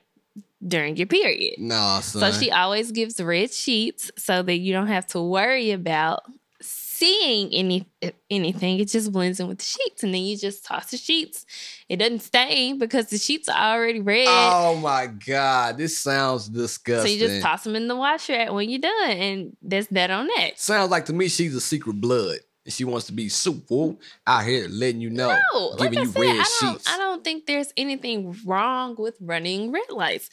during 0.65 0.95
your 0.97 1.07
period. 1.07 1.55
Nah, 1.59 1.99
son. 2.01 2.31
So 2.33 2.39
she 2.39 2.51
always 2.51 2.91
gives 2.91 3.19
red 3.21 3.51
sheets 3.51 4.11
so 4.17 4.41
that 4.43 4.57
you 4.57 4.73
don't 4.73 4.87
have 4.87 5.05
to 5.07 5.21
worry 5.21 5.71
about 5.71 6.23
seeing 6.61 7.53
any 7.53 7.85
eh, 8.01 8.11
anything. 8.29 8.79
It 8.79 8.87
just 8.87 9.11
blends 9.11 9.39
in 9.39 9.47
with 9.47 9.59
the 9.59 9.65
sheets, 9.65 10.03
and 10.03 10.13
then 10.13 10.21
you 10.21 10.37
just 10.37 10.65
toss 10.65 10.91
the 10.91 10.97
sheets. 10.97 11.45
It 11.89 11.97
doesn't 11.97 12.21
stain 12.21 12.79
because 12.79 13.07
the 13.07 13.17
sheets 13.17 13.49
are 13.49 13.75
already 13.77 13.99
red. 13.99 14.27
Oh 14.29 14.77
my 14.77 15.07
God. 15.07 15.77
This 15.77 15.97
sounds 15.97 16.47
disgusting. 16.49 17.07
so 17.07 17.13
you 17.13 17.27
just 17.27 17.41
toss 17.43 17.63
them 17.63 17.75
in 17.75 17.87
the 17.87 17.95
washer 17.95 18.51
when 18.53 18.69
you're 18.69 18.79
done, 18.79 19.09
and 19.09 19.57
that's 19.61 19.87
that 19.87 20.09
on 20.09 20.27
that. 20.37 20.57
Sounds 20.59 20.89
like 20.89 21.05
to 21.05 21.13
me 21.13 21.27
she's 21.27 21.55
a 21.55 21.61
secret 21.61 21.99
blood. 21.99 22.37
And 22.65 22.73
she 22.73 22.83
wants 22.83 23.05
to 23.07 23.13
be 23.13 23.29
super 23.29 23.95
out 24.25 24.43
here 24.43 24.67
letting 24.69 24.99
you 24.99 25.11
know. 25.11 25.37
No, 25.53 25.67
like 25.77 25.91
giving 25.91 25.99
I 25.99 26.01
you 26.01 26.07
said, 26.07 26.19
red 26.21 26.29
I 26.31 26.33
don't, 26.61 26.73
sheets. 26.73 26.89
I 26.89 26.97
don't 26.97 27.23
think 27.23 27.45
there's 27.45 27.71
anything 27.77 28.35
wrong 28.45 28.95
with 28.97 29.15
running 29.21 29.71
red 29.71 29.89
lights. 29.91 30.29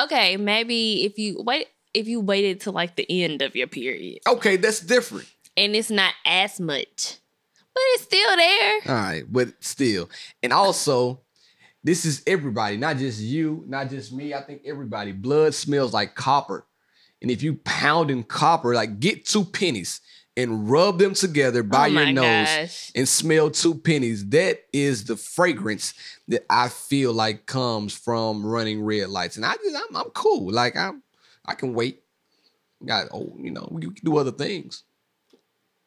Okay, 0.00 0.36
maybe 0.36 1.04
if 1.04 1.18
you 1.18 1.42
wait, 1.42 1.66
if 1.92 2.06
you 2.06 2.20
waited 2.20 2.60
to 2.62 2.70
like 2.70 2.94
the 2.96 3.06
end 3.24 3.42
of 3.42 3.56
your 3.56 3.66
period, 3.66 4.20
Okay, 4.28 4.56
that's 4.56 4.78
different. 4.80 5.26
and 5.56 5.74
it's 5.74 5.90
not 5.90 6.14
as 6.24 6.60
much, 6.60 7.16
But 7.74 7.82
it's 7.94 8.04
still 8.04 8.36
there. 8.36 8.74
All 8.86 8.94
right, 9.02 9.24
but 9.28 9.48
still. 9.60 10.08
And 10.42 10.52
also, 10.52 11.20
this 11.82 12.04
is 12.04 12.22
everybody, 12.28 12.76
not 12.76 12.96
just 12.96 13.20
you, 13.20 13.64
not 13.66 13.90
just 13.90 14.12
me. 14.12 14.32
I 14.34 14.42
think 14.42 14.62
everybody. 14.64 15.10
Blood 15.10 15.52
smells 15.52 15.92
like 15.92 16.14
copper. 16.14 16.64
And 17.20 17.28
if 17.30 17.42
you 17.42 17.54
pound 17.54 18.10
in 18.10 18.22
copper, 18.22 18.72
like 18.74 19.00
get 19.00 19.26
two 19.26 19.44
pennies 19.44 20.00
and 20.36 20.70
rub 20.70 20.98
them 20.98 21.14
together 21.14 21.62
by 21.62 21.86
oh 21.86 21.90
your 21.90 22.12
nose 22.12 22.48
gosh. 22.48 22.92
and 22.94 23.08
smell 23.08 23.50
two 23.50 23.74
pennies. 23.74 24.26
That 24.30 24.60
is 24.72 25.04
the 25.04 25.16
fragrance 25.16 25.94
that 26.28 26.44
I 26.48 26.68
feel 26.68 27.12
like 27.12 27.46
comes 27.46 27.96
from 27.96 28.44
running 28.44 28.82
red 28.82 29.08
lights. 29.08 29.36
And 29.36 29.44
I 29.44 29.54
just 29.54 29.76
I'm, 29.76 29.96
I'm 29.96 30.10
cool. 30.10 30.50
Like 30.50 30.76
I'm 30.76 31.02
I 31.44 31.54
can 31.54 31.74
wait. 31.74 32.02
Got 32.84 33.08
oh, 33.12 33.36
you 33.38 33.50
know, 33.50 33.68
we 33.70 33.82
can 33.82 33.94
do 34.02 34.16
other 34.16 34.32
things. 34.32 34.84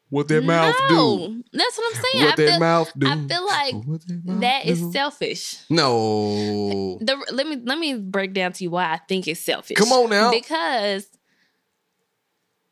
What 0.09 0.27
that 0.27 0.43
mouth 0.43 0.75
do? 0.87 1.43
That's 1.51 1.77
what 1.77 1.95
I'm 1.95 2.03
saying. 2.03 2.25
What 2.25 2.33
I 2.33 2.43
that 2.43 2.49
feel, 2.51 2.59
mouth 2.59 2.91
do? 2.97 3.07
I 3.07 3.27
feel 3.27 3.45
like 3.45 3.73
that 3.73 4.21
mouth 4.23 4.41
that 4.41 4.65
is 4.65 4.79
do? 4.79 4.91
selfish. 4.91 5.55
No. 5.69 6.99
The, 7.01 7.25
let 7.31 7.47
me 7.47 7.57
let 7.65 7.79
me 7.79 7.95
break 7.95 8.33
down 8.33 8.53
to 8.53 8.63
you 8.63 8.69
why 8.69 8.93
I 8.93 8.97
think 8.97 9.27
it's 9.27 9.41
selfish. 9.41 9.75
Come 9.75 9.91
on 9.91 10.09
now. 10.11 10.31
Because 10.31 11.07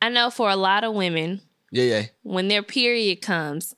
I 0.02 0.10
know 0.10 0.30
for 0.30 0.50
a 0.50 0.56
lot 0.56 0.84
of 0.84 0.94
women, 0.94 1.42
Yeah, 1.74 1.84
yeah. 1.84 2.06
when 2.22 2.50
their 2.50 2.62
period 2.62 3.22
comes, 3.22 3.74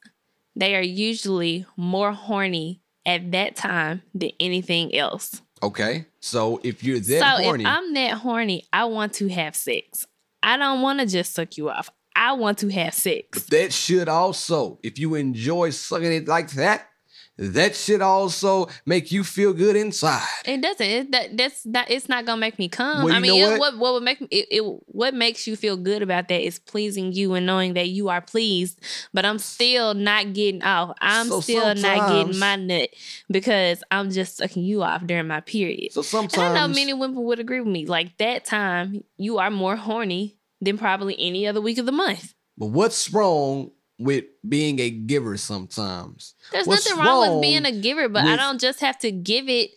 they 0.56 0.76
are 0.76 0.82
usually 0.82 1.66
more 1.78 2.12
horny 2.12 2.82
at 3.06 3.32
that 3.32 3.56
time 3.56 4.02
than 4.14 4.32
anything 4.40 4.94
else. 4.94 5.42
Okay. 5.64 6.06
So 6.20 6.60
if 6.64 6.84
you're 6.84 7.00
that 7.00 7.38
so 7.38 7.44
horny, 7.44 7.64
if 7.64 7.70
I'm 7.70 7.94
that 7.94 8.18
horny, 8.18 8.68
I 8.74 8.86
want 8.86 9.14
to 9.14 9.30
have 9.30 9.56
sex. 9.56 10.06
I 10.44 10.58
don't 10.58 10.82
want 10.82 11.00
to 11.00 11.06
just 11.06 11.34
suck 11.34 11.56
you 11.56 11.70
off. 11.70 11.90
I 12.16 12.34
want 12.34 12.58
to 12.60 12.70
have 12.70 12.94
sex. 12.94 13.44
that 13.46 13.74
should 13.74 14.10
also, 14.10 14.80
if 14.84 15.00
you 15.00 15.16
enjoy 15.16 15.70
sucking 15.70 16.12
it 16.12 16.28
like 16.28 16.52
that, 16.52 16.90
that 17.38 17.76
should 17.76 18.02
also 18.02 18.68
make 18.86 19.12
you 19.12 19.24
feel 19.24 19.52
good 19.52 19.76
inside. 19.76 20.26
It 20.46 20.62
doesn't. 20.62 20.86
It, 20.86 21.12
that, 21.12 21.38
that's 21.38 21.64
that. 21.64 21.92
It's 21.92 22.08
not 22.08 22.26
gonna 22.26 22.40
make 22.40 22.58
me 22.58 22.70
come. 22.70 23.04
Well, 23.04 23.14
I 23.14 23.20
mean, 23.20 23.42
it, 23.42 23.48
what? 23.48 23.60
what 23.60 23.78
what 23.78 23.94
would 23.94 24.04
make 24.04 24.22
me? 24.22 24.28
It, 24.32 24.48
it 24.52 24.62
what 24.88 25.14
makes 25.14 25.46
you 25.46 25.56
feel 25.56 25.76
good 25.76 26.02
about 26.02 26.30
that 26.30 26.42
is 26.42 26.60
pleasing 26.60 27.12
you 27.12 27.34
and 27.34 27.46
knowing 27.46 27.74
that 27.74 27.90
you 27.90 28.08
are 28.08 28.22
pleased. 28.22 28.80
But 29.14 29.26
I'm 29.26 29.40
still 29.40 29.94
not 29.94 30.34
getting 30.34 30.64
off. 30.64 30.96
I'm 31.02 31.28
So 31.28 31.42
still 31.42 31.76
not 31.76 32.10
getting 32.10 32.40
my 32.40 32.56
nut 32.56 32.90
because 33.30 33.84
I'm 33.92 34.12
just 34.12 34.38
sucking 34.38 34.64
you 34.64 34.84
off 34.84 35.06
during 35.06 35.28
my 35.28 35.42
period. 35.42 35.92
So 35.92 36.02
sometimes 36.04 36.38
And 36.38 36.58
I 36.58 36.68
know 36.68 36.74
many 36.74 36.94
women 36.94 37.22
would 37.24 37.40
agree 37.40 37.60
with 37.60 37.72
me. 37.72 37.86
Like 37.86 38.18
that 38.18 38.46
time, 38.46 39.04
you 39.18 39.40
are 39.40 39.52
more 39.52 39.76
horny 39.76 40.38
than 40.62 40.78
probably 40.78 41.16
any 41.20 41.48
other 41.48 41.60
week 41.60 41.78
of 41.80 41.86
the 41.86 41.92
month. 41.92 42.34
But 42.58 42.68
what's 42.68 43.12
wrong 43.12 43.72
with 43.98 44.26
being 44.48 44.80
a 44.80 44.90
giver 44.90 45.38
sometimes? 45.38 46.34
There's 46.52 46.68
What's 46.68 46.90
nothing 46.90 47.04
wrong, 47.04 47.28
wrong 47.28 47.36
with 47.36 47.42
being 47.42 47.66
a 47.66 47.72
giver, 47.72 48.10
but 48.10 48.26
I 48.26 48.36
don't 48.36 48.60
just 48.60 48.80
have 48.82 48.98
to 49.00 49.12
give 49.12 49.48
it 49.50 49.72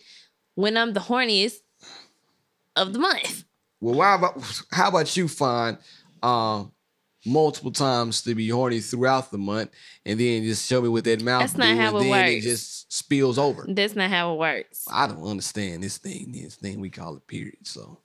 when 0.55 0.77
I'm 0.77 0.93
the 0.93 0.99
horniest 0.99 1.59
of 2.75 2.93
the 2.93 2.99
month. 2.99 3.45
Well, 3.81 3.95
why 3.95 4.15
about 4.15 4.61
how 4.71 4.89
about 4.89 5.15
you 5.15 5.27
find 5.27 5.77
um 6.21 6.71
multiple 7.25 7.71
times 7.71 8.21
to 8.23 8.33
be 8.33 8.49
horny 8.49 8.79
throughout 8.79 9.29
the 9.31 9.37
month 9.37 9.69
and 10.05 10.19
then 10.19 10.43
just 10.43 10.67
show 10.67 10.81
me 10.81 10.87
what 10.87 11.03
that 11.03 11.21
mouth 11.21 11.41
That's 11.41 11.57
not 11.57 11.73
do, 11.73 11.75
how 11.79 11.97
and 11.97 12.05
it 12.05 12.09
then 12.09 12.25
it 12.27 12.41
just 12.41 12.91
spills 12.91 13.37
over. 13.37 13.65
That's 13.67 13.95
not 13.95 14.09
how 14.09 14.33
it 14.33 14.37
works. 14.37 14.85
I 14.91 15.07
don't 15.07 15.25
understand 15.25 15.83
this 15.83 15.97
thing, 15.97 16.31
this 16.31 16.55
thing 16.55 16.79
we 16.79 16.89
call 16.89 17.15
a 17.15 17.19
period. 17.19 17.67
So 17.67 17.99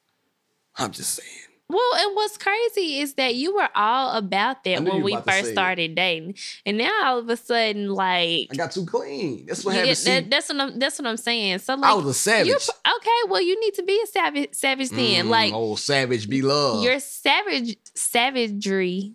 I'm 0.76 0.90
just 0.90 1.14
saying. 1.14 1.53
Well, 1.66 1.94
and 1.96 2.14
what's 2.14 2.36
crazy 2.36 3.00
is 3.00 3.14
that 3.14 3.36
you 3.36 3.54
were 3.54 3.70
all 3.74 4.16
about 4.16 4.64
that 4.64 4.84
when 4.84 5.02
we 5.02 5.16
first 5.16 5.50
started 5.50 5.94
dating, 5.94 6.34
and 6.66 6.76
now 6.76 6.90
all 7.04 7.18
of 7.18 7.28
a 7.30 7.38
sudden, 7.38 7.88
like, 7.88 8.48
I 8.50 8.54
got 8.54 8.70
too 8.72 8.84
clean. 8.84 9.46
That's 9.46 9.64
what 9.64 9.74
happened. 9.74 9.96
that- 9.96 10.30
that's 10.30 10.48
what 10.50 10.60
I'm. 10.60 10.78
That's 10.78 10.98
what 10.98 11.08
I'm 11.08 11.16
saying. 11.16 11.60
So, 11.60 11.74
like, 11.74 11.90
I 11.90 11.94
was 11.94 12.04
a 12.04 12.14
savage. 12.14 12.52
okay. 12.52 13.20
Well, 13.28 13.40
you 13.40 13.58
need 13.60 13.74
to 13.74 13.82
be 13.82 13.98
a 14.02 14.06
savage, 14.06 14.50
savage 14.52 14.90
then. 14.90 15.26
Mm, 15.26 15.30
like, 15.30 15.54
old 15.54 15.78
savage 15.80 16.28
be 16.28 16.42
loved. 16.42 16.84
your 16.84 17.00
savage 17.00 17.78
savagery. 17.94 19.14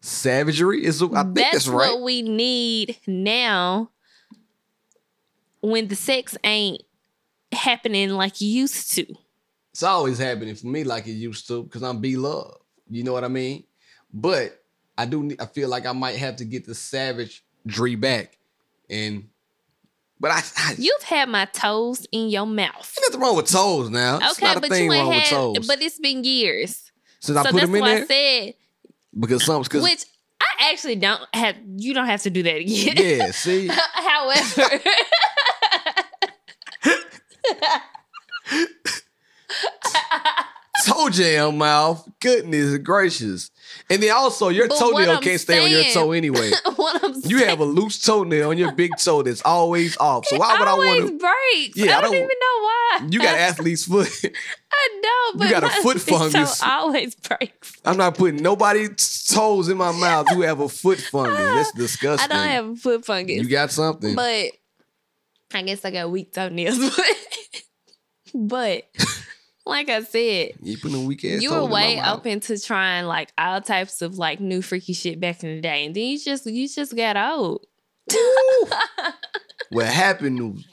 Savagery 0.00 0.84
is. 0.84 1.02
I 1.02 1.06
think 1.06 1.34
that's 1.34 1.52
that's, 1.52 1.68
right. 1.68 1.92
what 1.92 2.02
we 2.02 2.22
need 2.22 2.98
now. 3.06 3.90
When 5.60 5.88
the 5.88 5.96
sex 5.96 6.38
ain't 6.42 6.82
happening 7.52 8.10
like 8.10 8.40
used 8.40 8.92
to. 8.92 9.06
It's 9.72 9.82
always 9.82 10.18
happening 10.18 10.54
for 10.54 10.66
me 10.66 10.84
like 10.84 11.06
it 11.06 11.12
used 11.12 11.46
to 11.48 11.62
because 11.62 11.82
I'm 11.82 12.00
B 12.00 12.16
Love. 12.16 12.56
You 12.88 13.04
know 13.04 13.12
what 13.12 13.24
I 13.24 13.28
mean? 13.28 13.64
But 14.12 14.62
I 14.98 15.06
do. 15.06 15.22
need- 15.22 15.40
I 15.40 15.46
feel 15.46 15.68
like 15.68 15.86
I 15.86 15.92
might 15.92 16.16
have 16.16 16.36
to 16.36 16.44
get 16.44 16.66
the 16.66 16.74
savagery 16.74 17.94
back, 17.94 18.36
and 18.90 19.28
but 20.18 20.32
I. 20.32 20.42
I 20.56 20.74
You've 20.76 21.02
had 21.04 21.28
my 21.28 21.44
toes 21.46 22.06
in 22.12 22.28
your 22.30 22.46
mouth. 22.46 22.94
Ain't 22.98 23.08
nothing 23.12 23.20
wrong 23.20 23.36
with 23.36 23.46
toes 23.50 23.88
now. 23.90 24.18
It's 24.20 24.32
Okay, 24.38 24.46
not 24.46 24.56
a 24.56 24.60
but 24.60 24.70
thing 24.70 24.84
you 24.86 24.90
wrong 24.92 25.00
ain't 25.06 25.08
with 25.08 25.22
had. 25.24 25.30
toes. 25.30 25.66
But 25.68 25.80
it's 25.80 25.98
been 26.00 26.24
years, 26.24 26.90
Since 27.20 27.38
I 27.38 27.50
put 27.50 27.60
them 27.60 27.74
in 27.76 27.80
why 27.80 27.94
there 27.94 28.02
I 28.02 28.06
said. 28.06 28.54
because 29.18 29.44
some 29.44 29.62
because 29.62 29.82
Which 29.84 30.04
I 30.40 30.70
actually 30.72 30.96
don't 30.96 31.22
have. 31.32 31.56
You 31.76 31.94
don't 31.94 32.06
have 32.06 32.22
to 32.22 32.30
do 32.30 32.42
that 32.42 32.56
again. 32.56 32.96
yeah. 32.98 33.30
See, 33.30 33.68
However, 33.68 34.80
toe 40.86 41.08
jam 41.10 41.58
mouth. 41.58 42.08
Goodness 42.20 42.78
gracious! 42.78 43.50
And 43.88 44.02
then 44.02 44.12
also 44.14 44.48
your 44.48 44.68
But 44.68 44.78
toenail 44.78 45.20
can't 45.20 45.40
stay 45.40 45.62
on 45.64 45.70
your 45.70 45.84
toe 45.92 46.12
anyway. 46.12 46.50
what 46.76 47.04
I'm 47.04 47.14
You 47.24 47.38
saying, 47.38 47.50
have 47.50 47.60
a 47.60 47.64
loose 47.64 48.00
toenail 48.02 48.50
on 48.50 48.58
your 48.58 48.72
big 48.72 48.92
toe 48.96 49.22
that's 49.22 49.42
always 49.42 49.96
off. 49.98 50.26
So 50.26 50.38
why 50.38 50.56
would 50.58 50.68
I 50.68 50.74
want 50.74 51.06
to? 51.08 51.18
breaks. 51.18 51.76
Yeah, 51.76 51.96
I 51.96 51.98
I 51.98 52.00
don't, 52.02 52.12
don't- 52.12 52.14
even 52.14 52.28
know 52.28 52.62
why. 52.62 53.06
You 53.10 53.18
got 53.20 53.34
athlete's 53.38 53.84
foot. 53.84 54.08
I 54.72 55.00
know, 55.02 55.38
but 55.38 55.44
you 55.44 55.50
got 55.50 55.64
a 55.64 55.82
foot 55.82 55.96
big 55.96 56.06
toe 56.06 56.18
fungus. 56.30 56.62
always 56.62 57.14
breaks. 57.14 57.72
I'm 57.84 57.96
not 57.96 58.16
putting 58.16 58.42
nobody's 58.42 59.24
toes 59.32 59.68
in 59.68 59.76
my 59.76 59.92
mouth 59.92 60.28
who 60.30 60.42
have 60.42 60.60
a 60.60 60.68
foot 60.68 60.98
fungus. 61.00 61.36
That's 61.38 61.72
disgusting. 61.72 62.30
I 62.30 62.34
don't 62.34 62.48
have 62.48 62.68
a 62.70 62.76
foot 62.76 63.04
fungus, 63.04 63.36
You 63.36 63.48
got 63.48 63.70
something. 63.70 64.14
but 64.14 64.50
I 65.52 65.62
guess 65.62 65.84
I 65.84 65.90
got 65.90 66.10
weak 66.10 66.32
toenails. 66.32 66.78
but 68.34 68.84
like 69.70 69.88
I 69.88 70.02
said, 70.02 70.52
you 70.62 70.76
putting 70.76 71.02
a 71.02 71.06
weak 71.06 71.24
ass 71.24 71.40
you 71.40 71.52
were 71.52 71.64
way 71.64 72.02
open 72.04 72.40
to 72.40 72.60
trying 72.60 73.06
like 73.06 73.32
all 73.38 73.60
types 73.60 74.02
of 74.02 74.18
like 74.18 74.40
new 74.40 74.60
freaky 74.60 74.92
shit 74.92 75.20
back 75.20 75.42
in 75.42 75.54
the 75.54 75.60
day, 75.62 75.86
and 75.86 75.94
then 75.94 76.04
you 76.04 76.18
just 76.18 76.44
you 76.46 76.68
just 76.68 76.94
got 76.94 77.16
old. 77.16 77.66
What 79.72 79.86
happened 79.86 80.54
was 80.54 80.66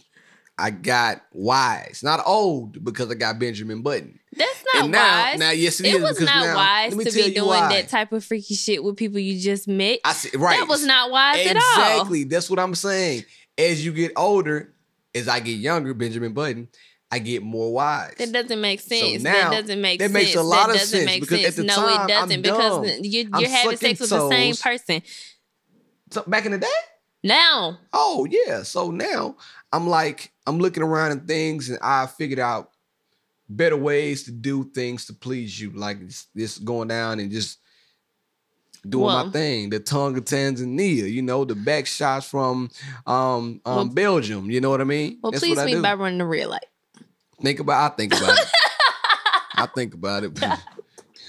I 0.57 0.71
got 0.71 1.21
wise, 1.31 2.01
not 2.03 2.19
old 2.25 2.83
because 2.83 3.11
I 3.11 3.13
got 3.13 3.37
Benjamin 3.37 3.83
Button. 3.83 4.19
That's 4.33 4.63
not 4.73 4.83
and 4.83 4.91
now, 4.91 5.23
wise. 5.25 5.39
now 5.39 5.51
yes, 5.51 5.79
it 5.79 5.85
it 5.85 5.95
is, 5.95 6.01
was 6.01 6.19
not 6.19 6.45
now- 6.45 6.55
wise 6.55 6.91
to 6.95 7.11
be 7.11 7.33
doing 7.33 7.47
why. 7.47 7.69
that 7.69 7.89
type 7.89 8.11
of 8.11 8.25
freaky 8.25 8.55
shit 8.55 8.83
with 8.83 8.97
people 8.97 9.19
you 9.19 9.39
just 9.39 9.67
met. 9.67 9.99
I 10.03 10.13
see, 10.13 10.35
right. 10.35 10.59
That 10.59 10.67
was 10.67 10.83
not 10.83 11.11
wise 11.11 11.45
at 11.45 11.55
all. 11.55 11.61
Exactly. 11.61 12.23
That's 12.23 12.49
what 12.49 12.57
I'm 12.57 12.73
saying. 12.73 13.25
As 13.55 13.85
you 13.85 13.93
get 13.93 14.13
older, 14.15 14.73
as 15.13 15.27
I 15.27 15.41
get 15.41 15.59
younger, 15.59 15.93
Benjamin 15.93 16.33
Button, 16.33 16.67
I 17.09 17.19
get 17.19 17.41
more 17.41 17.71
wise. 17.73 18.15
That 18.17 18.31
doesn't 18.33 18.59
make 18.59 18.81
sense. 18.81 19.23
now, 19.23 19.49
that 19.51 19.61
doesn't 19.61 19.79
make 19.81 20.01
sense. 20.01 20.11
that 20.11 20.17
sense. 20.19 20.25
makes 20.27 20.35
a 20.35 20.43
lot 20.43 20.67
that 20.67 20.75
of 20.75 20.79
doesn't 20.81 20.99
sense 20.99 21.05
make 21.05 21.21
because 21.21 21.39
at 21.39 21.53
sense. 21.53 21.55
the 21.55 21.63
no, 21.63 21.75
time, 21.75 22.09
it 22.09 22.13
I'm 22.13 22.27
doesn't 22.41 22.41
dumb. 22.41 22.81
because 22.81 22.99
you're, 23.07 23.25
you're 23.39 23.49
having 23.49 23.77
sex 23.77 23.99
with 24.01 24.09
the 24.09 24.29
same 24.29 24.55
person. 24.55 25.01
So 26.11 26.23
back 26.27 26.45
in 26.45 26.51
the 26.51 26.57
day? 26.57 26.67
Now, 27.23 27.79
Oh 27.93 28.27
yeah. 28.29 28.63
So 28.63 28.91
now 28.91 29.37
I'm 29.71 29.87
like, 29.87 30.31
I'm 30.45 30.59
looking 30.59 30.83
around 30.83 31.11
and 31.11 31.27
things, 31.27 31.69
and 31.69 31.79
I 31.81 32.07
figured 32.07 32.39
out 32.39 32.71
better 33.49 33.77
ways 33.77 34.23
to 34.23 34.31
do 34.31 34.65
things 34.65 35.05
to 35.05 35.13
please 35.13 35.59
you, 35.59 35.71
like 35.71 35.97
this, 36.35 36.57
going 36.57 36.89
down 36.89 37.19
and 37.19 37.31
just 37.31 37.59
doing 38.87 39.05
Well- 39.05 39.25
my 39.27 39.31
thing. 39.31 39.69
The 39.69 39.79
tongue 39.79 40.17
of 40.17 40.25
Tanzania, 40.25 41.09
you 41.11 41.21
know, 41.21 41.45
the 41.45 41.55
back 41.55 41.85
shots 41.85 42.27
from 42.27 42.69
um, 43.05 43.61
um 43.65 43.75
Well- 43.75 43.85
Belgium. 43.85 44.51
You 44.51 44.61
know 44.61 44.69
what 44.69 44.81
I 44.81 44.85
mean? 44.85 45.19
well, 45.21 45.31
That's 45.31 45.43
please 45.43 45.57
me 45.63 45.79
by 45.79 45.93
running 45.93 46.17
the 46.19 46.25
red 46.25 46.47
light. 46.47 46.65
Think 47.41 47.59
about. 47.59 47.91
I 47.91 47.95
think 47.95 48.13
about 48.13 48.37
it. 48.37 48.47
I 49.55 49.65
think 49.67 49.93
about 49.93 50.23
it. 50.23 50.39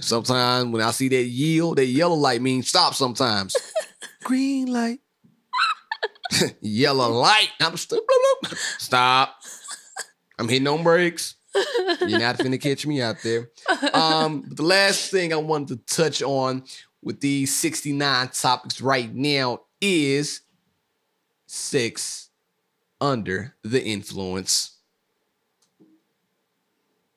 Sometimes 0.00 0.70
when 0.72 0.82
I 0.82 0.90
see 0.92 1.08
that 1.08 1.24
yield, 1.24 1.78
that 1.78 1.86
yellow 1.86 2.14
light 2.14 2.40
means 2.40 2.68
stop. 2.68 2.94
Sometimes 2.94 3.54
green 4.24 4.68
light, 4.72 5.00
yellow 6.60 7.10
light. 7.10 7.48
I'm 7.60 7.76
st- 7.76 8.00
bloop, 8.00 8.48
bloop. 8.48 8.56
stop. 8.80 9.34
I'm 10.38 10.48
hitting 10.48 10.68
on 10.68 10.84
brakes. 10.84 11.34
You're 12.06 12.20
not 12.20 12.38
finna 12.38 12.60
catch 12.60 12.86
me 12.86 13.02
out 13.02 13.16
there. 13.24 13.50
Um, 13.92 14.42
but 14.42 14.56
the 14.56 14.62
last 14.62 15.10
thing 15.10 15.32
I 15.32 15.36
wanted 15.36 15.84
to 15.88 15.96
touch 15.96 16.22
on 16.22 16.62
with 17.02 17.20
these 17.20 17.56
69 17.56 18.28
topics 18.28 18.80
right 18.80 19.12
now 19.12 19.62
is 19.80 20.42
sex 21.46 22.30
under 23.00 23.56
the 23.64 23.82
influence. 23.84 24.77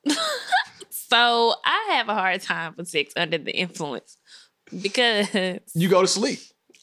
So 1.12 1.54
I 1.62 1.96
have 1.96 2.08
a 2.08 2.14
hard 2.14 2.40
time 2.40 2.72
with 2.74 2.88
sex 2.88 3.12
under 3.18 3.36
the 3.36 3.54
influence 3.54 4.16
because 4.80 5.28
You 5.74 5.90
go 5.90 6.00
to 6.00 6.08
sleep. 6.08 6.38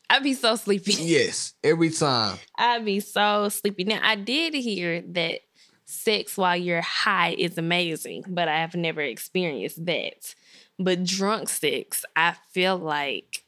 I'd 0.07 0.21
be 0.21 0.35
so 0.35 0.55
sleepy. 0.55 0.93
Yes, 0.99 1.53
every 1.63 1.89
time. 1.89 2.37
I'd 2.55 2.85
be 2.85 2.99
so 2.99 3.49
sleepy. 3.49 3.85
Now, 3.85 3.99
I 4.03 4.15
did 4.15 4.53
hear 4.53 5.01
that 5.13 5.39
sex 5.85 6.37
while 6.37 6.55
you're 6.55 6.81
high 6.81 7.35
is 7.39 7.57
amazing, 7.57 8.23
but 8.27 8.47
I 8.47 8.59
have 8.59 8.75
never 8.75 9.01
experienced 9.01 9.83
that. 9.87 10.35
But 10.77 11.03
drunk 11.05 11.49
sex, 11.49 12.05
I 12.15 12.35
feel 12.51 12.77
like, 12.77 13.43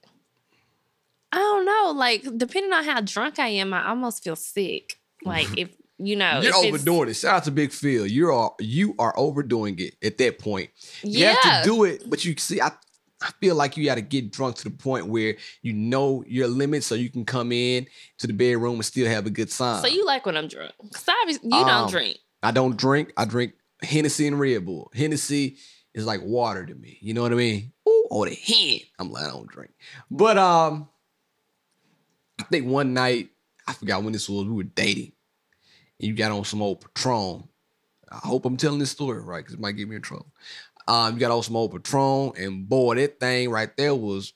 I 1.31 1.37
don't 1.37 1.65
know, 1.65 1.93
like, 1.95 2.23
depending 2.37 2.73
on 2.73 2.83
how 2.83 3.01
drunk 3.01 3.37
I 3.37 3.49
am, 3.49 3.71
I 3.73 3.87
almost 3.87 4.23
feel 4.23 4.35
sick. 4.35 4.99
Like, 5.23 5.47
if, 5.57 5.69
you 6.01 6.15
know, 6.15 6.41
You're 6.41 6.55
overdoing 6.55 7.09
it. 7.09 7.15
Shout 7.15 7.35
out 7.35 7.43
to 7.45 7.51
Big 7.51 7.71
Phil. 7.71 8.05
You're 8.07 8.31
all, 8.31 8.55
you 8.59 8.95
are 8.99 9.13
overdoing 9.17 9.77
it 9.79 9.95
at 10.03 10.17
that 10.17 10.39
point. 10.39 10.69
You 11.03 11.19
Yeah. 11.21 11.33
have 11.33 11.63
to 11.63 11.69
do 11.69 11.83
it, 11.83 12.09
but 12.09 12.25
you 12.25 12.35
see, 12.37 12.59
I 12.61 12.71
I 13.23 13.29
feel 13.39 13.53
like 13.55 13.77
you 13.77 13.85
got 13.85 13.95
to 13.95 14.01
get 14.01 14.31
drunk 14.31 14.55
to 14.55 14.63
the 14.63 14.71
point 14.71 15.05
where 15.05 15.35
you 15.61 15.73
know 15.73 16.23
your 16.27 16.47
limits, 16.47 16.87
so 16.87 16.95
you 16.95 17.07
can 17.09 17.23
come 17.23 17.51
in 17.51 17.85
to 18.17 18.25
the 18.25 18.33
bedroom 18.33 18.75
and 18.75 18.85
still 18.85 19.07
have 19.07 19.27
a 19.27 19.29
good 19.29 19.51
time. 19.51 19.79
So 19.83 19.87
you 19.87 20.03
like 20.07 20.25
when 20.25 20.35
I'm 20.35 20.47
drunk? 20.47 20.71
Because 20.81 21.07
obviously 21.21 21.49
you 21.49 21.55
Um, 21.57 21.67
don't 21.67 21.89
drink. 21.91 22.17
I 22.41 22.49
don't 22.49 22.75
drink. 22.75 23.13
I 23.15 23.25
drink 23.25 23.53
Hennessy 23.83 24.25
and 24.25 24.39
Red 24.39 24.65
Bull. 24.65 24.89
Hennessy 24.95 25.57
is 25.93 26.03
like 26.07 26.21
water 26.23 26.65
to 26.65 26.73
me. 26.73 26.97
You 26.99 27.13
know 27.13 27.21
what 27.21 27.31
I 27.31 27.35
mean? 27.35 27.73
Ooh, 27.87 28.07
oh, 28.09 28.25
the 28.25 28.33
hen. 28.33 28.79
I'm 28.97 29.11
like, 29.11 29.25
I 29.25 29.29
don't 29.29 29.47
drink. 29.47 29.69
But 30.09 30.39
um, 30.39 30.89
I 32.39 32.43
think 32.45 32.65
one 32.65 32.93
night, 32.95 33.29
I 33.67 33.73
forgot 33.73 34.01
when 34.03 34.13
this 34.13 34.27
was, 34.27 34.45
we 34.47 34.53
were 34.53 34.63
dating. 34.63 35.11
You 36.01 36.13
got 36.13 36.31
on 36.31 36.43
some 36.45 36.61
old 36.61 36.81
Patron. 36.81 37.47
I 38.11 38.17
hope 38.27 38.45
I'm 38.45 38.57
telling 38.57 38.79
this 38.79 38.91
story 38.91 39.21
right, 39.21 39.37
because 39.37 39.53
it 39.53 39.59
might 39.59 39.73
get 39.73 39.87
me 39.87 39.95
in 39.95 40.01
trouble. 40.01 40.25
Um, 40.87 41.13
you 41.13 41.19
got 41.19 41.31
on 41.31 41.43
some 41.43 41.55
old 41.55 41.71
Patron, 41.71 42.33
and 42.37 42.67
boy, 42.67 42.95
that 42.95 43.19
thing 43.19 43.49
right 43.49 43.69
there 43.77 43.93
was 43.93 44.33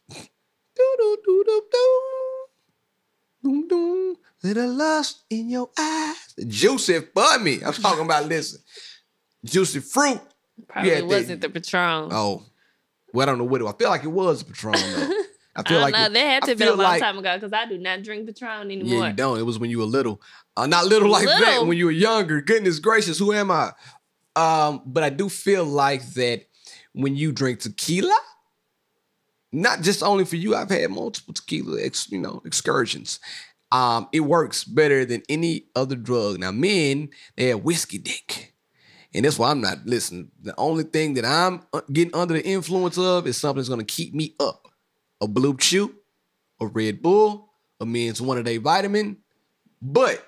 Doom, 3.44 3.68
doom, 3.68 4.16
little 4.44 4.74
lust 4.74 5.24
in 5.30 5.50
your 5.50 5.70
eyes. 5.78 6.34
Juicy 6.48 7.00
for 7.00 7.40
me. 7.40 7.60
I'm 7.64 7.74
talking 7.74 8.06
about 8.06 8.26
listen. 8.28 8.60
Juicy 9.44 9.80
fruit. 9.82 10.20
Probably 10.68 11.02
wasn't 11.04 11.42
the 11.42 11.50
Patron. 11.50 12.10
Oh, 12.12 12.44
well, 13.14 13.24
I 13.24 13.26
don't 13.28 13.38
know 13.38 13.44
what 13.44 13.62
it 13.62 13.66
was. 13.66 13.74
I 13.74 13.78
feel 13.78 13.90
like 13.90 14.04
it 14.04 14.08
was 14.08 14.42
a 14.42 14.46
Patron 14.46 14.74
though. 14.74 15.24
I 15.56 15.62
I 15.62 15.64
feel 15.64 15.80
don't 15.80 15.92
like 15.92 15.94
know. 15.94 16.10
That 16.10 16.20
had 16.26 16.44
to 16.44 16.50
have 16.50 16.58
been 16.58 16.68
a 16.68 16.72
feel 16.72 16.78
long 16.78 16.92
like- 16.92 17.02
time 17.02 17.18
ago 17.18 17.36
because 17.36 17.54
I 17.54 17.66
do 17.66 17.78
not 17.78 18.04
drink 18.04 18.26
Patron 18.28 18.70
anymore. 18.72 18.86
Yeah, 18.86 18.92
anymore. 18.94 19.08
you 19.08 19.14
don't. 19.14 19.40
It 19.40 19.44
was 19.44 19.58
when 19.60 19.70
you 19.70 19.80
were 19.80 19.86
little. 19.86 20.22
Uh, 20.58 20.68
not 20.68 20.86
little 20.86 21.10
like 21.10 21.28
that. 21.28 21.66
When 21.66 21.78
you 21.78 21.86
were 21.86 21.92
younger. 21.92 22.42
Goodness 22.42 22.80
gracious, 22.80 23.18
who 23.20 23.32
am 23.34 23.52
I? 23.52 23.72
Um, 24.36 24.82
but 24.86 25.04
I 25.04 25.10
do 25.10 25.30
feel 25.30 25.64
like 25.66 26.06
that 26.14 26.42
when 26.94 27.16
you 27.16 27.32
drink 27.32 27.60
tequila, 27.60 28.18
not 29.52 29.82
just 29.82 30.04
only 30.04 30.26
for 30.26 30.36
you, 30.36 30.56
I've 30.56 30.70
had 30.70 30.90
multiple 30.92 31.34
tequila, 31.34 31.82
ex, 31.82 32.12
you 32.12 32.20
know, 32.20 32.42
excursions. 32.46 33.20
Um, 33.72 34.08
it 34.12 34.22
works 34.22 34.64
better 34.64 35.06
than 35.06 35.24
any 35.30 35.66
other 35.76 35.96
drug. 35.96 36.40
Now, 36.40 36.52
men, 36.52 37.10
they 37.36 37.48
have 37.48 37.62
whiskey 37.64 37.98
dick. 37.98 38.54
And 39.14 39.24
that's 39.24 39.40
why 39.40 39.50
I'm 39.52 39.62
not 39.62 39.86
listening. 39.86 40.32
The 40.42 40.54
only 40.58 40.84
thing 40.84 41.14
that 41.14 41.24
I'm 41.26 41.62
uh, 41.74 41.82
getting 41.92 42.14
under 42.14 42.34
the 42.34 42.46
influence 42.46 42.98
of 42.98 43.26
is 43.28 43.38
something 43.38 43.58
that's 43.58 43.70
gonna 43.70 43.86
keep 43.86 44.14
me 44.14 44.36
up. 44.42 44.68
A 45.22 45.28
BlueChew, 45.28 45.94
a 46.62 46.68
Red 46.68 47.02
Bull, 47.02 47.50
a 47.80 47.86
men's 47.86 48.22
one 48.22 48.38
a 48.38 48.44
day 48.44 48.58
vitamin. 48.58 49.18
But 49.82 50.26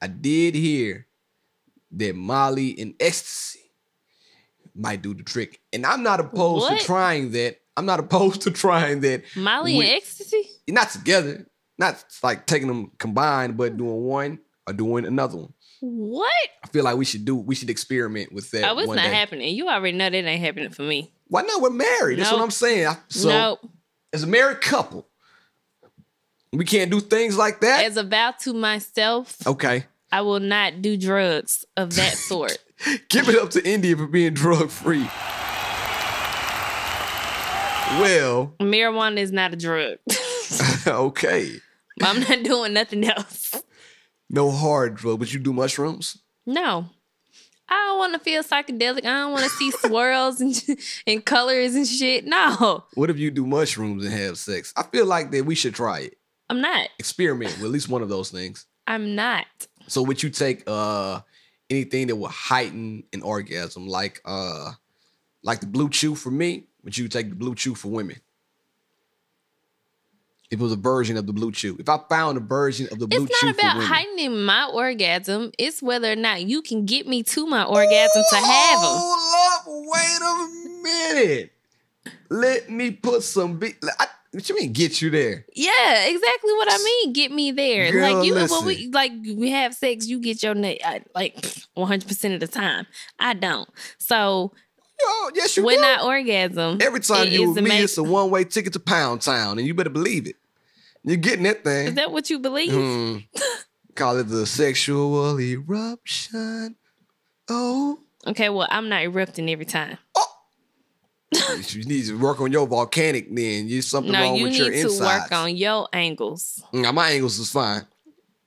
I 0.00 0.06
did 0.06 0.54
hear 0.54 1.06
that 1.92 2.14
Molly 2.16 2.78
and 2.78 2.94
ecstasy 3.00 3.60
might 4.74 5.02
do 5.02 5.14
the 5.14 5.22
trick. 5.22 5.60
And 5.72 5.86
I'm 5.86 6.02
not 6.02 6.20
opposed 6.20 6.62
What? 6.70 6.80
to 6.80 6.86
trying 6.86 7.30
that. 7.32 7.58
I'm 7.76 7.86
not 7.86 8.00
opposed 8.00 8.42
to 8.42 8.50
trying 8.50 9.00
that. 9.00 9.22
Molly 9.36 9.76
with- 9.76 9.86
and 9.86 9.96
ecstasy? 9.96 10.42
not 10.68 10.90
together, 10.90 11.46
not 11.78 12.04
like 12.22 12.46
taking 12.46 12.68
them 12.68 12.90
combined, 12.98 13.56
but 13.56 13.76
doing 13.76 14.04
one 14.04 14.38
or 14.66 14.72
doing 14.72 15.04
another 15.06 15.36
one. 15.38 15.52
What? 15.80 16.32
I 16.62 16.68
feel 16.68 16.84
like 16.84 16.96
we 16.96 17.04
should 17.04 17.24
do. 17.24 17.36
We 17.36 17.54
should 17.54 17.68
experiment 17.70 18.32
with 18.32 18.50
that. 18.52 18.70
Oh, 18.70 18.78
it's 18.78 18.88
not 18.88 18.96
day. 18.96 19.14
happening. 19.14 19.54
You 19.54 19.68
already 19.68 19.96
know 19.96 20.08
that 20.08 20.14
ain't 20.14 20.40
happening 20.40 20.70
for 20.70 20.82
me. 20.82 21.12
Why 21.26 21.42
not? 21.42 21.60
We're 21.60 21.70
married. 21.70 22.18
That's 22.18 22.32
what 22.32 22.40
I'm 22.40 22.50
saying. 22.50 22.86
I- 22.86 22.96
So 23.08 23.28
nope. 23.28 23.70
As 24.14 24.22
a 24.22 24.26
married 24.28 24.60
couple, 24.60 25.08
we 26.52 26.64
can't 26.64 26.90
do 26.90 27.00
things 27.00 27.36
like 27.36 27.60
that. 27.60 27.84
As 27.84 27.96
a 27.96 28.04
vow 28.04 28.32
to 28.42 28.54
myself, 28.54 29.44
okay. 29.44 29.86
I 30.12 30.20
will 30.20 30.38
not 30.40 30.80
do 30.80 30.96
drugs 30.96 31.64
of 31.76 31.96
that 31.96 32.12
sort. 32.28 32.56
Give 33.08 33.28
it 33.28 33.36
up 33.36 33.50
to 33.50 33.68
India 33.68 33.96
for 33.96 34.06
being 34.06 34.32
drug 34.32 34.70
free. 34.70 35.08
Well, 38.00 38.54
Marijuana 38.60 39.18
is 39.18 39.32
not 39.32 39.52
a 39.52 39.56
drug. 39.56 39.98
okay. 40.86 41.60
I'm 42.02 42.20
not 42.20 42.42
doing 42.44 42.72
nothing 42.72 43.04
else. 43.04 43.62
No 44.30 44.50
hard 44.50 44.94
drug, 44.94 45.18
but 45.18 45.32
you 45.32 45.40
do 45.40 45.52
mushrooms? 45.52 46.18
No. 46.46 46.86
I 47.68 47.74
don't 47.88 47.98
want 47.98 48.12
to 48.14 48.18
feel 48.18 48.42
psychedelic. 48.42 48.98
I 49.06 49.20
don't 49.20 49.32
want 49.32 49.44
to 49.44 49.50
see 49.50 49.70
swirls 49.70 50.40
and, 50.40 50.54
and 51.06 51.24
colors 51.24 51.74
and 51.74 51.86
shit. 51.86 52.24
No, 52.26 52.84
What 52.94 53.10
if 53.10 53.18
you 53.18 53.30
do 53.30 53.46
mushrooms 53.46 54.04
and 54.04 54.12
have 54.12 54.38
sex? 54.38 54.72
I 54.76 54.82
feel 54.82 55.06
like 55.06 55.30
that 55.30 55.44
we 55.46 55.54
should 55.54 55.74
try 55.74 56.00
it. 56.00 56.18
I'm 56.50 56.60
not. 56.60 56.88
Experiment 56.98 57.52
with 57.56 57.64
at 57.64 57.70
least 57.70 57.88
one 57.88 58.02
of 58.02 58.08
those 58.08 58.30
things. 58.30 58.66
I'm 58.86 59.14
not. 59.14 59.46
So 59.86 60.02
would 60.02 60.22
you 60.22 60.30
take 60.30 60.62
uh 60.66 61.20
anything 61.70 62.08
that 62.08 62.16
will 62.16 62.28
heighten 62.28 63.04
an 63.12 63.22
orgasm, 63.22 63.86
like 63.88 64.20
uh 64.24 64.72
like 65.42 65.60
the 65.60 65.66
BlueChew 65.66 66.16
for 66.18 66.30
me? 66.30 66.66
Would 66.84 66.98
you 66.98 67.08
take 67.08 67.30
the 67.30 67.36
BlueChew 67.36 67.76
for 67.78 67.88
women? 67.88 68.16
If 70.54 70.60
it 70.60 70.62
was 70.62 70.72
a 70.72 70.76
version 70.76 71.16
of 71.16 71.26
the 71.26 71.32
BlueChew. 71.32 71.80
If 71.80 71.88
I 71.88 71.98
found 72.08 72.38
a 72.38 72.40
version 72.40 72.86
of 72.92 73.00
the 73.00 73.08
blue 73.08 73.24
It's 73.24 73.40
chew 73.40 73.46
not 73.48 73.56
for 73.56 73.60
about 73.60 73.82
heightening 73.82 74.44
my 74.44 74.66
orgasm. 74.72 75.50
It's 75.58 75.82
whether 75.82 76.12
or 76.12 76.16
not 76.16 76.44
you 76.44 76.62
can 76.62 76.86
get 76.86 77.08
me 77.08 77.24
to 77.24 77.46
my 77.46 77.64
orgasm 77.64 78.22
to 78.30 78.36
have 78.36 78.80
them. 78.80 78.90
Hold 78.94 79.34
up, 79.50 79.64
wait 79.66 80.20
a 80.22 80.82
minute. 80.82 81.52
Let 82.30 82.70
me 82.70 82.92
put 82.92 83.24
some 83.24 83.58
beat. 83.58 83.76
I, 83.98 84.06
what 84.30 84.48
you 84.48 84.54
mean 84.54 84.72
get 84.72 85.02
you 85.02 85.10
there? 85.10 85.44
Yeah, 85.54 86.06
exactly 86.06 86.52
what 86.52 86.68
I 86.70 86.78
mean. 86.78 87.12
Get 87.12 87.32
me 87.32 87.50
there. 87.50 87.90
Girl, 87.90 88.14
like 88.14 88.26
you, 88.26 88.34
when 88.34 88.64
we 88.64 88.88
like 88.92 89.12
we 89.12 89.50
have 89.50 89.74
sex, 89.74 90.06
you 90.06 90.20
get 90.20 90.42
your 90.42 90.54
nut 90.54 90.78
like 91.14 91.44
100 91.74 92.06
percent 92.06 92.34
of 92.34 92.40
the 92.40 92.48
time. 92.48 92.86
I 93.18 93.34
don't. 93.34 93.68
So 93.98 94.52
Oh, 95.02 95.30
yes, 95.34 95.56
you 95.56 95.64
when 95.64 95.78
do. 95.78 95.84
I 95.84 96.02
orgasm, 96.04 96.78
Every 96.80 97.00
time 97.00 97.26
it 97.26 97.32
you 97.32 97.50
with 97.50 97.62
me, 97.62 97.78
it's 97.78 97.98
a 97.98 98.02
one 98.02 98.30
way 98.30 98.44
ticket 98.44 98.72
to 98.74 98.80
Pound 98.80 99.22
Town, 99.22 99.58
and 99.58 99.66
you 99.66 99.74
better 99.74 99.90
believe 99.90 100.26
it. 100.26 100.36
You're 101.04 101.16
getting 101.18 101.44
that 101.44 101.64
thing. 101.64 101.88
Is 101.88 101.94
that 101.94 102.10
what 102.12 102.30
you 102.30 102.38
believe? 102.38 102.72
Hmm. 102.72 103.18
Call 103.94 104.16
it 104.18 104.24
the 104.24 104.46
sexual 104.46 105.38
eruption. 105.38 106.76
Oh. 107.48 107.98
Okay, 108.26 108.48
well 108.48 108.66
I'm 108.70 108.88
not 108.88 109.02
erupting 109.02 109.50
every 109.50 109.66
time. 109.66 109.98
you 111.70 111.84
need 111.84 112.06
to 112.06 112.18
work 112.18 112.40
on 112.40 112.50
your 112.52 112.66
volcanic 112.66 113.26
then. 113.34 113.68
You 113.68 113.82
something 113.82 114.12
No, 114.12 114.20
wrong 114.22 114.36
you 114.36 114.44
with 114.44 114.56
your 114.56 114.72
insides. 114.72 115.00
No, 115.00 115.06
you 115.06 115.12
need 115.12 115.18
to 115.18 115.22
work 115.22 115.32
on 115.32 115.56
your 115.56 115.88
angles 115.92 116.62
Now, 116.72 116.92
my 116.92 117.10
angles 117.10 117.38
is 117.38 117.50
fine. 117.50 117.82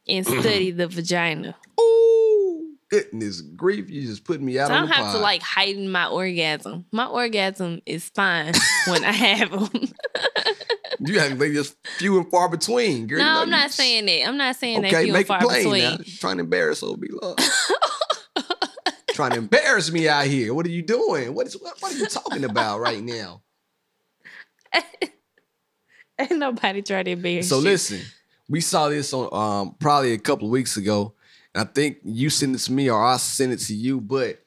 and 0.07 0.25
study 0.25 0.71
the 0.71 0.87
vagina. 0.87 1.55
Ooh, 1.79 2.75
goodness 2.89 3.41
grief. 3.41 3.89
You 3.89 4.07
just 4.07 4.23
put 4.23 4.41
me 4.41 4.57
out 4.57 4.69
So 4.69 4.73
I 4.73 4.77
don't 4.79 4.87
have 4.87 5.05
to 5.07 5.11
pod. 5.13 5.21
like 5.21 5.41
heighten 5.43 5.91
my 5.91 6.07
orgasm. 6.07 6.85
My 6.91 7.05
orgasm 7.05 7.81
is 7.85 8.09
fine 8.09 8.53
when 8.87 9.03
I 9.03 9.11
have 9.11 9.51
them. 9.51 9.69
You 10.99 11.19
have 11.19 11.37
maybe 11.37 11.53
just 11.55 11.75
few 11.97 12.17
and 12.17 12.29
far 12.31 12.49
between. 12.49 13.07
Girl. 13.07 13.19
no, 13.19 13.25
You 13.27 13.33
know, 13.33 13.41
I'm 13.41 13.49
not 13.49 13.71
saying 13.71 14.05
that. 14.07 14.27
I'm 14.27 14.37
not 14.37 14.55
saying 14.55 14.81
that 14.81 14.87
Okay, 14.93 15.03
few 15.03 15.07
and 15.09 15.13
make 15.13 15.25
it 15.25 15.27
far 15.27 15.39
plain 15.41 15.63
between. 15.63 15.81
now. 15.83 15.97
You're 16.05 16.17
trying 16.19 16.37
to 16.37 16.43
embarrass 16.43 16.81
old 16.83 16.99
B 17.01 17.07
Love. 17.21 17.37
trying 19.13 19.31
to 19.31 19.37
embarrass 19.37 19.91
me 19.91 20.07
out 20.07 20.25
here. 20.25 20.53
What 20.53 20.65
are 20.65 20.69
you 20.69 20.81
doing? 20.83 21.33
What 21.33 21.47
is 21.47 21.53
what, 21.61 21.75
what 21.81 21.93
are 21.93 21.97
you 21.97 22.05
talking 22.07 22.43
about 22.43 22.79
right 22.79 23.01
now? 23.03 23.41
Ain't 26.19 26.31
nobody 26.39 26.81
trying 26.81 27.05
to 27.05 27.11
embarrass 27.11 27.49
So 27.49 27.57
you. 27.59 27.63
listen, 27.65 28.01
we 28.49 28.61
saw 28.61 28.89
this 28.89 29.13
on 29.13 29.29
um 29.31 29.75
probably 29.79 30.13
a 30.13 30.17
couple 30.17 30.47
of 30.47 30.51
weeks 30.51 30.77
ago, 30.77 31.13
and 31.53 31.67
I 31.67 31.71
think 31.71 31.97
you 32.03 32.29
sent 32.29 32.55
it 32.55 32.59
to 32.59 32.71
me 32.71 32.89
or 32.89 33.03
I 33.03 33.17
sent 33.17 33.51
it 33.53 33.59
to 33.65 33.75
you. 33.75 34.01
But 34.01 34.39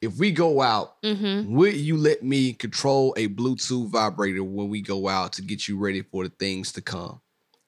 if 0.00 0.16
we 0.18 0.30
go 0.32 0.60
out, 0.62 1.00
Mm-hmm. 1.02 1.54
would 1.54 1.74
you 1.76 1.96
let 1.96 2.22
me 2.22 2.52
control 2.52 3.14
a 3.16 3.28
Bluetooth 3.28 3.88
vibrator 3.90 4.44
when 4.44 4.68
we 4.68 4.80
go 4.80 5.08
out 5.08 5.32
to 5.34 5.42
get 5.42 5.66
you 5.68 5.78
ready 5.78 6.02
for 6.02 6.24
the 6.24 6.30
things 6.38 6.72
to 6.72 6.80
come? 6.80 7.20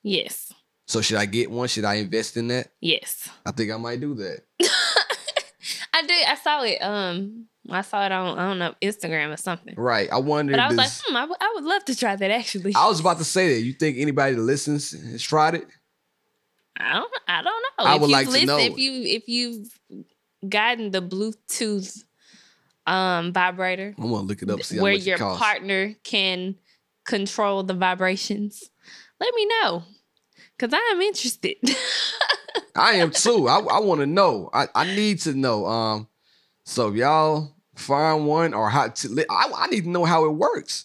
Yes. 0.02 0.52
So 0.86 1.00
should 1.00 1.18
I 1.18 1.26
get 1.26 1.50
one? 1.50 1.68
Should 1.68 1.84
I 1.84 1.94
invest 1.94 2.36
in 2.36 2.48
that? 2.48 2.68
Yes. 2.80 3.28
I 3.46 3.52
think 3.52 3.70
I 3.70 3.76
might 3.76 4.00
do 4.00 4.14
that. 4.14 4.40
I 5.92 6.02
did. 6.02 6.26
I 6.28 6.34
saw 6.36 6.62
it. 6.62 6.78
Um, 6.82 7.46
I 7.68 7.82
saw 7.82 8.04
it 8.06 8.10
on 8.12 8.38
I 8.38 8.48
don't 8.48 8.58
know 8.58 8.74
Instagram 8.82 9.32
or 9.32 9.36
something. 9.36 9.74
Right. 9.76 10.08
I 10.10 10.18
wonder. 10.18 10.52
But 10.52 10.60
I 10.60 10.68
was 10.68 10.76
like, 10.76 10.90
hmm, 11.04 11.16
I 11.16 11.24
would- 11.26 11.64
love 11.64 11.84
to 11.84 11.94
try 11.96 12.16
that 12.16 12.30
actually. 12.30 12.74
I 12.74 12.88
was 12.88 12.98
about 13.00 13.18
to 13.18 13.24
say 13.24 13.54
that. 13.54 13.60
You 13.60 13.72
think 13.74 13.98
anybody 13.98 14.34
that 14.34 14.40
listens 14.40 14.90
has 14.92 15.22
tried 15.22 15.54
it? 15.56 15.66
I 16.78 16.94
don't. 16.94 17.12
I 17.28 17.42
don't 17.42 17.62
know. 17.78 17.84
I 17.84 17.94
if 17.96 18.00
would 18.00 18.10
like 18.10 18.26
to 18.26 18.32
listened- 18.32 18.48
know. 18.48 18.58
if 18.58 18.78
you 18.78 18.92
if 19.02 19.28
you've 19.28 19.78
gotten 20.48 20.90
the 20.90 21.02
Bluetooth 21.02 22.02
um 22.90 23.32
vibrator 23.32 23.94
I'm 23.96 24.10
gonna 24.10 24.22
look 24.22 24.42
it 24.42 24.50
up. 24.50 24.62
See 24.62 24.76
how 24.76 24.82
where 24.82 24.92
your 24.92 25.16
costs. 25.16 25.42
partner 25.42 25.94
can 26.02 26.56
control 27.06 27.62
the 27.62 27.74
vibrations. 27.74 28.70
let 29.18 29.34
me 29.34 29.46
know. 29.46 29.84
Cause 30.58 30.70
I 30.72 30.90
am 30.92 31.00
interested. 31.00 31.56
I 32.76 32.92
am 32.94 33.10
too. 33.10 33.48
I, 33.48 33.58
I 33.60 33.80
want 33.80 34.00
to 34.00 34.06
know. 34.06 34.50
I, 34.52 34.66
I 34.74 34.84
need 34.84 35.20
to 35.20 35.34
know. 35.34 35.66
Um, 35.66 36.08
so 36.64 36.88
if 36.88 36.96
y'all 36.96 37.54
find 37.74 38.26
one 38.26 38.54
or 38.54 38.68
how 38.68 38.88
to, 38.88 39.24
I, 39.30 39.50
I 39.56 39.66
need 39.68 39.84
to 39.84 39.90
know 39.90 40.04
how 40.04 40.26
it 40.26 40.32
works. 40.32 40.84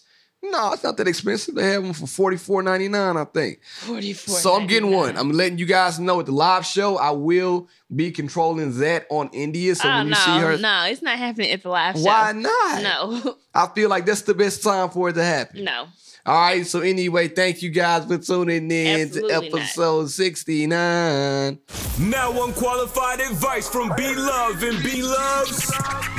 No, 0.50 0.72
it's 0.72 0.82
not 0.84 0.96
that 0.96 1.08
expensive. 1.08 1.54
They 1.54 1.72
have 1.72 1.82
them 1.82 1.92
for 1.92 2.06
forty 2.06 2.36
four 2.36 2.62
ninety 2.62 2.88
nine, 2.88 3.16
I 3.16 3.24
think. 3.24 3.60
44. 3.80 4.38
So 4.38 4.54
I'm 4.54 4.66
getting 4.66 4.90
one. 4.90 5.16
I'm 5.16 5.30
letting 5.32 5.58
you 5.58 5.66
guys 5.66 5.98
know 5.98 6.20
at 6.20 6.26
the 6.26 6.32
live 6.32 6.64
show. 6.64 6.96
I 6.96 7.10
will 7.10 7.68
be 7.94 8.10
controlling 8.10 8.78
that 8.78 9.06
on 9.10 9.30
India. 9.32 9.74
So 9.74 9.88
oh 9.88 9.92
when 9.92 9.96
ah, 9.98 10.02
you 10.02 10.10
no, 10.10 10.16
see 10.16 10.46
her, 10.46 10.58
no, 10.58 10.84
it's 10.90 11.02
not 11.02 11.18
happening 11.18 11.50
at 11.50 11.62
the 11.62 11.68
live 11.68 11.96
show. 11.96 12.02
why 12.02 12.32
not? 12.32 12.82
No, 12.82 13.36
I 13.54 13.66
feel 13.68 13.88
like 13.88 14.06
that's 14.06 14.22
the 14.22 14.34
best 14.34 14.62
time 14.62 14.90
for 14.90 15.08
it 15.08 15.14
to 15.14 15.24
happen. 15.24 15.64
no. 15.64 15.86
All 16.26 16.34
right. 16.34 16.66
So 16.66 16.80
anyway, 16.80 17.28
thank 17.28 17.62
you 17.62 17.70
guys 17.70 18.04
for 18.04 18.18
tuning 18.18 18.68
in 18.68 19.02
Absolutely 19.02 19.28
to 19.28 19.34
not. 19.34 19.44
episode 19.44 20.10
sixty 20.10 20.66
nine. 20.66 21.60
Now 22.00 22.44
unqualified 22.44 23.20
advice 23.20 23.68
from 23.68 23.92
B 23.96 24.12
Love 24.16 24.60
and 24.62 24.82
B 24.82 25.02
Love's 25.02 25.72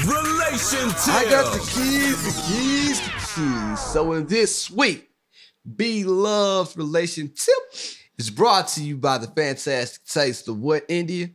Relation 0.05 0.87
Tips. 0.87 1.09
I 1.09 1.25
got 1.29 1.51
the 1.53 1.59
keys, 1.59 2.23
the 2.23 2.41
keys, 2.47 3.01
the 3.01 3.11
keys. 3.11 3.26
So 3.37 4.13
in 4.13 4.25
this 4.25 4.71
week, 4.71 5.09
B 5.75 6.03
Love's 6.03 6.75
relation 6.75 7.27
tip 7.35 7.53
is 8.17 8.31
brought 8.31 8.67
to 8.69 8.83
you 8.83 8.97
by 8.97 9.19
the 9.19 9.27
fantastic 9.27 10.03
taste 10.05 10.47
of 10.47 10.57
what 10.59 10.83
India? 10.87 11.29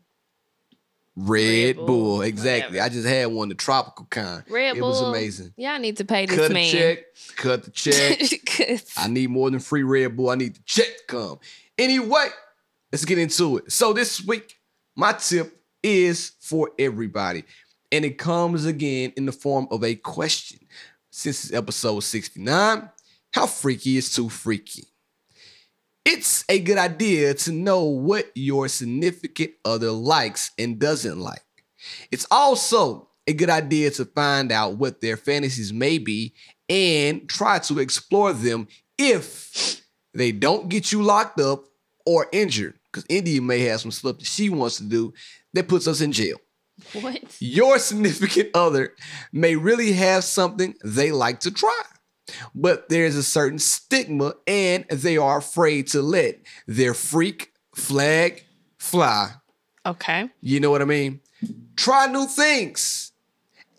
Red, 1.14 1.76
Red 1.76 1.76
Bull. 1.76 1.86
Bull, 1.86 2.22
Exactly. 2.22 2.78
whatever. 2.78 2.84
I 2.84 2.88
just 2.88 3.06
had 3.06 3.26
one, 3.26 3.50
the 3.50 3.54
tropical 3.54 4.06
kind. 4.06 4.42
Red 4.50 4.76
it 4.76 4.80
Bull. 4.80 4.88
was 4.88 5.00
amazing. 5.00 5.52
Y'all 5.56 5.78
need 5.78 5.98
to 5.98 6.04
pay 6.04 6.26
this 6.26 6.36
Cut 6.36 6.50
man. 6.50 6.72
check, 6.72 6.98
cut 7.36 7.62
the 7.64 7.70
check. 7.70 8.82
I 8.96 9.06
need 9.06 9.30
more 9.30 9.48
than 9.50 9.60
free 9.60 9.84
Red 9.84 10.16
Bull. 10.16 10.30
I 10.30 10.34
need 10.34 10.56
the 10.56 10.62
check 10.66 10.86
to 10.86 11.04
come. 11.06 11.38
Anyway, 11.78 12.26
let's 12.90 13.04
get 13.04 13.18
into 13.18 13.58
it. 13.58 13.70
So 13.70 13.92
this 13.92 14.24
week, 14.24 14.56
my 14.96 15.12
tip 15.12 15.56
is 15.84 16.32
for 16.40 16.72
everybody. 16.80 17.44
And 17.92 18.04
it 18.06 18.18
comes 18.18 18.64
again 18.64 19.12
in 19.16 19.26
the 19.26 19.32
form 19.32 19.68
of 19.70 19.84
a 19.84 19.94
question. 19.94 20.58
Since 21.14 21.44
it's 21.44 21.52
episode 21.52 22.00
69, 22.00 22.88
how 23.34 23.46
freaky 23.46 23.98
is 23.98 24.14
too 24.14 24.30
freaky? 24.30 24.86
It's 26.06 26.42
a 26.48 26.58
good 26.58 26.78
idea 26.78 27.34
to 27.34 27.52
know 27.52 27.84
what 27.84 28.30
your 28.34 28.66
significant 28.66 29.50
other 29.62 29.90
likes 29.90 30.52
and 30.58 30.78
doesn't 30.78 31.20
like. 31.20 31.44
It's 32.10 32.26
also 32.30 33.10
a 33.26 33.34
good 33.34 33.50
idea 33.50 33.90
to 33.90 34.06
find 34.06 34.50
out 34.50 34.78
what 34.78 35.02
their 35.02 35.18
fantasies 35.18 35.70
may 35.70 35.98
be 35.98 36.32
and 36.66 37.28
try 37.28 37.58
to 37.58 37.78
explore 37.78 38.32
them 38.32 38.66
if 38.96 39.82
they 40.14 40.32
don't 40.32 40.70
get 40.70 40.92
you 40.92 41.02
locked 41.02 41.38
up 41.38 41.66
or 42.06 42.26
injured. 42.32 42.78
Because 42.90 43.04
India 43.10 43.42
may 43.42 43.60
have 43.60 43.82
some 43.82 43.90
stuff 43.90 44.16
that 44.16 44.26
she 44.26 44.48
wants 44.48 44.78
to 44.78 44.84
do 44.84 45.12
that 45.52 45.68
puts 45.68 45.86
us 45.86 46.00
in 46.00 46.10
jail. 46.10 46.38
What? 46.92 47.36
Your 47.40 47.78
significant 47.78 48.50
other 48.54 48.94
may 49.32 49.56
really 49.56 49.92
have 49.92 50.24
something 50.24 50.74
they 50.84 51.12
like 51.12 51.40
to 51.40 51.50
try, 51.50 51.82
but 52.54 52.88
there's 52.88 53.16
a 53.16 53.22
certain 53.22 53.58
stigma 53.58 54.34
and 54.46 54.84
they 54.88 55.16
are 55.16 55.38
afraid 55.38 55.86
to 55.88 56.02
let 56.02 56.40
their 56.66 56.94
freak 56.94 57.52
flag 57.74 58.44
fly. 58.78 59.32
Okay. 59.84 60.28
You 60.40 60.60
know 60.60 60.70
what 60.70 60.82
I 60.82 60.86
mean? 60.86 61.20
Try 61.76 62.06
new 62.06 62.26
things 62.26 63.12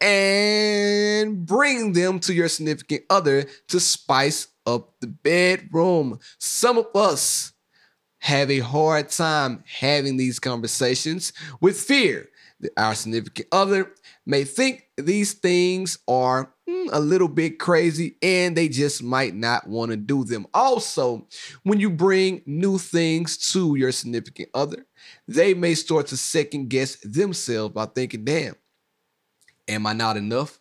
and 0.02 1.46
bring 1.46 1.94
them 1.94 2.20
to 2.20 2.34
your 2.34 2.50
significant 2.50 3.04
other 3.10 3.46
to 3.70 3.80
spice 3.80 4.48
up 4.66 5.00
the 5.00 5.08
bedroom. 5.08 6.20
Some 6.40 6.78
of 6.78 6.88
us 6.96 7.54
have 8.20 8.50
a 8.50 8.60
hard 8.60 9.10
time 9.10 9.64
having 9.66 10.18
these 10.18 10.40
conversations 10.40 11.34
with 11.62 11.80
fear 11.80 12.30
our 12.78 12.96
significant 12.96 13.48
other 13.52 13.92
may 14.26 14.44
think 14.44 14.88
these 14.98 15.34
things 15.34 15.98
are 16.08 16.54
mm, 16.70 16.90
a 16.92 17.00
little 17.00 17.28
bit 17.28 17.60
crazy 17.60 18.16
and 18.22 18.56
they 18.56 18.70
just 18.70 19.04
might 19.04 19.36
not 19.36 19.68
want 19.68 19.92
to 19.92 19.98
do 19.98 20.24
them. 20.24 20.46
Also, 20.54 21.28
when 21.64 21.80
you 21.80 21.90
bring 21.90 22.42
new 22.46 22.78
things 22.78 23.38
to 23.52 23.76
your 23.76 23.92
significant 23.92 24.50
other, 24.54 24.86
they 25.28 25.54
may 25.54 25.74
start 25.76 26.08
to 26.08 26.18
second 26.18 26.70
guess 26.70 26.96
themselves 27.04 27.74
by 27.74 27.86
thinking, 27.86 28.24
damn, 28.24 28.56
am 29.68 29.86
I 29.88 29.94
not 29.94 30.18
enough? 30.18 30.60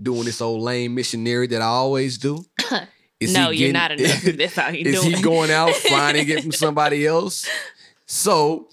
Doing 0.00 0.24
this 0.24 0.40
old 0.40 0.62
lame 0.62 0.94
missionary 0.94 1.46
that 1.48 1.60
I 1.62 1.66
always 1.66 2.16
do? 2.18 2.44
Is 3.20 3.34
no, 3.34 3.50
you're 3.50 3.70
getting- 3.70 3.72
not 3.74 3.90
enough. 3.92 4.22
That's 4.38 4.56
all 4.58 4.70
you're 4.70 4.88
is 4.94 5.02
doing. 5.02 5.16
he 5.16 5.22
going 5.22 5.50
out 5.50 5.74
finding 5.74 6.26
it 6.28 6.40
from 6.42 6.52
somebody 6.64 7.06
else? 7.06 7.46
So 8.06 8.68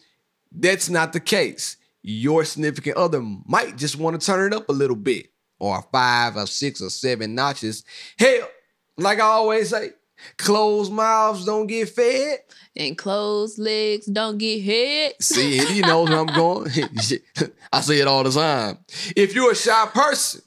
that's 0.51 0.89
not 0.89 1.11
the 1.13 1.19
case. 1.19 1.76
Your 2.09 2.45
significant 2.45 2.95
other 2.95 3.21
might 3.21 3.75
just 3.75 3.97
want 3.97 4.17
to 4.17 4.25
turn 4.25 4.53
it 4.53 4.55
up 4.55 4.69
a 4.69 4.71
little 4.71 4.95
bit, 4.95 5.27
or 5.59 5.81
five, 5.91 6.37
or 6.37 6.47
six, 6.47 6.81
or 6.81 6.89
seven 6.89 7.35
notches. 7.35 7.83
Hell, 8.17 8.47
like 8.95 9.19
I 9.19 9.23
always 9.23 9.71
say, 9.71 9.89
closed 10.37 10.89
mouths 10.93 11.43
don't 11.43 11.67
get 11.67 11.89
fed. 11.89 12.39
and 12.77 12.97
closed 12.97 13.59
legs 13.59 14.05
don't 14.05 14.37
get 14.37 14.61
hit. 14.61 15.21
See, 15.21 15.57
he 15.57 15.81
knows 15.81 16.07
where 16.07 16.19
I'm 16.19 16.27
going. 16.27 16.71
I 17.73 17.81
say 17.81 17.99
it 17.99 18.07
all 18.07 18.23
the 18.23 18.31
time. 18.31 18.77
If 19.13 19.35
you're 19.35 19.51
a 19.51 19.55
shy 19.55 19.87
person 19.93 20.43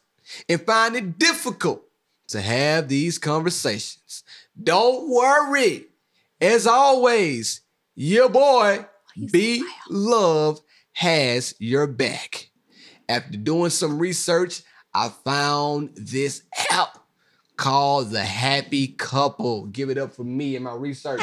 and 0.49 0.63
find 0.63 0.97
it 0.97 1.19
difficult 1.19 1.83
to 2.29 2.41
have 2.41 2.89
these 2.89 3.19
conversations, 3.19 4.25
don't 4.63 5.11
worry. 5.11 5.89
As 6.41 6.67
always, 6.67 7.61
your 7.95 8.31
boy 8.31 8.87
B 9.31 9.63
Love 9.91 10.63
has 11.01 11.55
your 11.59 11.87
back. 11.87 12.51
After 13.09 13.39
doing 13.39 13.71
some 13.71 13.99
research, 13.99 14.61
I 14.93 15.09
found 15.09 15.93
this 15.97 16.43
app 16.71 16.99
called 17.57 18.11
The 18.11 18.23
Happy 18.23 18.89
Couple. 18.89 19.65
Give 19.65 19.89
it 19.89 19.97
up 19.97 20.13
for 20.13 20.25
me 20.25 20.57
and 20.57 20.65
my 20.67 20.75
research. 20.75 21.23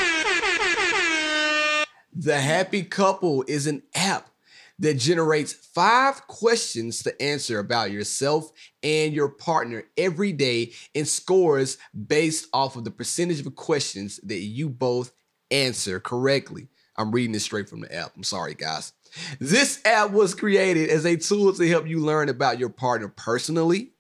The 2.11 2.39
Happy 2.39 2.81
Couple 2.81 3.43
is 3.47 3.67
an 3.67 3.83
app 3.93 4.31
that 4.79 4.95
generates 4.95 5.53
five 5.53 6.25
questions 6.25 7.03
to 7.03 7.21
answer 7.21 7.59
about 7.59 7.91
yourself 7.91 8.51
and 8.81 9.13
your 9.13 9.29
partner 9.29 9.83
every 9.95 10.31
day 10.31 10.73
and 10.95 11.07
scores 11.07 11.77
based 12.07 12.47
off 12.51 12.77
of 12.77 12.83
the 12.83 12.89
percentage 12.89 13.45
of 13.45 13.55
questions 13.55 14.19
that 14.23 14.39
you 14.39 14.69
both 14.69 15.11
answer 15.51 15.99
correctly. 15.99 16.67
I'm 16.97 17.11
reading 17.11 17.31
this 17.31 17.43
straight 17.43 17.69
from 17.69 17.81
the 17.81 17.93
app. 17.93 18.13
I'm 18.15 18.23
sorry, 18.23 18.55
guys. 18.55 18.93
This 19.39 19.81
app 19.85 20.11
was 20.11 20.35
created 20.35 20.89
as 20.89 21.05
a 21.05 21.17
tool 21.17 21.53
to 21.53 21.67
help 21.67 21.87
you 21.87 21.99
learn 21.99 22.29
about 22.29 22.59
your 22.59 22.69
partner 22.69 23.07
personally 23.07 23.91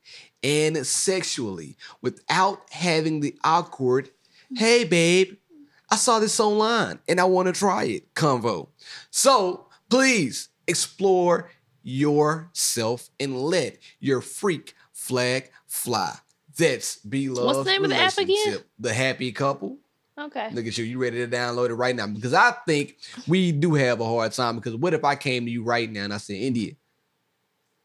and 0.43 0.85
sexually 0.85 1.77
without 2.01 2.61
having 2.71 3.19
the 3.19 3.37
awkward, 3.43 4.09
hey, 4.55 4.83
babe, 4.83 5.37
I 5.89 5.95
saw 5.95 6.19
this 6.19 6.39
online 6.39 6.99
and 7.07 7.19
I 7.19 7.25
want 7.25 7.47
to 7.47 7.53
try 7.53 7.85
it 7.85 8.13
convo. 8.13 8.69
So 9.09 9.67
please 9.89 10.49
explore 10.67 11.49
yourself 11.81 13.09
and 13.19 13.39
let 13.39 13.77
your 13.99 14.21
freak 14.21 14.73
flag 14.91 15.51
fly. 15.65 16.15
That's 16.57 16.97
B 16.97 17.29
Love. 17.29 17.45
What's 17.45 17.59
the 17.59 17.71
name 17.71 17.83
of 17.83 17.89
the 17.91 17.97
app 17.97 18.17
again? 18.17 18.57
The 18.79 18.93
happy 18.93 19.31
couple. 19.31 19.77
Okay. 20.19 20.49
Look 20.51 20.65
at 20.65 20.77
you. 20.77 20.83
You 20.83 20.99
ready 20.99 21.17
to 21.17 21.27
download 21.27 21.69
it 21.69 21.75
right 21.75 21.95
now? 21.95 22.07
Because 22.07 22.33
I 22.33 22.51
think 22.67 22.97
we 23.27 23.51
do 23.51 23.75
have 23.75 23.99
a 24.01 24.05
hard 24.05 24.31
time. 24.31 24.55
Because 24.55 24.75
what 24.75 24.93
if 24.93 25.03
I 25.03 25.15
came 25.15 25.45
to 25.45 25.51
you 25.51 25.63
right 25.63 25.89
now 25.91 26.05
and 26.05 26.13
I 26.13 26.17
said, 26.17 26.37
India, 26.37 26.73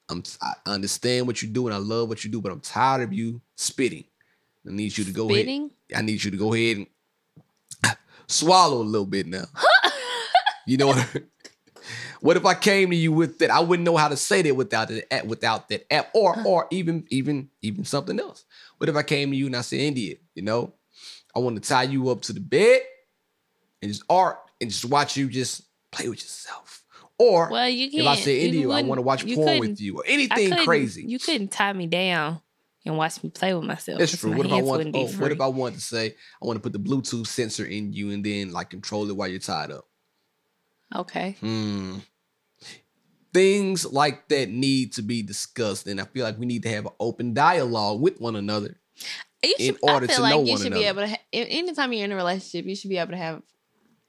I'm 0.08 0.22
I 0.40 0.54
understand 0.66 1.26
what 1.26 1.42
you 1.42 1.48
do 1.48 1.66
and 1.66 1.74
I 1.74 1.78
love 1.78 2.08
what 2.08 2.24
you 2.24 2.30
do, 2.30 2.40
but 2.40 2.52
I'm 2.52 2.60
tired 2.60 3.02
of 3.02 3.12
you 3.12 3.40
spitting. 3.56 4.04
I 4.66 4.72
need 4.72 4.96
you 4.96 5.04
to 5.04 5.12
go 5.12 5.28
Spitting? 5.28 5.70
ahead. 5.90 6.02
I 6.02 6.02
need 6.02 6.22
you 6.22 6.30
to 6.30 6.36
go 6.36 6.54
ahead 6.54 6.76
and 6.78 6.86
swallow 8.28 8.80
a 8.80 8.84
little 8.84 9.06
bit 9.06 9.26
now. 9.26 9.44
you 10.66 10.76
know 10.76 10.88
what? 10.88 11.16
What 12.20 12.36
if 12.36 12.46
I 12.46 12.54
came 12.54 12.90
to 12.90 12.96
you 12.96 13.10
with 13.10 13.40
that? 13.40 13.50
I 13.50 13.58
wouldn't 13.58 13.84
know 13.84 13.96
how 13.96 14.06
to 14.06 14.16
say 14.16 14.42
that 14.42 14.54
without 14.54 14.86
that 14.88 15.12
app, 15.12 15.24
without 15.24 15.68
that 15.70 15.92
app, 15.92 16.10
or 16.14 16.40
or 16.46 16.68
even 16.70 17.04
even 17.10 17.48
even 17.62 17.84
something 17.84 18.20
else. 18.20 18.44
What 18.78 18.88
if 18.88 18.94
I 18.94 19.02
came 19.02 19.32
to 19.32 19.36
you 19.36 19.46
and 19.46 19.56
I 19.56 19.62
said, 19.62 19.80
India, 19.80 20.14
you 20.36 20.42
know, 20.42 20.72
I 21.34 21.38
want 21.40 21.62
to 21.62 21.66
tie 21.68 21.84
you 21.84 22.10
up 22.10 22.22
to 22.22 22.32
the 22.32 22.40
bed 22.40 22.82
and 23.80 23.90
just 23.90 24.04
art 24.10 24.38
and 24.60 24.70
just 24.70 24.84
watch 24.84 25.16
you 25.16 25.28
just 25.28 25.62
play 25.90 26.08
with 26.08 26.20
yourself. 26.20 26.84
Or 27.18 27.50
Well, 27.50 27.68
you 27.68 27.86
if 27.92 28.06
I 28.06 28.14
can't. 28.14 28.18
say 28.24 28.40
you 28.40 28.46
India, 28.46 28.68
I 28.70 28.82
want 28.82 28.98
to 28.98 29.02
watch 29.02 29.24
porn 29.34 29.58
with 29.60 29.80
you 29.80 29.96
or 29.98 30.04
anything 30.06 30.54
crazy. 30.64 31.04
You 31.06 31.18
couldn't 31.18 31.52
tie 31.52 31.72
me 31.72 31.86
down 31.86 32.40
and 32.84 32.96
watch 32.96 33.22
me 33.22 33.30
play 33.30 33.54
with 33.54 33.64
myself. 33.64 34.00
It's 34.00 34.12
'cause 34.12 34.20
true. 34.20 34.30
my 34.30 34.36
What 34.38 34.46
if 34.46 34.52
I 34.52 34.62
want? 34.62 34.90
Oh, 34.94 35.06
what 35.06 35.32
if 35.32 35.40
I 35.40 35.46
want 35.46 35.74
to 35.76 35.80
say 35.80 36.16
I 36.42 36.46
want 36.46 36.56
to 36.56 36.60
put 36.60 36.72
the 36.72 36.80
Bluetooth 36.80 37.26
sensor 37.26 37.64
in 37.64 37.92
you 37.92 38.10
and 38.10 38.24
then 38.24 38.50
like 38.52 38.70
control 38.70 39.08
it 39.08 39.16
while 39.16 39.28
you're 39.28 39.38
tied 39.38 39.70
up? 39.70 39.86
Okay. 40.94 41.36
Hmm. 41.40 41.98
things 43.32 43.86
like 43.90 44.28
that 44.28 44.50
need 44.50 44.92
to 44.92 45.00
be 45.00 45.22
discussed, 45.22 45.86
and 45.86 45.98
I 45.98 46.04
feel 46.04 46.22
like 46.22 46.38
we 46.38 46.44
need 46.44 46.64
to 46.64 46.68
have 46.68 46.84
an 46.84 46.92
open 47.00 47.32
dialogue 47.32 47.98
with 48.00 48.20
one 48.20 48.36
another. 48.36 48.78
You 49.42 49.54
in 49.58 49.66
should, 49.74 49.78
order 49.82 50.04
I 50.04 50.08
feel 50.08 50.16
to 50.16 50.22
like 50.22 50.34
know 50.34 50.42
you 50.44 50.52
one 50.52 50.62
should 50.62 50.72
be 50.72 50.84
able 50.84 51.02
to. 51.02 51.08
Ha- 51.08 51.18
anytime 51.32 51.92
you're 51.92 52.04
in 52.04 52.12
a 52.12 52.16
relationship, 52.16 52.66
you 52.66 52.76
should 52.76 52.90
be 52.90 52.98
able 52.98 53.12
to 53.12 53.16
have 53.16 53.42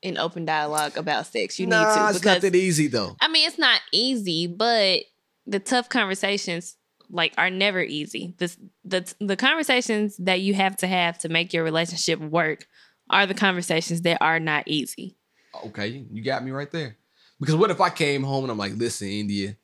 an 0.04 0.18
open 0.18 0.46
dialogue 0.46 0.98
about 0.98 1.26
sex. 1.26 1.60
You 1.60 1.68
nah, 1.68 1.80
need 1.80 2.12
to 2.12 2.16
it's 2.16 2.26
not 2.26 2.42
that 2.42 2.56
easy 2.56 2.88
though. 2.88 3.16
I 3.20 3.28
mean, 3.28 3.48
it's 3.48 3.58
not 3.58 3.80
easy, 3.92 4.48
but 4.48 5.02
the 5.48 5.60
tough 5.60 5.90
conversations 5.90 6.78
like 7.10 7.34
are 7.38 7.50
never 7.50 7.82
easy. 7.82 8.36
The 8.38 8.56
the 8.84 9.14
the 9.20 9.36
conversations 9.36 10.18
that 10.18 10.42
you 10.42 10.54
have 10.54 10.78
to 10.78 10.88
have 10.88 11.18
to 11.20 11.30
make 11.30 11.54
your 11.54 11.64
relationship 11.64 12.20
work 12.20 12.68
are 13.10 13.26
the 13.26 13.34
conversations 13.34 14.02
that 14.02 14.18
are 14.22 14.40
not 14.40 14.68
easy. 14.68 15.18
Okay, 15.66 16.06
you 16.12 16.24
got 16.24 16.44
me 16.44 16.52
right 16.52 16.72
there. 16.72 16.98
Because 17.40 17.56
what 17.56 17.72
if 17.72 17.82
I 17.82 17.90
came 17.90 18.24
home 18.24 18.46
and 18.46 18.52
I'm 18.52 18.58
like, 18.58 18.74
listen, 18.76 19.08
India, 19.08 19.58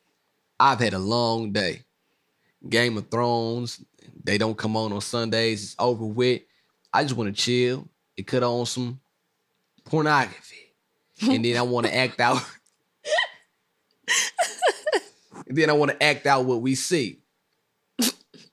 I've 0.60 0.80
had 0.80 0.94
a 0.94 1.00
long 1.00 1.52
day. 1.52 1.84
Game 2.68 2.98
of 2.98 3.10
Thrones, 3.10 3.84
they 4.24 4.38
don't 4.38 4.58
come 4.58 4.76
on 4.76 4.92
on 4.92 5.02
Sundays. 5.02 5.64
It's 5.64 5.76
over 5.80 6.06
with. 6.06 6.42
I 6.94 7.04
just 7.04 7.16
want 7.16 7.36
to 7.36 7.42
chill 7.42 7.88
and 8.18 8.28
cut 8.28 8.44
on 8.44 8.66
some 8.66 9.00
pornography. 9.86 10.56
And 11.22 11.44
then 11.46 11.58
I 11.58 11.62
want 11.62 11.86
to 11.88 11.96
act 11.96 12.20
out. 12.20 12.42
and 15.48 15.58
then 15.58 15.70
I 15.70 15.74
want 15.74 15.92
to 15.92 16.04
act 16.04 16.26
out 16.26 16.46
what 16.46 16.62
we 16.62 16.76
see. 16.76 17.20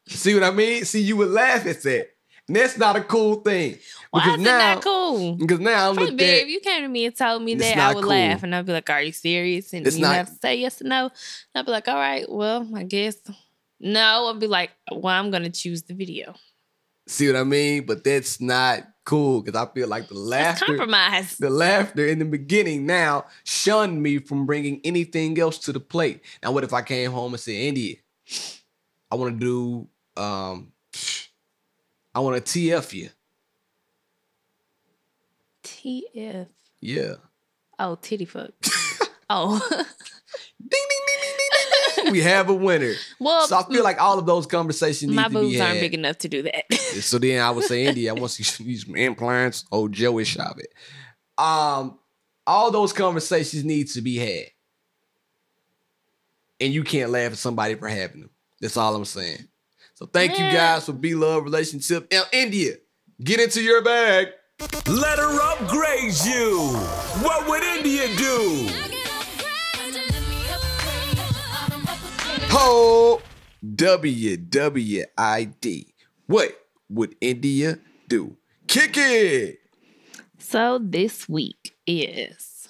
see 0.06 0.34
what 0.34 0.42
I 0.44 0.50
mean? 0.50 0.84
See, 0.84 1.00
you 1.02 1.16
would 1.16 1.28
laugh 1.30 1.66
at 1.66 1.82
that. 1.82 2.08
And 2.48 2.56
that's 2.56 2.78
not 2.78 2.94
a 2.94 3.00
cool 3.02 3.36
thing. 3.36 3.78
Why 4.10 4.20
Because 4.24 4.38
is 4.38 4.44
now, 4.44 4.56
it 4.56 4.74
not 4.76 4.84
cool? 4.84 5.34
because 5.34 5.58
now 5.60 5.88
I'm 5.88 5.94
Probably 5.96 6.04
looking 6.12 6.16
big. 6.16 6.42
at 6.42 6.44
If 6.44 6.48
you 6.48 6.60
came 6.60 6.82
to 6.82 6.88
me 6.88 7.06
and 7.06 7.16
told 7.16 7.42
me 7.42 7.54
that, 7.56 7.76
I 7.76 7.92
would 7.94 8.02
cool. 8.04 8.10
laugh 8.10 8.42
and 8.44 8.54
I'd 8.54 8.66
be 8.66 8.72
like, 8.72 8.88
"Are 8.88 9.02
you 9.02 9.10
serious?" 9.12 9.72
And 9.72 9.84
It's 9.84 9.96
you 9.96 10.02
not- 10.02 10.14
have 10.14 10.28
to 10.28 10.34
say 10.40 10.56
yes 10.60 10.80
or 10.80 10.84
no. 10.84 11.06
And 11.06 11.12
I'd 11.56 11.66
be 11.66 11.72
like, 11.72 11.88
"All 11.88 11.96
right, 11.96 12.30
well, 12.30 12.68
I 12.74 12.84
guess." 12.84 13.16
No, 13.80 14.26
I'd 14.32 14.40
be 14.40 14.46
like, 14.46 14.70
"Well, 14.90 15.14
I'm 15.14 15.30
gonna 15.30 15.50
choose 15.50 15.82
the 15.82 15.94
video." 15.94 16.34
See 17.06 17.26
what 17.28 17.36
I 17.36 17.44
mean? 17.44 17.86
But 17.86 18.02
that's 18.02 18.40
not 18.40 18.82
cool 19.04 19.40
because 19.42 19.60
I 19.60 19.72
feel 19.72 19.86
like 19.86 20.08
the 20.08 20.14
That's 20.14 20.26
laughter, 20.60 20.66
compromise. 20.66 21.36
the 21.38 21.50
laughter 21.50 22.04
in 22.06 22.18
the 22.18 22.24
beginning 22.24 22.84
now 22.86 23.26
shunned 23.44 24.02
me 24.02 24.18
from 24.18 24.44
bringing 24.46 24.80
anything 24.82 25.38
else 25.38 25.58
to 25.60 25.72
the 25.72 25.78
plate. 25.78 26.20
Now, 26.42 26.50
what 26.52 26.64
if 26.64 26.72
I 26.72 26.82
came 26.82 27.12
home 27.12 27.32
and 27.34 27.40
said, 27.40 27.52
India, 27.54 27.96
I 29.10 29.14
want 29.14 29.38
to 29.38 29.86
do, 30.16 30.20
um, 30.20 30.72
I 32.12 32.18
want 32.20 32.44
to 32.44 32.58
TF 32.58 32.92
you. 32.92 33.10
TF. 35.62 36.48
Yeah. 36.80 37.14
Oh, 37.78 37.96
titty 38.00 38.24
fuck. 38.24 38.50
oh, 39.30 39.58
Ding, 39.70 39.84
ding, 40.70 41.05
we 42.10 42.20
have 42.20 42.48
a 42.48 42.54
winner. 42.54 42.94
well, 43.18 43.46
So 43.46 43.56
I 43.56 43.62
feel 43.64 43.82
like 43.84 44.00
all 44.00 44.18
of 44.18 44.26
those 44.26 44.46
conversations 44.46 45.10
need 45.10 45.16
my 45.16 45.24
to 45.24 45.28
be 45.30 45.34
had. 45.34 45.40
My 45.40 45.42
boobs 45.42 45.60
aren't 45.60 45.80
big 45.80 45.94
enough 45.94 46.18
to 46.18 46.28
do 46.28 46.42
that. 46.42 46.72
So 46.74 47.18
then 47.18 47.40
I 47.40 47.50
would 47.50 47.64
say, 47.64 47.84
India, 47.86 48.10
I 48.10 48.12
want 48.14 48.32
to 48.32 48.44
see 48.44 48.64
these 48.64 48.84
implants. 48.88 49.64
Oh, 49.70 49.88
Joey 49.88 50.24
shop 50.24 50.58
it. 50.58 50.72
Um, 51.38 51.98
all 52.46 52.70
those 52.70 52.92
conversations 52.92 53.64
need 53.64 53.88
to 53.88 54.00
be 54.00 54.16
had. 54.16 54.46
And 56.60 56.72
you 56.72 56.84
can't 56.84 57.10
laugh 57.10 57.32
at 57.32 57.38
somebody 57.38 57.74
for 57.74 57.88
having 57.88 58.20
them. 58.22 58.30
That's 58.60 58.76
all 58.76 58.94
I'm 58.94 59.04
saying. 59.04 59.46
So 59.94 60.06
thank 60.06 60.38
you 60.38 60.44
guys 60.50 60.86
for 60.86 60.92
B 60.92 61.14
Love 61.14 61.44
Relationship. 61.44 62.08
Now, 62.10 62.22
India, 62.32 62.74
get 63.22 63.40
into 63.40 63.62
your 63.62 63.82
bag. 63.82 64.28
Let 64.86 65.18
her 65.18 65.40
upgrade 65.42 66.14
you. 66.24 66.70
What 67.22 67.46
would 67.48 67.62
India 67.62 68.06
do? 68.16 68.95
Ho 72.50 73.20
WWID. 73.64 75.06
What 76.26 76.60
would 76.88 77.16
India 77.20 77.78
do? 78.08 78.36
Kick 78.66 78.94
it. 78.96 79.58
So 80.38 80.78
this 80.82 81.28
week 81.28 81.74
is 81.86 82.68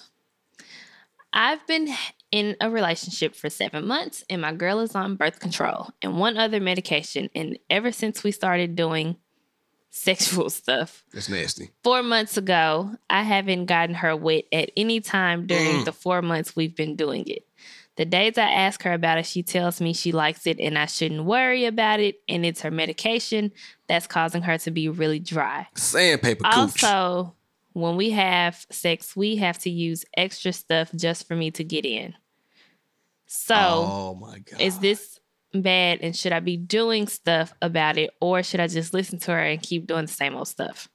I've 1.33 1.65
been 1.67 1.89
in 2.31 2.55
a 2.59 2.69
relationship 2.69 3.35
for 3.35 3.49
seven 3.49 3.87
months 3.87 4.23
and 4.29 4.41
my 4.41 4.53
girl 4.53 4.79
is 4.79 4.95
on 4.95 5.15
birth 5.15 5.39
control 5.39 5.89
and 6.01 6.17
one 6.17 6.37
other 6.37 6.59
medication. 6.59 7.29
And 7.35 7.59
ever 7.69 7.91
since 7.91 8.23
we 8.23 8.31
started 8.31 8.75
doing 8.75 9.17
sexual 9.89 10.49
stuff 10.49 11.03
That's 11.13 11.29
nasty. 11.29 11.71
four 11.83 12.03
months 12.03 12.37
ago, 12.37 12.91
I 13.09 13.23
haven't 13.23 13.65
gotten 13.65 13.95
her 13.95 14.15
wet 14.15 14.45
at 14.51 14.71
any 14.75 14.99
time 15.01 15.47
during 15.47 15.81
mm. 15.81 15.85
the 15.85 15.91
four 15.91 16.21
months 16.21 16.55
we've 16.55 16.75
been 16.75 16.95
doing 16.95 17.27
it. 17.27 17.47
The 17.97 18.05
days 18.05 18.37
I 18.37 18.43
ask 18.49 18.83
her 18.83 18.93
about 18.93 19.17
it, 19.17 19.25
she 19.25 19.41
tells 19.41 19.81
me 19.81 19.91
she 19.91 20.11
likes 20.11 20.45
it 20.45 20.59
and 20.59 20.77
I 20.77 20.85
shouldn't 20.85 21.25
worry 21.25 21.65
about 21.65 21.99
it. 21.99 22.21
And 22.29 22.45
it's 22.45 22.61
her 22.61 22.69
medication 22.69 23.51
that's 23.87 24.05
causing 24.05 24.43
her 24.43 24.57
to 24.59 24.71
be 24.71 24.87
really 24.87 25.19
dry. 25.19 25.67
Sandpaper 25.75 26.43
cooch. 26.43 26.83
Also, 26.83 27.35
when 27.73 27.95
we 27.95 28.11
have 28.11 28.65
sex, 28.69 29.15
we 29.15 29.37
have 29.37 29.57
to 29.59 29.71
use 29.71 30.05
extra 30.15 30.53
stuff 30.53 30.91
just 30.95 31.27
for 31.27 31.35
me 31.35 31.49
to 31.51 31.63
get 31.63 31.85
in. 31.85 32.13
So, 33.25 33.55
oh 33.55 34.17
my 34.19 34.39
God. 34.39 34.61
is 34.61 34.77
this 34.77 35.19
bad 35.53 35.99
and 36.01 36.15
should 36.15 36.33
I 36.33 36.39
be 36.39 36.55
doing 36.55 37.07
stuff 37.07 37.51
about 37.63 37.97
it 37.97 38.11
or 38.21 38.43
should 38.43 38.59
I 38.59 38.67
just 38.67 38.93
listen 38.93 39.17
to 39.19 39.31
her 39.31 39.39
and 39.39 39.61
keep 39.61 39.87
doing 39.87 40.05
the 40.05 40.11
same 40.11 40.35
old 40.35 40.47
stuff? 40.47 40.87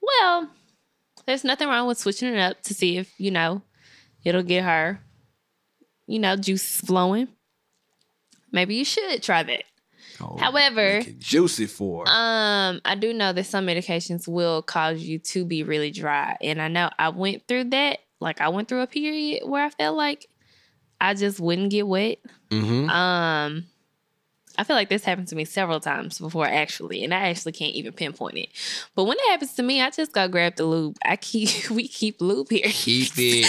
Well, 0.00 0.48
there's 1.26 1.44
nothing 1.44 1.68
wrong 1.68 1.86
with 1.86 1.98
switching 1.98 2.32
it 2.32 2.38
up 2.38 2.62
to 2.62 2.74
see 2.74 2.96
if, 2.96 3.12
you 3.20 3.30
know, 3.30 3.62
it'll 4.24 4.42
get 4.42 4.64
her, 4.64 5.00
you 6.08 6.18
know, 6.18 6.34
juices 6.34 6.80
flowing. 6.80 7.28
Maybe 8.50 8.74
you 8.74 8.84
should 8.84 9.22
try 9.22 9.42
that. 9.44 9.64
Oh, 10.20 10.36
However, 10.36 11.02
juicy 11.18 11.66
for. 11.66 12.08
Um, 12.08 12.80
I 12.84 12.96
do 12.98 13.12
know 13.12 13.32
that 13.32 13.44
some 13.44 13.66
medications 13.66 14.26
will 14.26 14.62
cause 14.62 15.00
you 15.00 15.20
to 15.20 15.44
be 15.44 15.62
really 15.62 15.92
dry. 15.92 16.36
And 16.40 16.60
I 16.60 16.66
know 16.66 16.90
I 16.98 17.10
went 17.10 17.46
through 17.46 17.64
that. 17.64 17.98
Like 18.20 18.40
I 18.40 18.48
went 18.48 18.66
through 18.68 18.80
a 18.80 18.88
period 18.88 19.46
where 19.46 19.64
I 19.64 19.70
felt 19.70 19.96
like 19.96 20.26
I 21.00 21.14
just 21.14 21.38
wouldn't 21.38 21.70
get 21.70 21.86
wet. 21.86 22.18
mm-hmm. 22.50 22.90
Um 22.90 23.66
I 24.58 24.64
feel 24.64 24.74
like 24.74 24.88
this 24.88 25.04
happened 25.04 25.28
to 25.28 25.36
me 25.36 25.44
several 25.44 25.78
times 25.78 26.18
before 26.18 26.44
actually, 26.44 27.04
and 27.04 27.14
I 27.14 27.28
actually 27.28 27.52
can't 27.52 27.74
even 27.74 27.92
pinpoint 27.92 28.38
it. 28.38 28.48
But 28.96 29.04
when 29.04 29.16
it 29.16 29.30
happens 29.30 29.52
to 29.54 29.62
me, 29.62 29.80
I 29.80 29.90
just 29.90 30.12
go 30.12 30.26
grab 30.26 30.56
the 30.56 30.64
lube. 30.64 30.96
I 31.04 31.14
keep 31.14 31.70
we 31.70 31.86
keep 31.86 32.20
lube 32.20 32.50
here. 32.50 32.66
Keep 32.66 33.12
it. 33.18 33.46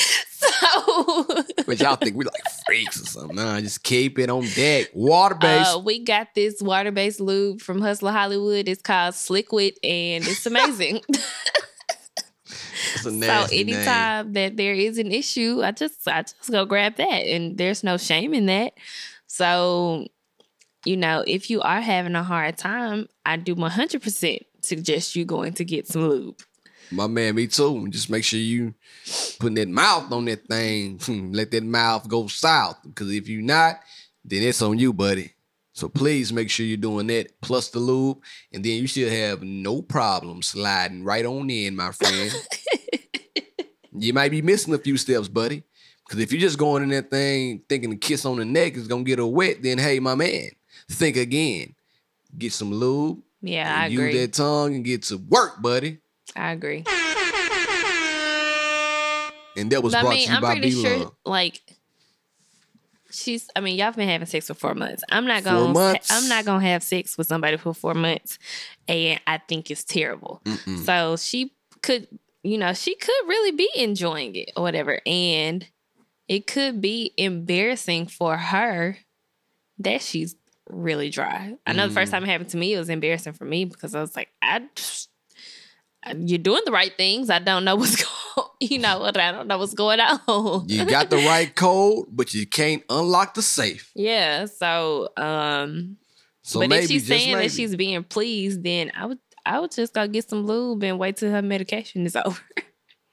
But 1.65 1.79
y'all 1.79 1.95
think 1.95 2.15
we 2.15 2.25
like 2.25 2.41
freaks 2.65 3.01
or 3.01 3.05
something. 3.05 3.35
Nah, 3.35 3.59
just 3.61 3.83
keep 3.83 4.17
it 4.17 4.29
on 4.29 4.45
deck. 4.55 4.89
Water 4.93 5.35
based. 5.35 5.75
Uh, 5.75 5.79
we 5.79 6.03
got 6.03 6.33
this 6.33 6.61
water 6.61 6.91
based 6.91 7.19
lube 7.19 7.61
from 7.61 7.81
Hustler 7.81 8.11
Hollywood. 8.11 8.67
It's 8.67 8.81
called 8.81 9.13
Sliquid, 9.13 9.73
and 9.83 10.27
it's 10.27 10.45
amazing. 10.45 11.01
it's 12.95 13.05
a 13.05 13.09
so 13.09 13.09
nasty 13.11 13.63
name. 13.63 13.75
anytime 13.75 14.33
that 14.33 14.57
there 14.57 14.73
is 14.73 14.97
an 14.97 15.11
issue, 15.11 15.61
I 15.63 15.71
just 15.71 16.07
I 16.07 16.23
just 16.23 16.49
go 16.49 16.65
grab 16.65 16.95
that, 16.95 17.25
and 17.27 17.57
there's 17.57 17.83
no 17.83 17.97
shame 17.97 18.33
in 18.33 18.47
that. 18.47 18.73
So, 19.27 20.07
you 20.85 20.97
know, 20.97 21.23
if 21.27 21.49
you 21.49 21.61
are 21.61 21.81
having 21.81 22.15
a 22.15 22.23
hard 22.23 22.57
time, 22.57 23.07
I 23.25 23.37
do 23.37 23.53
100 23.53 24.01
percent 24.01 24.41
suggest 24.61 25.15
you 25.15 25.25
going 25.25 25.53
to 25.53 25.65
get 25.65 25.87
some 25.87 26.07
lube. 26.09 26.41
My 26.91 27.07
man, 27.07 27.35
me 27.35 27.47
too. 27.47 27.87
Just 27.89 28.09
make 28.09 28.23
sure 28.23 28.39
you 28.39 28.73
putting 29.39 29.55
that 29.55 29.69
mouth 29.69 30.11
on 30.11 30.25
that 30.25 30.47
thing. 30.47 30.99
Let 31.33 31.51
that 31.51 31.63
mouth 31.63 32.07
go 32.07 32.27
south. 32.27 32.77
Because 32.83 33.11
if 33.11 33.27
you 33.27 33.41
not, 33.41 33.79
then 34.25 34.43
it's 34.43 34.61
on 34.61 34.79
you, 34.79 34.93
buddy. 34.93 35.33
So 35.73 35.87
please 35.87 36.33
make 36.33 36.49
sure 36.49 36.65
you're 36.65 36.77
doing 36.77 37.07
that 37.07 37.39
plus 37.41 37.69
the 37.69 37.79
lube, 37.79 38.19
and 38.51 38.63
then 38.65 38.73
you 38.73 38.87
should 38.87 39.11
have 39.11 39.41
no 39.43 39.81
problem 39.81 40.41
sliding 40.41 41.05
right 41.05 41.25
on 41.25 41.49
in, 41.49 41.75
my 41.75 41.91
friend. 41.91 42.33
you 43.93 44.11
might 44.13 44.31
be 44.31 44.41
missing 44.41 44.73
a 44.73 44.77
few 44.77 44.97
steps, 44.97 45.29
buddy. 45.29 45.63
Because 46.05 46.19
if 46.19 46.31
you're 46.31 46.41
just 46.41 46.57
going 46.57 46.83
in 46.83 46.89
that 46.89 47.09
thing 47.09 47.61
thinking 47.69 47.93
a 47.93 47.95
kiss 47.95 48.25
on 48.25 48.37
the 48.37 48.45
neck 48.45 48.75
is 48.75 48.87
gonna 48.87 49.03
get 49.03 49.19
her 49.19 49.27
wet, 49.27 49.61
then 49.61 49.77
hey, 49.77 49.99
my 49.99 50.15
man, 50.15 50.49
think 50.89 51.15
again. 51.15 51.75
Get 52.37 52.51
some 52.51 52.71
lube. 52.71 53.21
Yeah, 53.41 53.73
I 53.73 53.85
agree. 53.85 54.13
Use 54.13 54.21
that 54.21 54.33
tongue 54.33 54.75
and 54.75 54.83
get 54.83 55.03
to 55.03 55.17
work, 55.17 55.61
buddy. 55.61 55.99
I 56.35 56.51
agree. 56.51 56.83
And 59.57 59.71
that 59.71 59.83
was 59.83 59.93
But 59.93 60.01
brought 60.01 60.13
I 60.13 60.15
mean, 60.15 60.25
to 60.25 60.29
you 60.31 60.35
I'm 60.37 60.41
by 60.41 60.53
pretty 60.53 60.69
B 60.69 60.81
sure, 60.81 61.11
like, 61.25 61.59
she's. 63.11 63.49
I 63.55 63.59
mean, 63.59 63.77
y'all 63.77 63.91
been 63.91 64.07
having 64.07 64.27
sex 64.27 64.47
for 64.47 64.53
four 64.53 64.73
months. 64.75 65.03
I'm 65.11 65.25
not 65.25 65.43
Four 65.43 65.53
gonna. 65.53 65.73
months? 65.73 66.11
I'm 66.11 66.29
not 66.29 66.45
gonna 66.45 66.65
have 66.65 66.83
sex 66.83 67.17
with 67.17 67.27
somebody 67.27 67.57
for 67.57 67.73
four 67.73 67.93
months, 67.93 68.39
and 68.87 69.19
I 69.27 69.39
think 69.39 69.69
it's 69.69 69.83
terrible. 69.83 70.41
Mm-mm. 70.45 70.85
So 70.85 71.17
she 71.17 71.51
could, 71.81 72.07
you 72.43 72.57
know, 72.57 72.73
she 72.73 72.95
could 72.95 73.27
really 73.27 73.51
be 73.51 73.69
enjoying 73.75 74.35
it 74.35 74.51
or 74.55 74.63
whatever, 74.63 75.01
and 75.05 75.67
it 76.29 76.47
could 76.47 76.79
be 76.79 77.13
embarrassing 77.17 78.05
for 78.07 78.37
her 78.37 78.97
that 79.79 80.01
she's 80.01 80.35
really 80.69 81.09
dry. 81.09 81.55
I 81.65 81.73
know 81.73 81.87
the 81.87 81.93
first 81.93 82.11
Mm. 82.11 82.15
time 82.15 82.23
it 82.23 82.27
happened 82.27 82.49
to 82.51 82.57
me, 82.57 82.73
it 82.75 82.79
was 82.79 82.89
embarrassing 82.89 83.33
for 83.33 83.45
me 83.45 83.65
because 83.65 83.93
I 83.93 83.99
was 83.99 84.15
like, 84.15 84.29
I. 84.41 84.61
You're 86.15 86.37
doing 86.39 86.61
the 86.65 86.71
right 86.71 86.95
things. 86.95 87.29
I 87.29 87.39
don't 87.39 87.65
know 87.65 87.75
what's 87.75 87.95
going 88.35 88.47
you 88.61 88.79
know 88.79 88.99
what? 88.99 89.17
I 89.17 89.31
don't 89.31 89.47
know 89.47 89.57
what's 89.57 89.73
going 89.73 89.99
on. 89.99 90.67
You 90.69 90.85
got 90.85 91.09
the 91.09 91.17
right 91.17 91.53
code, 91.55 92.07
but 92.09 92.33
you 92.33 92.45
can't 92.47 92.83
unlock 92.89 93.33
the 93.33 93.41
safe. 93.41 93.91
yeah. 93.95 94.45
So, 94.45 95.09
um, 95.17 95.97
So 96.41 96.59
but 96.61 96.69
maybe 96.69 96.83
if 96.85 96.89
she's 96.89 97.07
saying 97.07 97.33
maybe. 97.33 97.47
that 97.47 97.53
she's 97.53 97.75
being 97.75 98.03
pleased, 98.03 98.63
then 98.63 98.91
I 98.95 99.05
would 99.07 99.19
I 99.45 99.59
would 99.59 99.71
just 99.71 99.93
go 99.93 100.07
get 100.07 100.29
some 100.29 100.45
lube 100.45 100.83
and 100.83 100.99
wait 100.99 101.17
till 101.17 101.31
her 101.31 101.41
medication 101.41 102.05
is 102.05 102.15
over. 102.25 102.39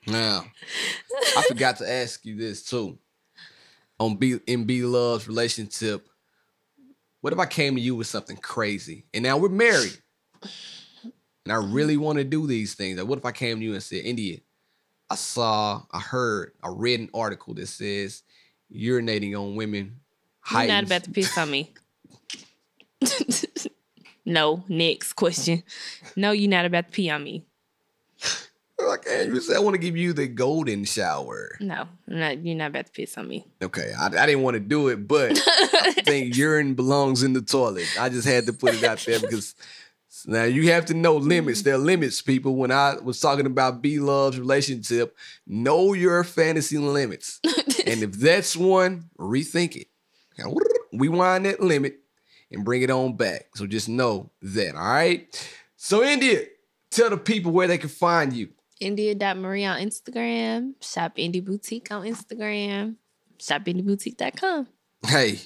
Now, 0.07 0.45
I 1.37 1.43
forgot 1.49 1.79
to 1.79 1.91
ask 1.91 2.25
you 2.25 2.37
this 2.37 2.63
too. 2.65 2.99
On 3.99 4.17
B 4.17 4.39
in 4.47 4.65
B 4.65 4.83
Love's 4.83 5.27
relationship, 5.27 6.09
what 7.21 7.33
if 7.33 7.39
I 7.39 7.47
came 7.47 7.75
to 7.75 7.81
you 7.81 7.97
with 7.97 8.07
something 8.07 8.37
crazy? 8.37 9.07
And 9.15 9.25
now 9.25 9.39
we're 9.39 9.49
married. 9.49 9.99
And 11.47 11.53
I 11.53 11.57
really 11.65 11.97
want 11.97 12.19
to 12.19 12.25
do 12.25 12.49
these 12.49 12.75
things. 12.75 12.99
Like, 12.99 13.07
what 13.07 13.21
if 13.21 13.25
I 13.25 13.31
came 13.31 13.61
to 13.61 13.65
you 13.65 13.75
and 13.75 13.83
said, 13.83 14.05
India, 14.05 14.39
I 15.09 15.15
saw, 15.15 15.83
I 15.93 16.01
heard, 16.01 16.51
I 16.61 16.71
read 16.73 16.99
an 16.99 17.09
article 17.15 17.55
that 17.55 17.69
says 17.69 18.25
urinating 18.75 19.39
on 19.39 19.55
women 19.55 20.01
You're 20.51 20.67
not 20.67 20.83
about 20.83 21.05
to 21.05 21.11
piss 21.13 21.39
on 21.39 21.49
me. 21.53 21.73
no, 24.25 24.65
next 24.69 25.13
question. 25.13 25.63
No, 26.17 26.33
you're 26.33 26.51
not 26.51 26.65
about 26.65 26.87
to 26.87 26.93
pee 26.93 27.11
on 27.11 27.23
me. 27.23 27.45
Like 28.85 29.07
Andrew 29.09 29.39
said, 29.39 29.55
I 29.55 29.61
want 29.61 29.75
to 29.75 29.81
give 29.81 29.97
you 29.97 30.13
the 30.13 30.27
golden 30.27 30.85
shower. 30.85 31.57
No, 31.61 31.87
I'm 32.09 32.19
not, 32.19 32.45
you're 32.45 32.57
not 32.57 32.71
about 32.71 32.87
to 32.87 32.93
piss 32.93 33.17
on 33.17 33.29
me. 33.29 33.47
Okay, 33.63 33.93
I, 33.97 34.07
I 34.07 34.27
didn't 34.27 34.43
want 34.43 34.55
to 34.55 34.61
do 34.61 34.89
it, 34.89 35.07
but 35.07 35.31
I 35.73 35.93
think 35.93 36.37
urine 36.37 36.75
belongs 36.75 37.23
in 37.23 37.35
the 37.35 37.41
toilet. 37.41 37.87
I 38.01 38.09
just 38.09 38.27
had 38.27 38.47
to 38.47 38.53
put 38.53 38.75
it 38.75 38.83
out 38.83 38.99
there 38.99 39.21
because 39.21 39.55
now 40.27 40.45
you 40.45 40.71
have 40.71 40.87
to 40.87 40.95
know 40.95 41.19
mm-hmm. 41.19 41.29
limits. 41.29 41.63
There 41.63 41.75
are 41.75 41.79
limits, 41.79 42.23
people. 42.23 42.57
When 42.57 42.71
I 42.71 42.95
was 43.03 43.21
talking 43.21 43.47
about 43.47 43.83
B 43.83 43.99
Love's 43.99 44.39
relationship, 44.39 45.17
know 45.47 45.93
your 45.93 46.25
fantasy 46.25 46.79
limits. 46.79 47.41
and 47.87 48.03
if 48.03 48.13
that's 48.13 48.57
one, 48.57 49.11
rethink 49.19 49.77
it. 49.77 49.89
Rewind 50.93 51.47
that 51.47 51.61
limit 51.61 51.99
and 52.51 52.65
bring 52.65 52.83
it 52.83 52.91
on 52.91 53.17
back. 53.17 53.49
So 53.55 53.67
just 53.67 53.89
know 53.89 54.31
that, 54.43 54.75
all 54.75 54.87
right? 54.87 55.53
So, 55.77 56.03
India, 56.03 56.43
tell 56.91 57.11
the 57.11 57.17
people 57.17 57.53
where 57.53 57.67
they 57.67 57.79
can 57.79 57.89
find 57.89 58.33
you. 58.33 58.51
India.Marie 58.81 59.65
on 59.65 59.81
Instagram. 59.81 60.75
Shop 60.81 61.17
Indie 61.17 61.45
Boutique 61.45 61.91
on 61.91 62.07
Instagram. 62.07 62.97
ShopIndieBoutique.com. 63.39 64.69
Hey, 65.07 65.41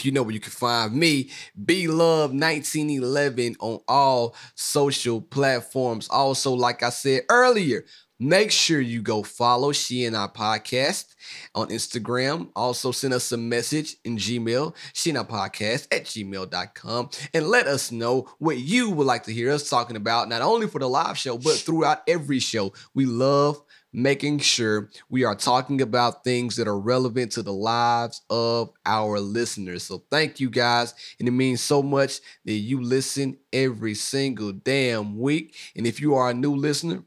you 0.00 0.12
know 0.12 0.22
where 0.22 0.34
you 0.34 0.40
can 0.40 0.52
find 0.52 0.94
me, 0.94 1.30
B 1.64 1.86
Love 1.88 2.30
1911 2.30 3.56
on 3.60 3.80
all 3.88 4.34
social 4.54 5.20
platforms. 5.20 6.08
Also, 6.08 6.52
like 6.52 6.82
I 6.82 6.90
said 6.90 7.22
earlier, 7.28 7.84
make 8.18 8.50
sure 8.52 8.80
you 8.80 9.02
go 9.02 9.22
follow 9.22 9.72
She 9.72 10.04
and 10.04 10.16
I 10.16 10.28
podcast 10.28 11.14
on 11.54 11.68
Instagram. 11.68 12.50
Also, 12.54 12.92
send 12.92 13.12
us 13.14 13.32
a 13.32 13.36
message 13.36 13.96
in 14.04 14.16
Gmail, 14.16 14.74
She 14.92 15.10
and 15.10 15.18
I 15.18 15.24
podcast 15.24 15.88
at 15.92 16.04
gmail.com, 16.04 17.10
and 17.34 17.48
let 17.48 17.66
us 17.66 17.92
know 17.92 18.28
what 18.38 18.58
you 18.58 18.90
would 18.90 19.06
like 19.06 19.24
to 19.24 19.32
hear 19.32 19.50
us 19.50 19.68
talking 19.68 19.96
about, 19.96 20.28
not 20.28 20.42
only 20.42 20.68
for 20.68 20.78
the 20.78 20.88
live 20.88 21.18
show, 21.18 21.36
but 21.36 21.56
throughout 21.56 22.02
every 22.06 22.38
show. 22.38 22.72
We 22.94 23.06
love 23.06 23.60
making 23.92 24.38
sure 24.38 24.90
we 25.10 25.24
are 25.24 25.34
talking 25.34 25.82
about 25.82 26.24
things 26.24 26.56
that 26.56 26.66
are 26.66 26.78
relevant 26.78 27.32
to 27.32 27.42
the 27.42 27.52
lives 27.52 28.22
of 28.30 28.72
our 28.86 29.20
listeners. 29.20 29.82
So 29.82 30.02
thank 30.10 30.40
you 30.40 30.48
guys. 30.48 30.94
And 31.18 31.28
it 31.28 31.32
means 31.32 31.60
so 31.60 31.82
much 31.82 32.20
that 32.44 32.52
you 32.52 32.80
listen 32.80 33.36
every 33.52 33.94
single 33.94 34.52
damn 34.52 35.18
week. 35.18 35.54
And 35.76 35.86
if 35.86 36.00
you 36.00 36.14
are 36.14 36.30
a 36.30 36.34
new 36.34 36.56
listener, 36.56 37.02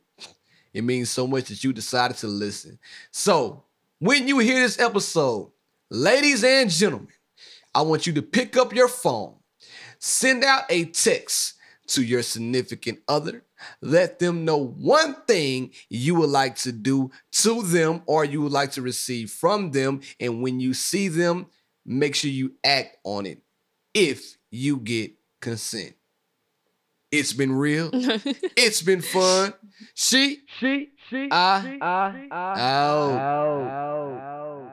it 0.73 0.83
means 0.83 1.09
so 1.09 1.25
much 1.25 1.45
that 1.45 1.63
you 1.63 1.73
decided 1.73 2.17
to 2.17 2.27
listen. 2.27 2.77
So 3.09 3.63
when 3.99 4.27
you 4.27 4.39
hear 4.39 4.59
this 4.59 4.79
episode, 4.79 5.51
ladies 5.89 6.43
and 6.43 6.69
gentlemen, 6.69 7.07
I 7.73 7.81
want 7.81 8.05
you 8.05 8.13
to 8.13 8.21
pick 8.21 8.57
up 8.57 8.73
your 8.73 8.87
phone, 8.87 9.35
send 9.99 10.43
out 10.43 10.63
a 10.69 10.85
text 10.85 11.53
to 11.87 12.03
your 12.03 12.23
significant 12.23 12.99
other. 13.07 13.43
Let 13.81 14.19
them 14.19 14.45
know 14.45 14.57
one 14.57 15.15
thing 15.27 15.71
you 15.89 16.15
would 16.15 16.29
like 16.29 16.55
to 16.57 16.71
do 16.71 17.11
to 17.43 17.61
them 17.63 18.01
or 18.05 18.25
you 18.25 18.41
would 18.41 18.51
like 18.51 18.71
to 18.73 18.81
receive 18.81 19.31
from 19.31 19.71
them. 19.71 20.01
And 20.19 20.41
when 20.41 20.59
you 20.59 20.73
see 20.73 21.07
them, 21.07 21.47
make 21.85 22.15
sure 22.15 22.31
you 22.31 22.53
act 22.63 22.97
on 23.03 23.25
it 23.25 23.41
if 23.93 24.37
you 24.51 24.77
get 24.77 25.11
consent. 25.41 25.93
It's 27.11 27.33
been 27.33 27.53
real. 27.53 27.89
it's 27.93 28.81
been 28.81 29.01
fun. 29.01 29.53
She, 29.93 30.39
She, 30.59 30.89
she, 31.09 31.29
I, 31.31 31.61
she, 31.61 31.81
I, 31.81 32.27
I, 32.31 32.59
out. 32.59 33.11
out. 33.11 34.64